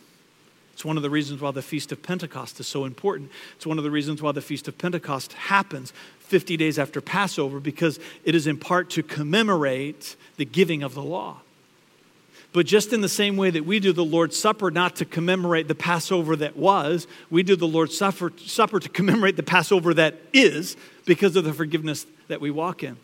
It's 0.73 0.83
one 0.83 0.97
of 0.97 1.03
the 1.03 1.09
reasons 1.09 1.41
why 1.41 1.51
the 1.51 1.61
Feast 1.61 1.91
of 1.91 2.01
Pentecost 2.01 2.59
is 2.59 2.67
so 2.67 2.85
important. 2.85 3.29
It's 3.55 3.67
one 3.67 3.77
of 3.77 3.83
the 3.83 3.91
reasons 3.91 4.21
why 4.21 4.31
the 4.31 4.41
Feast 4.41 4.67
of 4.67 4.77
Pentecost 4.77 5.33
happens 5.33 5.93
50 6.31 6.55
days 6.55 6.79
after 6.79 7.01
Passover 7.01 7.59
because 7.59 7.99
it 8.23 8.35
is 8.35 8.47
in 8.47 8.55
part 8.55 8.89
to 8.91 9.03
commemorate 9.03 10.15
the 10.37 10.45
giving 10.45 10.81
of 10.81 10.93
the 10.93 11.03
law. 11.03 11.41
But 12.53 12.65
just 12.65 12.93
in 12.93 13.01
the 13.01 13.09
same 13.09 13.35
way 13.35 13.49
that 13.49 13.65
we 13.65 13.81
do 13.81 13.91
the 13.91 14.03
Lord's 14.03 14.39
Supper 14.39 14.71
not 14.71 14.95
to 14.97 15.05
commemorate 15.05 15.67
the 15.67 15.75
Passover 15.75 16.37
that 16.37 16.55
was, 16.55 17.05
we 17.29 17.43
do 17.43 17.57
the 17.57 17.67
Lord's 17.67 17.97
Supper, 17.97 18.31
Supper 18.37 18.79
to 18.79 18.87
commemorate 18.87 19.35
the 19.35 19.43
Passover 19.43 19.93
that 19.93 20.15
is 20.31 20.77
because 21.05 21.35
of 21.35 21.43
the 21.43 21.53
forgiveness 21.53 22.05
that 22.29 22.39
we 22.39 22.49
walk 22.49 22.81
in. 22.81 22.95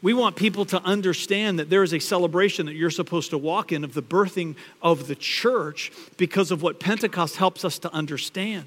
We 0.00 0.14
want 0.14 0.36
people 0.36 0.64
to 0.66 0.80
understand 0.82 1.58
that 1.58 1.68
there 1.68 1.82
is 1.82 1.92
a 1.92 1.98
celebration 1.98 2.66
that 2.66 2.74
you're 2.74 2.90
supposed 2.90 3.30
to 3.30 3.38
walk 3.38 3.72
in 3.72 3.82
of 3.82 3.92
the 3.92 4.02
birthing 4.02 4.54
of 4.80 5.08
the 5.08 5.16
church 5.16 5.90
because 6.16 6.52
of 6.52 6.62
what 6.62 6.78
Pentecost 6.78 7.36
helps 7.36 7.64
us 7.64 7.80
to 7.80 7.92
understand. 7.92 8.66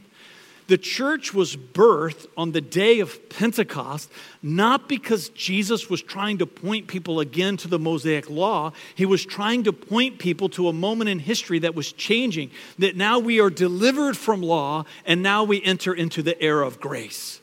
The 0.68 0.78
church 0.78 1.34
was 1.34 1.55
birthed 1.55 2.28
on 2.36 2.51
the 2.51 2.59
day 2.59 2.99
of 2.99 3.30
Pentecost, 3.30 4.11
not 4.43 4.89
because 4.89 5.30
Jesus 5.30 5.89
was 5.89 6.01
trying 6.01 6.39
to 6.39 6.45
point 6.45 6.88
people 6.88 7.22
again 7.22 7.55
to 7.57 7.70
the 7.70 7.80
Mosaic 7.80 8.30
law. 8.30 8.74
He 8.93 9.05
was 9.05 9.26
trying 9.26 9.63
to 9.63 9.74
point 9.74 10.20
people 10.20 10.49
to 10.49 10.68
a 10.68 10.74
moment 10.74 11.09
in 11.09 11.20
history 11.20 11.59
that 11.59 11.74
was 11.74 11.93
changing, 11.93 12.51
that 12.80 12.97
now 12.97 13.18
we 13.18 13.39
are 13.39 13.49
delivered 13.49 14.18
from 14.18 14.41
law 14.41 14.84
and 15.05 15.24
now 15.24 15.45
we 15.45 15.63
enter 15.63 15.93
into 15.93 16.22
the 16.22 16.41
era 16.41 16.68
of 16.68 16.82
grace. 16.82 17.39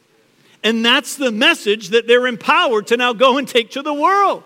And 0.62 0.84
that's 0.84 1.16
the 1.16 1.32
message 1.32 1.90
that 1.90 2.06
they're 2.06 2.26
empowered 2.26 2.86
to 2.88 2.96
now 2.98 3.14
go 3.14 3.38
and 3.38 3.48
take 3.48 3.70
to 3.72 3.82
the 3.82 3.94
world. 3.94 4.44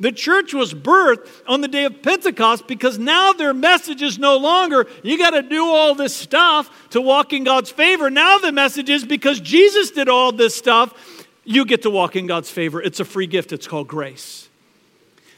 The 0.00 0.12
church 0.12 0.54
was 0.54 0.72
birthed 0.72 1.28
on 1.46 1.60
the 1.60 1.68
day 1.68 1.84
of 1.84 2.02
Pentecost 2.02 2.66
because 2.66 2.98
now 2.98 3.34
their 3.34 3.52
message 3.52 4.00
is 4.00 4.18
no 4.18 4.38
longer, 4.38 4.86
you 5.02 5.18
got 5.18 5.30
to 5.30 5.42
do 5.42 5.62
all 5.62 5.94
this 5.94 6.16
stuff 6.16 6.88
to 6.90 7.02
walk 7.02 7.34
in 7.34 7.44
God's 7.44 7.70
favor. 7.70 8.08
Now 8.08 8.38
the 8.38 8.50
message 8.50 8.88
is 8.88 9.04
because 9.04 9.40
Jesus 9.40 9.90
did 9.90 10.08
all 10.08 10.32
this 10.32 10.56
stuff, 10.56 11.26
you 11.44 11.66
get 11.66 11.82
to 11.82 11.90
walk 11.90 12.16
in 12.16 12.26
God's 12.26 12.50
favor. 12.50 12.80
It's 12.80 12.98
a 12.98 13.04
free 13.04 13.26
gift, 13.26 13.52
it's 13.52 13.66
called 13.66 13.88
grace. 13.88 14.48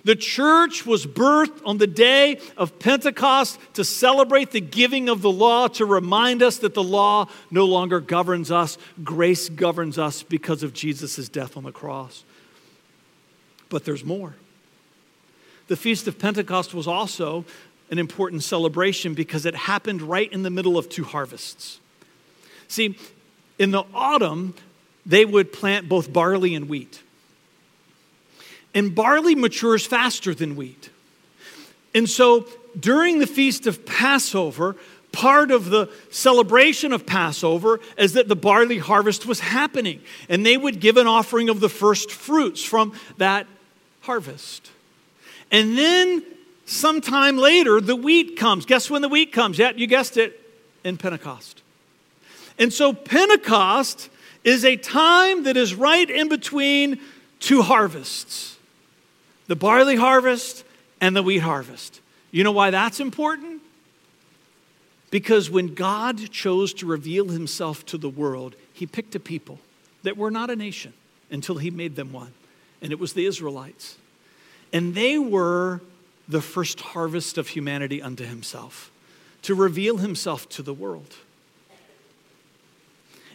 The 0.04 0.16
church 0.16 0.86
was 0.86 1.06
birthed 1.06 1.60
on 1.64 1.78
the 1.78 1.86
day 1.86 2.40
of 2.56 2.78
Pentecost 2.78 3.58
to 3.74 3.84
celebrate 3.84 4.52
the 4.52 4.60
giving 4.60 5.08
of 5.08 5.22
the 5.22 5.30
law, 5.30 5.68
to 5.68 5.84
remind 5.84 6.42
us 6.42 6.58
that 6.58 6.74
the 6.74 6.82
law 6.82 7.28
no 7.50 7.66
longer 7.66 8.00
governs 8.00 8.50
us. 8.50 8.78
Grace 9.02 9.48
governs 9.48 9.98
us 9.98 10.22
because 10.22 10.62
of 10.62 10.72
Jesus' 10.72 11.28
death 11.28 11.56
on 11.56 11.64
the 11.64 11.72
cross. 11.72 12.24
But 13.68 13.84
there's 13.84 14.04
more. 14.04 14.34
The 15.72 15.76
Feast 15.76 16.06
of 16.06 16.18
Pentecost 16.18 16.74
was 16.74 16.86
also 16.86 17.46
an 17.90 17.98
important 17.98 18.42
celebration 18.42 19.14
because 19.14 19.46
it 19.46 19.54
happened 19.54 20.02
right 20.02 20.30
in 20.30 20.42
the 20.42 20.50
middle 20.50 20.76
of 20.76 20.90
two 20.90 21.02
harvests. 21.02 21.80
See, 22.68 22.98
in 23.58 23.70
the 23.70 23.84
autumn, 23.94 24.52
they 25.06 25.24
would 25.24 25.50
plant 25.50 25.88
both 25.88 26.12
barley 26.12 26.54
and 26.54 26.68
wheat. 26.68 27.02
And 28.74 28.94
barley 28.94 29.34
matures 29.34 29.86
faster 29.86 30.34
than 30.34 30.56
wheat. 30.56 30.90
And 31.94 32.06
so 32.06 32.46
during 32.78 33.18
the 33.18 33.26
Feast 33.26 33.66
of 33.66 33.86
Passover, 33.86 34.76
part 35.10 35.50
of 35.50 35.70
the 35.70 35.90
celebration 36.10 36.92
of 36.92 37.06
Passover 37.06 37.80
is 37.96 38.12
that 38.12 38.28
the 38.28 38.36
barley 38.36 38.76
harvest 38.76 39.24
was 39.24 39.40
happening. 39.40 40.02
And 40.28 40.44
they 40.44 40.58
would 40.58 40.80
give 40.80 40.98
an 40.98 41.06
offering 41.06 41.48
of 41.48 41.60
the 41.60 41.70
first 41.70 42.12
fruits 42.12 42.62
from 42.62 42.92
that 43.16 43.46
harvest. 44.02 44.71
And 45.52 45.76
then 45.76 46.24
sometime 46.64 47.36
later, 47.36 47.80
the 47.80 47.94
wheat 47.94 48.36
comes. 48.36 48.64
Guess 48.64 48.90
when 48.90 49.02
the 49.02 49.08
wheat 49.08 49.32
comes? 49.32 49.58
Yeah, 49.58 49.72
you 49.76 49.86
guessed 49.86 50.16
it, 50.16 50.40
in 50.82 50.96
Pentecost. 50.96 51.62
And 52.58 52.72
so 52.72 52.92
Pentecost 52.92 54.08
is 54.44 54.64
a 54.64 54.76
time 54.76 55.44
that 55.44 55.56
is 55.56 55.74
right 55.74 56.08
in 56.08 56.28
between 56.28 56.98
two 57.38 57.62
harvests 57.62 58.56
the 59.48 59.56
barley 59.56 59.96
harvest 59.96 60.64
and 61.00 61.14
the 61.14 61.22
wheat 61.22 61.40
harvest. 61.40 62.00
You 62.30 62.42
know 62.42 62.52
why 62.52 62.70
that's 62.70 63.00
important? 63.00 63.60
Because 65.10 65.50
when 65.50 65.74
God 65.74 66.30
chose 66.30 66.72
to 66.74 66.86
reveal 66.86 67.28
himself 67.28 67.84
to 67.86 67.98
the 67.98 68.08
world, 68.08 68.54
he 68.72 68.86
picked 68.86 69.14
a 69.14 69.20
people 69.20 69.58
that 70.04 70.16
were 70.16 70.30
not 70.30 70.48
a 70.48 70.56
nation 70.56 70.94
until 71.30 71.56
he 71.56 71.70
made 71.70 71.96
them 71.96 72.12
one, 72.12 72.32
and 72.80 72.92
it 72.92 72.98
was 72.98 73.12
the 73.12 73.26
Israelites. 73.26 73.98
And 74.72 74.94
they 74.94 75.18
were 75.18 75.80
the 76.28 76.40
first 76.40 76.80
harvest 76.80 77.36
of 77.38 77.48
humanity 77.48 78.00
unto 78.00 78.24
himself, 78.24 78.90
to 79.42 79.54
reveal 79.54 79.98
himself 79.98 80.48
to 80.50 80.62
the 80.62 80.74
world. 80.74 81.16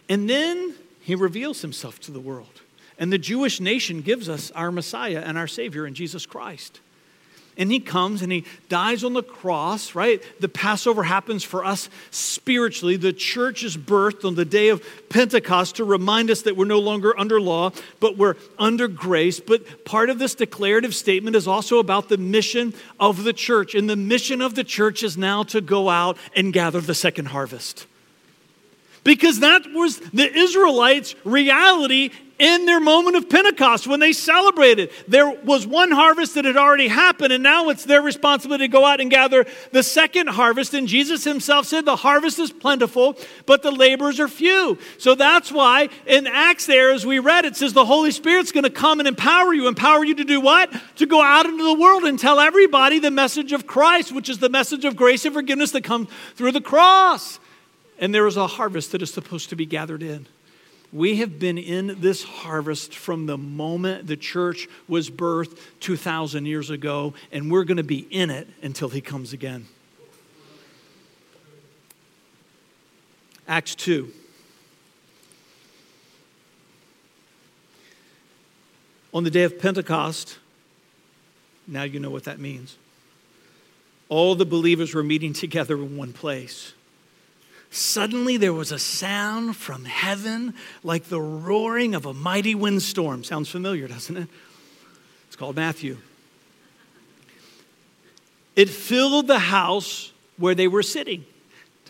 And 0.08 0.28
then 0.28 0.74
he 1.00 1.14
reveals 1.14 1.60
himself 1.60 2.00
to 2.00 2.10
the 2.10 2.20
world. 2.20 2.62
And 2.98 3.12
the 3.12 3.18
Jewish 3.18 3.60
nation 3.60 4.00
gives 4.02 4.28
us 4.28 4.50
our 4.52 4.72
Messiah 4.72 5.22
and 5.24 5.38
our 5.38 5.46
Savior 5.46 5.86
in 5.86 5.94
Jesus 5.94 6.26
Christ 6.26 6.80
and 7.58 7.72
he 7.72 7.80
comes 7.80 8.22
and 8.22 8.30
he 8.30 8.44
dies 8.68 9.02
on 9.02 9.12
the 9.14 9.22
cross, 9.22 9.96
right? 9.96 10.22
The 10.40 10.48
Passover 10.48 11.02
happens 11.02 11.42
for 11.42 11.64
us 11.64 11.90
spiritually. 12.12 12.96
The 12.96 13.12
church 13.12 13.64
is 13.64 13.76
birthed 13.76 14.24
on 14.24 14.36
the 14.36 14.44
day 14.44 14.68
of 14.68 14.82
Pentecost 15.08 15.76
to 15.76 15.84
remind 15.84 16.30
us 16.30 16.42
that 16.42 16.56
we're 16.56 16.66
no 16.66 16.78
longer 16.78 17.18
under 17.18 17.40
law, 17.40 17.72
but 17.98 18.16
we're 18.16 18.36
under 18.60 18.86
grace. 18.86 19.40
But 19.40 19.84
part 19.84 20.08
of 20.08 20.20
this 20.20 20.36
declarative 20.36 20.94
statement 20.94 21.34
is 21.34 21.48
also 21.48 21.80
about 21.80 22.08
the 22.08 22.16
mission 22.16 22.74
of 23.00 23.24
the 23.24 23.32
church. 23.32 23.74
And 23.74 23.90
the 23.90 23.96
mission 23.96 24.40
of 24.40 24.54
the 24.54 24.64
church 24.64 25.02
is 25.02 25.18
now 25.18 25.42
to 25.44 25.60
go 25.60 25.88
out 25.88 26.16
and 26.36 26.52
gather 26.52 26.80
the 26.80 26.94
second 26.94 27.26
harvest. 27.26 27.86
Because 29.02 29.40
that 29.40 29.62
was 29.72 29.98
the 29.98 30.32
Israelites' 30.32 31.16
reality 31.24 32.10
in 32.38 32.66
their 32.66 32.80
moment 32.80 33.16
of 33.16 33.28
Pentecost 33.28 33.86
when 33.86 34.00
they 34.00 34.12
celebrated. 34.12 34.90
There 35.08 35.28
was 35.28 35.66
one 35.66 35.90
harvest 35.90 36.34
that 36.34 36.44
had 36.44 36.56
already 36.56 36.88
happened, 36.88 37.32
and 37.32 37.42
now 37.42 37.68
it's 37.68 37.84
their 37.84 38.00
responsibility 38.02 38.64
to 38.64 38.72
go 38.72 38.84
out 38.84 39.00
and 39.00 39.10
gather 39.10 39.46
the 39.72 39.82
second 39.82 40.28
harvest. 40.28 40.74
And 40.74 40.86
Jesus 40.86 41.24
himself 41.24 41.66
said, 41.66 41.84
The 41.84 41.96
harvest 41.96 42.38
is 42.38 42.52
plentiful, 42.52 43.16
but 43.46 43.62
the 43.62 43.72
laborers 43.72 44.20
are 44.20 44.28
few. 44.28 44.78
So 44.98 45.14
that's 45.14 45.50
why 45.50 45.88
in 46.06 46.26
Acts, 46.26 46.66
there, 46.66 46.92
as 46.92 47.04
we 47.04 47.18
read, 47.18 47.44
it 47.44 47.56
says 47.56 47.72
the 47.72 47.84
Holy 47.84 48.10
Spirit's 48.10 48.52
going 48.52 48.64
to 48.64 48.70
come 48.70 49.00
and 49.00 49.08
empower 49.08 49.52
you. 49.52 49.66
Empower 49.66 50.04
you 50.04 50.14
to 50.14 50.24
do 50.24 50.40
what? 50.40 50.72
To 50.96 51.06
go 51.06 51.22
out 51.22 51.46
into 51.46 51.64
the 51.64 51.74
world 51.74 52.04
and 52.04 52.18
tell 52.18 52.38
everybody 52.38 52.98
the 52.98 53.10
message 53.10 53.52
of 53.52 53.66
Christ, 53.66 54.12
which 54.12 54.28
is 54.28 54.38
the 54.38 54.48
message 54.48 54.84
of 54.84 54.96
grace 54.96 55.24
and 55.24 55.34
forgiveness 55.34 55.72
that 55.72 55.82
comes 55.82 56.08
through 56.36 56.52
the 56.52 56.60
cross. 56.60 57.40
And 57.98 58.14
there 58.14 58.26
is 58.26 58.36
a 58.36 58.46
harvest 58.46 58.92
that 58.92 59.02
is 59.02 59.12
supposed 59.12 59.48
to 59.50 59.56
be 59.56 59.66
gathered 59.66 60.02
in. 60.02 60.26
We 60.92 61.16
have 61.16 61.38
been 61.38 61.58
in 61.58 62.00
this 62.00 62.22
harvest 62.22 62.94
from 62.94 63.26
the 63.26 63.36
moment 63.36 64.06
the 64.06 64.16
church 64.16 64.68
was 64.88 65.10
birthed 65.10 65.58
2,000 65.80 66.46
years 66.46 66.70
ago, 66.70 67.12
and 67.30 67.50
we're 67.50 67.64
going 67.64 67.76
to 67.76 67.82
be 67.82 68.06
in 68.10 68.30
it 68.30 68.48
until 68.62 68.88
he 68.88 69.00
comes 69.00 69.32
again. 69.32 69.66
Acts 73.46 73.74
2. 73.74 74.10
On 79.12 79.24
the 79.24 79.30
day 79.30 79.42
of 79.42 79.58
Pentecost, 79.58 80.38
now 81.66 81.82
you 81.82 82.00
know 82.00 82.10
what 82.10 82.24
that 82.24 82.38
means. 82.38 82.76
All 84.08 84.34
the 84.34 84.46
believers 84.46 84.94
were 84.94 85.02
meeting 85.02 85.32
together 85.34 85.76
in 85.76 85.96
one 85.96 86.12
place. 86.12 86.72
Suddenly 87.70 88.38
there 88.38 88.52
was 88.52 88.72
a 88.72 88.78
sound 88.78 89.56
from 89.56 89.84
heaven 89.84 90.54
like 90.82 91.04
the 91.04 91.20
roaring 91.20 91.94
of 91.94 92.06
a 92.06 92.14
mighty 92.14 92.54
windstorm. 92.54 93.24
Sounds 93.24 93.48
familiar, 93.48 93.86
doesn't 93.86 94.16
it? 94.16 94.28
It's 95.26 95.36
called 95.36 95.56
Matthew. 95.56 95.98
It 98.56 98.68
filled 98.68 99.26
the 99.26 99.38
house 99.38 100.12
where 100.36 100.54
they 100.54 100.66
were 100.66 100.82
sitting. 100.82 101.24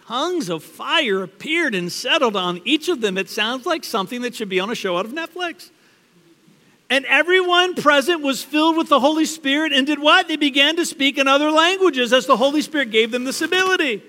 Tongues 0.06 0.48
of 0.48 0.62
fire 0.62 1.22
appeared 1.22 1.74
and 1.74 1.92
settled 1.92 2.34
on 2.34 2.60
each 2.64 2.88
of 2.88 3.00
them. 3.00 3.16
It 3.16 3.30
sounds 3.30 3.64
like 3.64 3.84
something 3.84 4.22
that 4.22 4.34
should 4.34 4.48
be 4.48 4.58
on 4.58 4.70
a 4.70 4.74
show 4.74 4.98
out 4.98 5.06
of 5.06 5.12
Netflix. 5.12 5.70
And 6.90 7.04
everyone 7.04 7.74
present 7.74 8.22
was 8.22 8.42
filled 8.42 8.76
with 8.76 8.88
the 8.88 9.00
Holy 9.00 9.26
Spirit 9.26 9.72
and 9.72 9.86
did 9.86 9.98
what? 9.98 10.26
They 10.26 10.36
began 10.36 10.76
to 10.76 10.86
speak 10.86 11.18
in 11.18 11.28
other 11.28 11.50
languages 11.50 12.12
as 12.12 12.26
the 12.26 12.36
Holy 12.36 12.62
Spirit 12.62 12.90
gave 12.90 13.10
them 13.10 13.24
this 13.24 13.42
ability. 13.42 14.02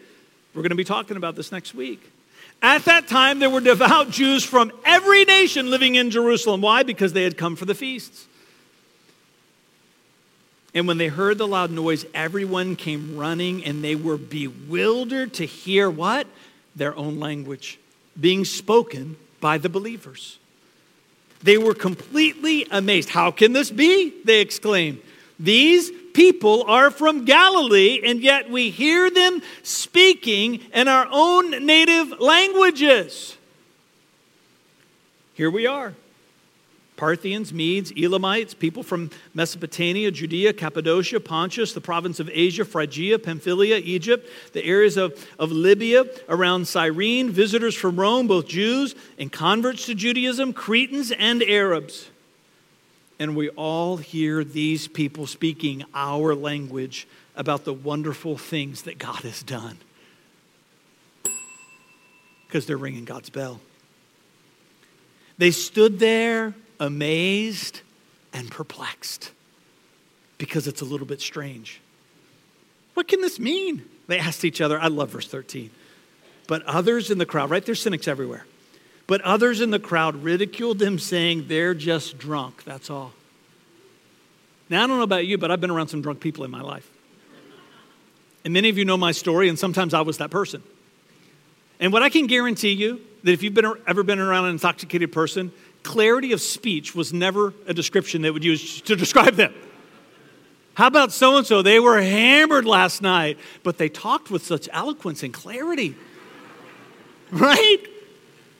We're 0.59 0.63
going 0.63 0.71
to 0.71 0.75
be 0.75 0.83
talking 0.83 1.15
about 1.15 1.37
this 1.37 1.53
next 1.53 1.73
week. 1.73 2.01
At 2.61 2.83
that 2.83 3.07
time, 3.07 3.39
there 3.39 3.49
were 3.49 3.61
devout 3.61 4.09
Jews 4.09 4.43
from 4.43 4.73
every 4.83 5.23
nation 5.23 5.69
living 5.69 5.95
in 5.95 6.11
Jerusalem. 6.11 6.59
Why? 6.59 6.83
Because 6.83 7.13
they 7.13 7.23
had 7.23 7.37
come 7.37 7.55
for 7.55 7.63
the 7.63 7.73
feasts. 7.73 8.27
And 10.73 10.85
when 10.85 10.97
they 10.97 11.07
heard 11.07 11.37
the 11.37 11.47
loud 11.47 11.71
noise, 11.71 12.05
everyone 12.13 12.75
came 12.75 13.15
running 13.15 13.63
and 13.63 13.81
they 13.81 13.95
were 13.95 14.17
bewildered 14.17 15.33
to 15.35 15.45
hear 15.45 15.89
what? 15.89 16.27
Their 16.75 16.93
own 16.93 17.21
language 17.21 17.79
being 18.19 18.43
spoken 18.43 19.15
by 19.39 19.59
the 19.59 19.69
believers. 19.69 20.39
They 21.41 21.57
were 21.57 21.73
completely 21.73 22.67
amazed. 22.69 23.07
How 23.07 23.31
can 23.31 23.53
this 23.53 23.71
be? 23.71 24.13
They 24.25 24.41
exclaimed. 24.41 24.99
These 25.39 25.89
people 26.19 26.63
are 26.63 26.91
from 26.91 27.23
Galilee, 27.23 28.01
and 28.03 28.19
yet 28.19 28.49
we 28.49 28.71
hear 28.71 29.09
them 29.09 29.41
speaking 29.63 30.55
in 30.73 30.89
our 30.89 31.07
own 31.09 31.65
native 31.65 32.19
languages. 32.19 33.37
Here 35.33 35.49
we 35.49 35.65
are 35.65 35.93
Parthians, 36.97 37.53
Medes, 37.53 37.93
Elamites, 37.95 38.53
people 38.53 38.83
from 38.83 39.11
Mesopotamia, 39.33 40.11
Judea, 40.11 40.51
Cappadocia, 40.51 41.21
Pontus, 41.21 41.71
the 41.71 41.79
province 41.79 42.19
of 42.19 42.29
Asia, 42.33 42.65
Phrygia, 42.65 43.17
Pamphylia, 43.17 43.77
Egypt, 43.77 44.29
the 44.51 44.65
areas 44.65 44.97
of, 44.97 45.25
of 45.39 45.53
Libya 45.53 46.03
around 46.27 46.67
Cyrene, 46.67 47.29
visitors 47.29 47.75
from 47.75 47.97
Rome, 47.97 48.27
both 48.27 48.45
Jews 48.45 48.93
and 49.17 49.31
converts 49.31 49.85
to 49.85 49.95
Judaism, 49.95 50.51
Cretans 50.51 51.13
and 51.13 51.41
Arabs. 51.43 52.09
And 53.19 53.35
we 53.35 53.49
all 53.49 53.97
hear 53.97 54.45
these 54.45 54.87
people 54.87 55.27
speaking 55.27 55.83
our 55.93 56.33
language 56.33 57.07
about 57.35 57.65
the 57.65 57.73
wonderful 57.73 58.37
things 58.37 58.83
that 58.83 58.97
God 58.97 59.19
has 59.23 59.43
done 59.43 59.77
because 62.47 62.65
they're 62.65 62.77
ringing 62.77 63.05
God's 63.05 63.29
bell. 63.29 63.59
They 65.37 65.51
stood 65.51 65.99
there 65.99 66.55
amazed 66.79 67.81
and 68.33 68.49
perplexed 68.49 69.31
because 70.37 70.67
it's 70.67 70.81
a 70.81 70.85
little 70.85 71.05
bit 71.05 71.21
strange. 71.21 71.81
What 72.93 73.07
can 73.07 73.21
this 73.21 73.39
mean? 73.39 73.85
They 74.07 74.17
asked 74.17 74.43
each 74.43 74.61
other. 74.61 74.79
I 74.79 74.87
love 74.87 75.11
verse 75.11 75.27
13. 75.27 75.69
But 76.47 76.63
others 76.63 77.11
in 77.11 77.19
the 77.19 77.25
crowd, 77.25 77.49
right? 77.51 77.63
There's 77.63 77.81
cynics 77.81 78.07
everywhere. 78.07 78.45
But 79.09 79.21
others 79.21 79.59
in 79.59 79.71
the 79.71 79.79
crowd 79.79 80.23
ridiculed 80.23 80.77
them, 80.77 80.99
saying, 80.99 81.45
They're 81.47 81.73
just 81.73 82.19
drunk. 82.19 82.63
That's 82.63 82.91
all. 82.91 83.11
Now, 84.69 84.83
I 84.83 84.87
don't 84.87 84.97
know 84.97 85.03
about 85.03 85.25
you, 85.25 85.39
but 85.39 85.49
I've 85.49 85.59
been 85.59 85.71
around 85.71 85.87
some 85.87 86.03
drunk 86.03 86.19
people 86.19 86.43
in 86.45 86.51
my 86.51 86.61
life. 86.61 86.87
And 88.45 88.53
many 88.53 88.69
of 88.69 88.77
you 88.77 88.85
know 88.85 88.97
my 88.97 89.11
story, 89.11 89.49
and 89.49 89.57
sometimes 89.57 89.95
I 89.95 90.01
was 90.01 90.19
that 90.19 90.29
person. 90.29 90.61
And 91.79 91.91
what 91.91 92.03
I 92.03 92.09
can 92.09 92.27
guarantee 92.27 92.73
you, 92.73 93.01
that 93.23 93.31
if 93.31 93.41
you've 93.41 93.55
been, 93.55 93.73
ever 93.87 94.03
been 94.03 94.19
around 94.19 94.45
an 94.45 94.51
intoxicated 94.51 95.11
person, 95.11 95.51
clarity 95.81 96.31
of 96.31 96.39
speech 96.39 96.93
was 96.93 97.11
never 97.11 97.55
a 97.65 97.73
description 97.73 98.21
they 98.21 98.29
would 98.29 98.43
use 98.43 98.79
to 98.81 98.95
describe 98.95 99.33
them. 99.33 99.55
How 100.75 100.85
about 100.85 101.11
so 101.11 101.35
and 101.35 101.47
so? 101.47 101.63
They 101.63 101.79
were 101.79 101.99
hammered 101.99 102.65
last 102.65 103.01
night, 103.01 103.39
but 103.63 103.79
they 103.79 103.89
talked 103.89 104.29
with 104.29 104.45
such 104.45 104.69
eloquence 104.71 105.23
and 105.23 105.33
clarity. 105.33 105.95
Right? 107.31 107.85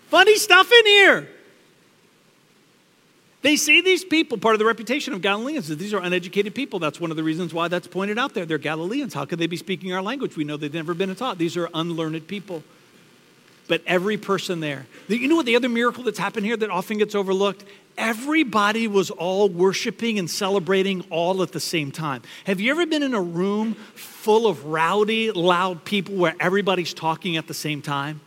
Funny 0.09 0.35
stuff 0.35 0.71
in 0.71 0.85
here. 0.85 1.27
They 3.41 3.55
see 3.55 3.79
these 3.79 4.03
people, 4.03 4.37
part 4.37 4.55
of 4.55 4.59
the 4.59 4.65
reputation 4.65 5.13
of 5.13 5.21
Galileans 5.21 5.69
is 5.69 5.77
these 5.77 5.93
are 5.93 6.01
uneducated 6.01 6.53
people. 6.53 6.79
That's 6.79 6.99
one 6.99 7.09
of 7.09 7.15
the 7.15 7.23
reasons 7.23 7.53
why 7.53 7.69
that's 7.69 7.87
pointed 7.87 8.19
out 8.19 8.33
there. 8.33 8.45
They're 8.45 8.57
Galileans. 8.57 9.13
How 9.13 9.23
could 9.23 9.39
they 9.39 9.47
be 9.47 9.55
speaking 9.55 9.93
our 9.93 10.01
language? 10.01 10.35
We 10.35 10.43
know 10.43 10.57
they've 10.57 10.73
never 10.73 10.93
been 10.93 11.15
taught. 11.15 11.37
These 11.37 11.55
are 11.55 11.69
unlearned 11.73 12.27
people 12.27 12.63
but 13.69 13.83
every 13.85 14.17
person 14.17 14.59
there. 14.59 14.87
You 15.07 15.27
know 15.29 15.35
what 15.35 15.45
the 15.45 15.55
other 15.55 15.69
miracle 15.69 16.03
that's 16.03 16.19
happened 16.19 16.45
here 16.45 16.57
that 16.57 16.71
often 16.71 16.97
gets 16.97 17.15
overlooked? 17.15 17.63
Everybody 17.97 18.87
was 18.87 19.11
all 19.11 19.47
worshiping 19.47 20.17
and 20.17 20.29
celebrating 20.29 21.05
all 21.11 21.43
at 21.43 21.51
the 21.51 21.59
same 21.59 21.91
time. 21.91 22.23
Have 22.45 22.59
you 22.59 22.71
ever 22.71 22.85
been 22.87 23.03
in 23.03 23.13
a 23.13 23.21
room 23.21 23.75
full 23.93 24.47
of 24.47 24.65
rowdy, 24.65 25.31
loud 25.31 25.85
people 25.85 26.15
where 26.15 26.35
everybody's 26.39 26.93
talking 26.93 27.37
at 27.37 27.47
the 27.47 27.53
same 27.53 27.81
time? 27.81 28.21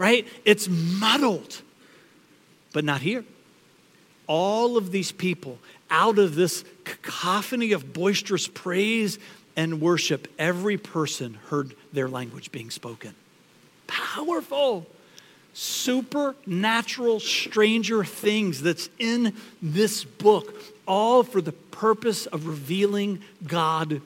Right? 0.00 0.26
It's 0.46 0.66
muddled, 0.66 1.60
but 2.72 2.86
not 2.86 3.02
here. 3.02 3.22
All 4.26 4.78
of 4.78 4.92
these 4.92 5.12
people, 5.12 5.58
out 5.90 6.18
of 6.18 6.36
this 6.36 6.64
cacophony 6.84 7.72
of 7.72 7.92
boisterous 7.92 8.48
praise 8.48 9.18
and 9.56 9.78
worship, 9.78 10.26
every 10.38 10.78
person 10.78 11.34
heard 11.50 11.74
their 11.92 12.08
language 12.08 12.50
being 12.50 12.70
spoken 12.70 13.14
powerful, 13.86 14.86
supernatural, 15.52 17.20
stranger 17.20 18.02
things 18.02 18.62
that's 18.62 18.88
in 18.98 19.34
this 19.60 20.04
book, 20.04 20.54
all 20.88 21.22
for 21.22 21.42
the 21.42 21.52
purpose 21.52 22.24
of 22.24 22.46
revealing 22.46 23.20
God 23.46 24.00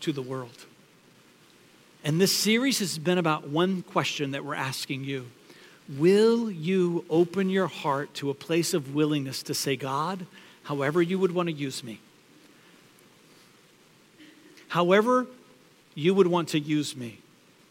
to 0.00 0.12
the 0.12 0.22
world. 0.22 0.66
And 2.04 2.20
this 2.20 2.32
series 2.32 2.78
has 2.78 2.98
been 2.98 3.18
about 3.18 3.48
one 3.48 3.82
question 3.82 4.30
that 4.30 4.44
we're 4.44 4.54
asking 4.54 5.04
you 5.04 5.26
Will 5.96 6.50
you 6.50 7.04
open 7.08 7.48
your 7.48 7.66
heart 7.66 8.12
to 8.14 8.28
a 8.28 8.34
place 8.34 8.74
of 8.74 8.94
willingness 8.94 9.42
to 9.44 9.54
say, 9.54 9.74
God, 9.74 10.26
however 10.64 11.00
you 11.00 11.18
would 11.18 11.32
want 11.32 11.48
to 11.48 11.54
use 11.54 11.82
me? 11.82 12.00
However, 14.68 15.26
you 15.94 16.12
would 16.12 16.26
want 16.26 16.48
to 16.50 16.60
use 16.60 16.94
me 16.94 17.20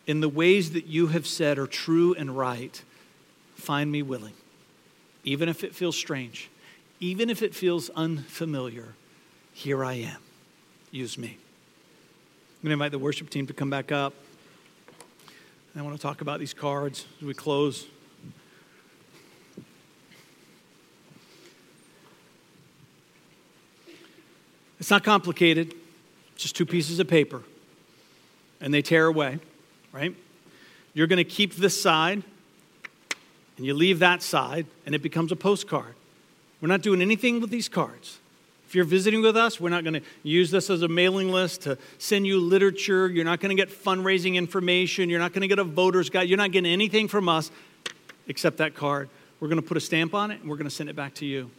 in 0.08 0.22
the 0.22 0.30
ways 0.30 0.72
that 0.72 0.88
you 0.88 1.08
have 1.08 1.28
said 1.28 1.60
are 1.60 1.68
true 1.68 2.16
and 2.16 2.36
right, 2.36 2.82
find 3.56 3.92
me 3.92 4.02
willing. 4.02 4.34
Even 5.24 5.50
if 5.50 5.64
it 5.64 5.76
feels 5.76 5.98
strange, 5.98 6.50
even 7.00 7.30
if 7.30 7.44
it 7.44 7.54
feels 7.54 7.90
unfamiliar, 7.92 8.96
here 9.54 9.84
I 9.84 9.94
am. 9.94 10.18
Use 10.90 11.18
me. 11.18 11.38
I'm 12.60 12.64
going 12.64 12.70
to 12.70 12.74
invite 12.74 12.92
the 12.92 13.00
worship 13.00 13.30
team 13.30 13.48
to 13.48 13.54
come 13.54 13.70
back 13.70 13.92
up. 13.92 14.14
I 15.76 15.82
want 15.82 15.96
to 15.96 16.02
talk 16.02 16.22
about 16.22 16.40
these 16.40 16.56
cards 16.56 17.06
as 17.20 17.26
we 17.28 17.36
close. 17.36 17.86
It's 24.80 24.90
not 24.90 25.04
complicated, 25.04 25.76
just 26.36 26.56
two 26.56 26.66
pieces 26.66 27.00
of 27.00 27.08
paper, 27.08 27.44
and 28.60 28.74
they 28.74 28.82
tear 28.82 29.06
away 29.06 29.40
right? 29.98 30.16
You're 30.94 31.08
going 31.08 31.18
to 31.18 31.24
keep 31.24 31.56
this 31.56 31.80
side 31.80 32.24
and 33.58 33.66
you 33.66 33.74
leave 33.74 34.00
that 34.00 34.22
side 34.22 34.68
and 34.86 34.94
it 34.94 35.02
becomes 35.02 35.32
a 35.32 35.36
postcard. 35.36 35.96
We're 36.62 36.68
not 36.68 36.82
doing 36.82 37.02
anything 37.02 37.42
with 37.42 37.50
these 37.50 37.70
cards. 37.70 38.20
If 38.68 38.76
you're 38.76 38.84
visiting 38.84 39.22
with 39.22 39.38
us, 39.38 39.62
we're 39.62 39.70
not 39.70 39.86
going 39.86 39.94
to 39.94 40.02
use 40.24 40.52
this 40.52 40.70
as 40.70 40.82
a 40.82 40.90
mailing 40.90 41.30
list 41.30 41.62
to 41.62 41.78
send 42.00 42.28
you 42.28 42.38
literature. 42.38 43.08
You're 43.08 43.24
not 43.24 43.40
going 43.40 43.56
to 43.56 43.62
get 43.62 43.70
fundraising 43.70 44.36
information. 44.36 45.10
You're 45.10 45.22
not 45.22 45.32
going 45.32 45.44
to 45.44 45.48
get 45.48 45.58
a 45.58 45.64
voter's 45.64 46.10
guide. 46.10 46.28
You're 46.28 46.38
not 46.38 46.52
getting 46.52 46.70
anything 46.70 47.08
from 47.08 47.30
us 47.30 47.50
except 48.28 48.58
that 48.58 48.76
card. 48.76 49.08
We're 49.40 49.48
going 49.48 49.62
to 49.62 49.66
put 49.66 49.78
a 49.78 49.82
stamp 49.82 50.14
on 50.14 50.32
it 50.32 50.42
and 50.42 50.50
we're 50.50 50.58
going 50.58 50.70
to 50.70 50.76
send 50.76 50.90
it 50.90 50.98
back 50.98 51.14
to 51.16 51.26
you. 51.26 51.50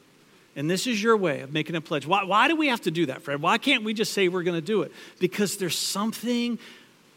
And 0.55 0.69
this 0.69 0.87
is 0.87 1.03
your 1.03 1.17
way 1.17 1.41
of 1.41 1.51
making 1.51 1.77
a 1.77 1.81
pledge. 1.81 2.07
Why, 2.07 2.25
why 2.25 2.47
do 2.47 2.57
we 2.57 2.69
have 2.69 2.83
to 2.83 2.91
do 2.91 3.07
that, 3.07 3.23
Fred? 3.23 3.41
Why 3.41 3.57
can't 3.57 3.85
we 3.85 3.95
just 3.95 4.13
say 4.13 4.29
we're 4.29 4.43
going 4.43 4.61
to 4.61 4.67
do 4.67 4.83
it? 4.83 4.93
Because 5.19 5.57
there's 5.57 5.79
something 5.79 6.59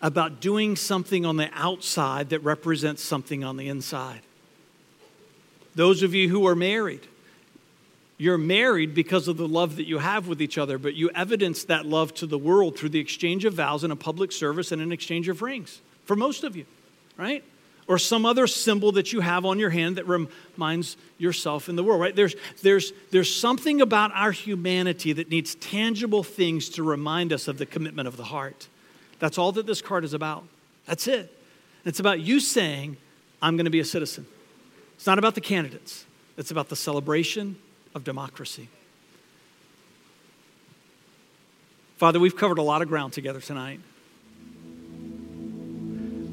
about 0.01 0.39
doing 0.39 0.77
something 0.77 1.25
on 1.25 1.35
the 1.35 1.49
outside 1.51 2.29
that 2.29 2.39
represents 2.39 3.03
something 3.03 3.43
on 3.43 3.57
the 3.57 3.67
inside. 3.67 4.21
Those 5.75 6.01
of 6.01 6.13
you 6.13 6.29
who 6.29 6.47
are 6.47 6.55
married, 6.55 7.05
you're 8.21 8.37
married 8.37 8.93
because 8.93 9.27
of 9.27 9.37
the 9.37 9.47
love 9.47 9.77
that 9.77 9.85
you 9.87 9.97
have 9.97 10.27
with 10.27 10.43
each 10.43 10.59
other, 10.59 10.77
but 10.77 10.93
you 10.93 11.09
evidence 11.15 11.63
that 11.63 11.87
love 11.87 12.13
to 12.13 12.27
the 12.27 12.37
world 12.37 12.77
through 12.77 12.89
the 12.89 12.99
exchange 12.99 13.45
of 13.45 13.55
vows 13.55 13.83
and 13.83 13.91
a 13.91 13.95
public 13.95 14.31
service 14.31 14.71
and 14.71 14.79
an 14.79 14.91
exchange 14.91 15.27
of 15.27 15.41
rings. 15.41 15.81
For 16.05 16.15
most 16.15 16.43
of 16.43 16.55
you, 16.55 16.67
right? 17.17 17.43
or 17.87 17.97
some 17.97 18.23
other 18.27 18.45
symbol 18.45 18.91
that 18.91 19.11
you 19.11 19.21
have 19.21 19.43
on 19.43 19.57
your 19.57 19.71
hand 19.71 19.95
that 19.95 20.07
reminds 20.07 20.97
yourself 21.17 21.67
in 21.67 21.75
the 21.75 21.83
world, 21.83 21.99
right? 21.99 22.15
There's, 22.15 22.35
there's, 22.61 22.93
there's 23.09 23.33
something 23.33 23.81
about 23.81 24.11
our 24.13 24.31
humanity 24.31 25.13
that 25.13 25.31
needs 25.31 25.55
tangible 25.55 26.21
things 26.21 26.69
to 26.69 26.83
remind 26.83 27.33
us 27.33 27.47
of 27.47 27.57
the 27.57 27.65
commitment 27.65 28.07
of 28.07 28.17
the 28.17 28.23
heart. 28.23 28.67
That's 29.17 29.39
all 29.39 29.51
that 29.53 29.65
this 29.65 29.81
card 29.81 30.03
is 30.03 30.13
about. 30.13 30.43
That's 30.85 31.07
it. 31.07 31.35
It's 31.83 31.99
about 31.99 32.19
you 32.19 32.39
saying, 32.39 32.97
I'm 33.41 33.57
going 33.57 33.65
to 33.65 33.71
be 33.71 33.79
a 33.79 33.85
citizen. 33.85 34.27
It's 34.95 35.07
not 35.07 35.17
about 35.17 35.33
the 35.33 35.41
candidates, 35.41 36.05
it's 36.37 36.51
about 36.51 36.69
the 36.69 36.75
celebration 36.75 37.57
of 37.93 38.03
democracy. 38.03 38.69
Father, 41.97 42.19
we've 42.19 42.35
covered 42.35 42.57
a 42.57 42.63
lot 42.63 42.81
of 42.81 42.87
ground 42.87 43.13
together 43.13 43.39
tonight. 43.39 43.79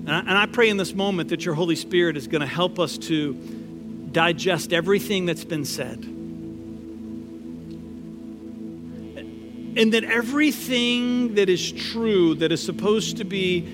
And 0.09 0.11
I, 0.11 0.21
and 0.21 0.31
I 0.31 0.47
pray 0.47 0.71
in 0.71 0.79
this 0.79 0.95
moment 0.95 1.29
that 1.29 1.45
your 1.45 1.55
Holy 1.55 1.77
Spirit 1.77 2.17
is 2.17 2.27
going 2.27 2.41
to 2.41 2.47
help 2.47 2.79
us 2.79 2.97
to 2.97 3.35
digest 4.11 4.73
everything 4.73 5.27
that's 5.27 5.45
been 5.45 5.67
said. 5.67 5.99
And 9.77 9.93
that 9.93 10.05
everything 10.05 11.35
that 11.35 11.51
is 11.51 11.71
true, 11.71 12.35
that 12.37 12.51
is 12.51 12.65
supposed 12.65 13.19
to 13.19 13.25
be 13.25 13.69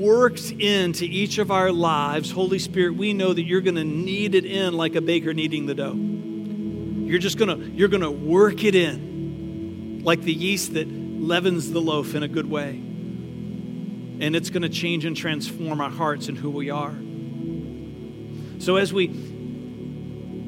worked 0.00 0.52
into 0.52 1.04
each 1.04 1.38
of 1.38 1.50
our 1.50 1.72
lives, 1.72 2.30
Holy 2.30 2.60
Spirit, 2.60 2.94
we 2.94 3.12
know 3.12 3.32
that 3.32 3.42
you're 3.42 3.60
going 3.60 3.74
to 3.74 3.82
knead 3.82 4.36
it 4.36 4.44
in 4.44 4.74
like 4.74 4.94
a 4.94 5.00
baker 5.00 5.34
kneading 5.34 5.66
the 5.66 5.74
dough. 5.74 5.98
You're 7.04 7.18
just 7.18 7.38
going 7.38 7.60
to 7.60 7.66
you're 7.70 7.88
going 7.88 8.02
to 8.02 8.10
work 8.10 8.64
it 8.64 8.74
in 8.74 10.02
like 10.04 10.22
the 10.22 10.32
yeast 10.32 10.74
that 10.74 10.88
leavens 10.88 11.70
the 11.70 11.80
loaf 11.80 12.14
in 12.14 12.22
a 12.22 12.28
good 12.28 12.48
way 12.48 12.82
and 14.20 14.36
it's 14.36 14.50
going 14.50 14.62
to 14.62 14.68
change 14.68 15.04
and 15.04 15.16
transform 15.16 15.80
our 15.80 15.90
hearts 15.90 16.28
and 16.28 16.38
who 16.38 16.50
we 16.50 16.70
are. 16.70 16.94
So 18.60 18.76
as 18.76 18.92
we 18.92 19.08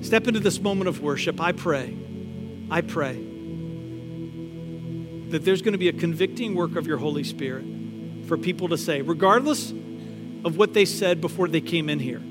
step 0.02 0.28
into 0.28 0.40
this 0.40 0.60
moment 0.60 0.88
of 0.88 1.02
worship, 1.02 1.40
I 1.40 1.52
pray, 1.52 1.96
I 2.70 2.80
pray 2.80 3.14
that 5.30 5.44
there's 5.44 5.62
going 5.62 5.72
to 5.72 5.78
be 5.78 5.88
a 5.88 5.92
convicting 5.92 6.54
work 6.54 6.76
of 6.76 6.86
your 6.86 6.98
Holy 6.98 7.24
Spirit 7.24 7.64
for 8.28 8.38
people 8.38 8.68
to 8.68 8.78
say, 8.78 9.02
regardless 9.02 9.72
of 10.44 10.56
what 10.56 10.72
they 10.72 10.84
said 10.84 11.20
before 11.20 11.48
they 11.48 11.60
came 11.60 11.88
in 11.88 11.98
here. 11.98 12.22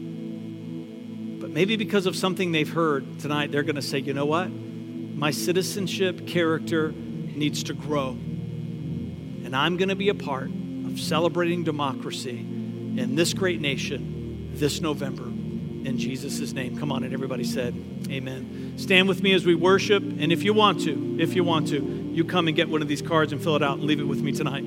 Maybe 1.56 1.78
because 1.78 2.06
of 2.06 2.18
something 2.18 2.52
they've 2.52 2.70
heard 2.70 3.22
tonight, 3.22 3.50
they're 3.50 3.64
going 3.64 3.78
to 3.78 3.82
say, 3.82 4.00
you 4.00 4.14
know 4.14 4.26
what? 4.26 4.50
My 4.50 5.32
citizenship 5.32 6.28
character 6.28 6.92
needs 6.92 7.64
to 7.64 7.74
grow. 7.74 8.10
And 8.10 9.56
I'm 9.56 9.78
going 9.78 9.88
to 9.88 9.96
be 9.96 10.10
a 10.10 10.14
part 10.14 10.50
of 10.50 11.00
celebrating 11.00 11.64
democracy 11.64 12.40
in 12.40 13.16
this 13.16 13.34
great 13.34 13.62
nation 13.62 14.52
this 14.56 14.82
November. 14.82 15.24
In 15.24 15.98
Jesus' 15.98 16.52
name. 16.52 16.78
Come 16.78 16.92
on, 16.92 17.06
and 17.06 17.14
everybody 17.14 17.46
said, 17.46 17.74
Amen. 18.10 18.74
Stand 18.76 19.08
with 19.08 19.24
me 19.24 19.32
as 19.32 19.46
we 19.46 19.56
worship. 19.56 20.04
And 20.04 20.34
if 20.34 20.44
you 20.44 20.54
want 20.54 20.82
to, 20.82 21.16
if 21.22 21.36
you 21.36 21.46
want 21.46 21.70
to, 21.70 21.78
you 22.12 22.26
come 22.26 22.48
and 22.48 22.56
get 22.58 22.68
one 22.68 22.82
of 22.82 22.90
these 22.90 23.02
cards 23.02 23.32
and 23.32 23.42
fill 23.42 23.56
it 23.56 23.64
out 23.64 23.78
and 23.78 23.86
leave 23.86 24.02
it 24.02 24.08
with 24.08 24.20
me 24.20 24.34
tonight. 24.34 24.66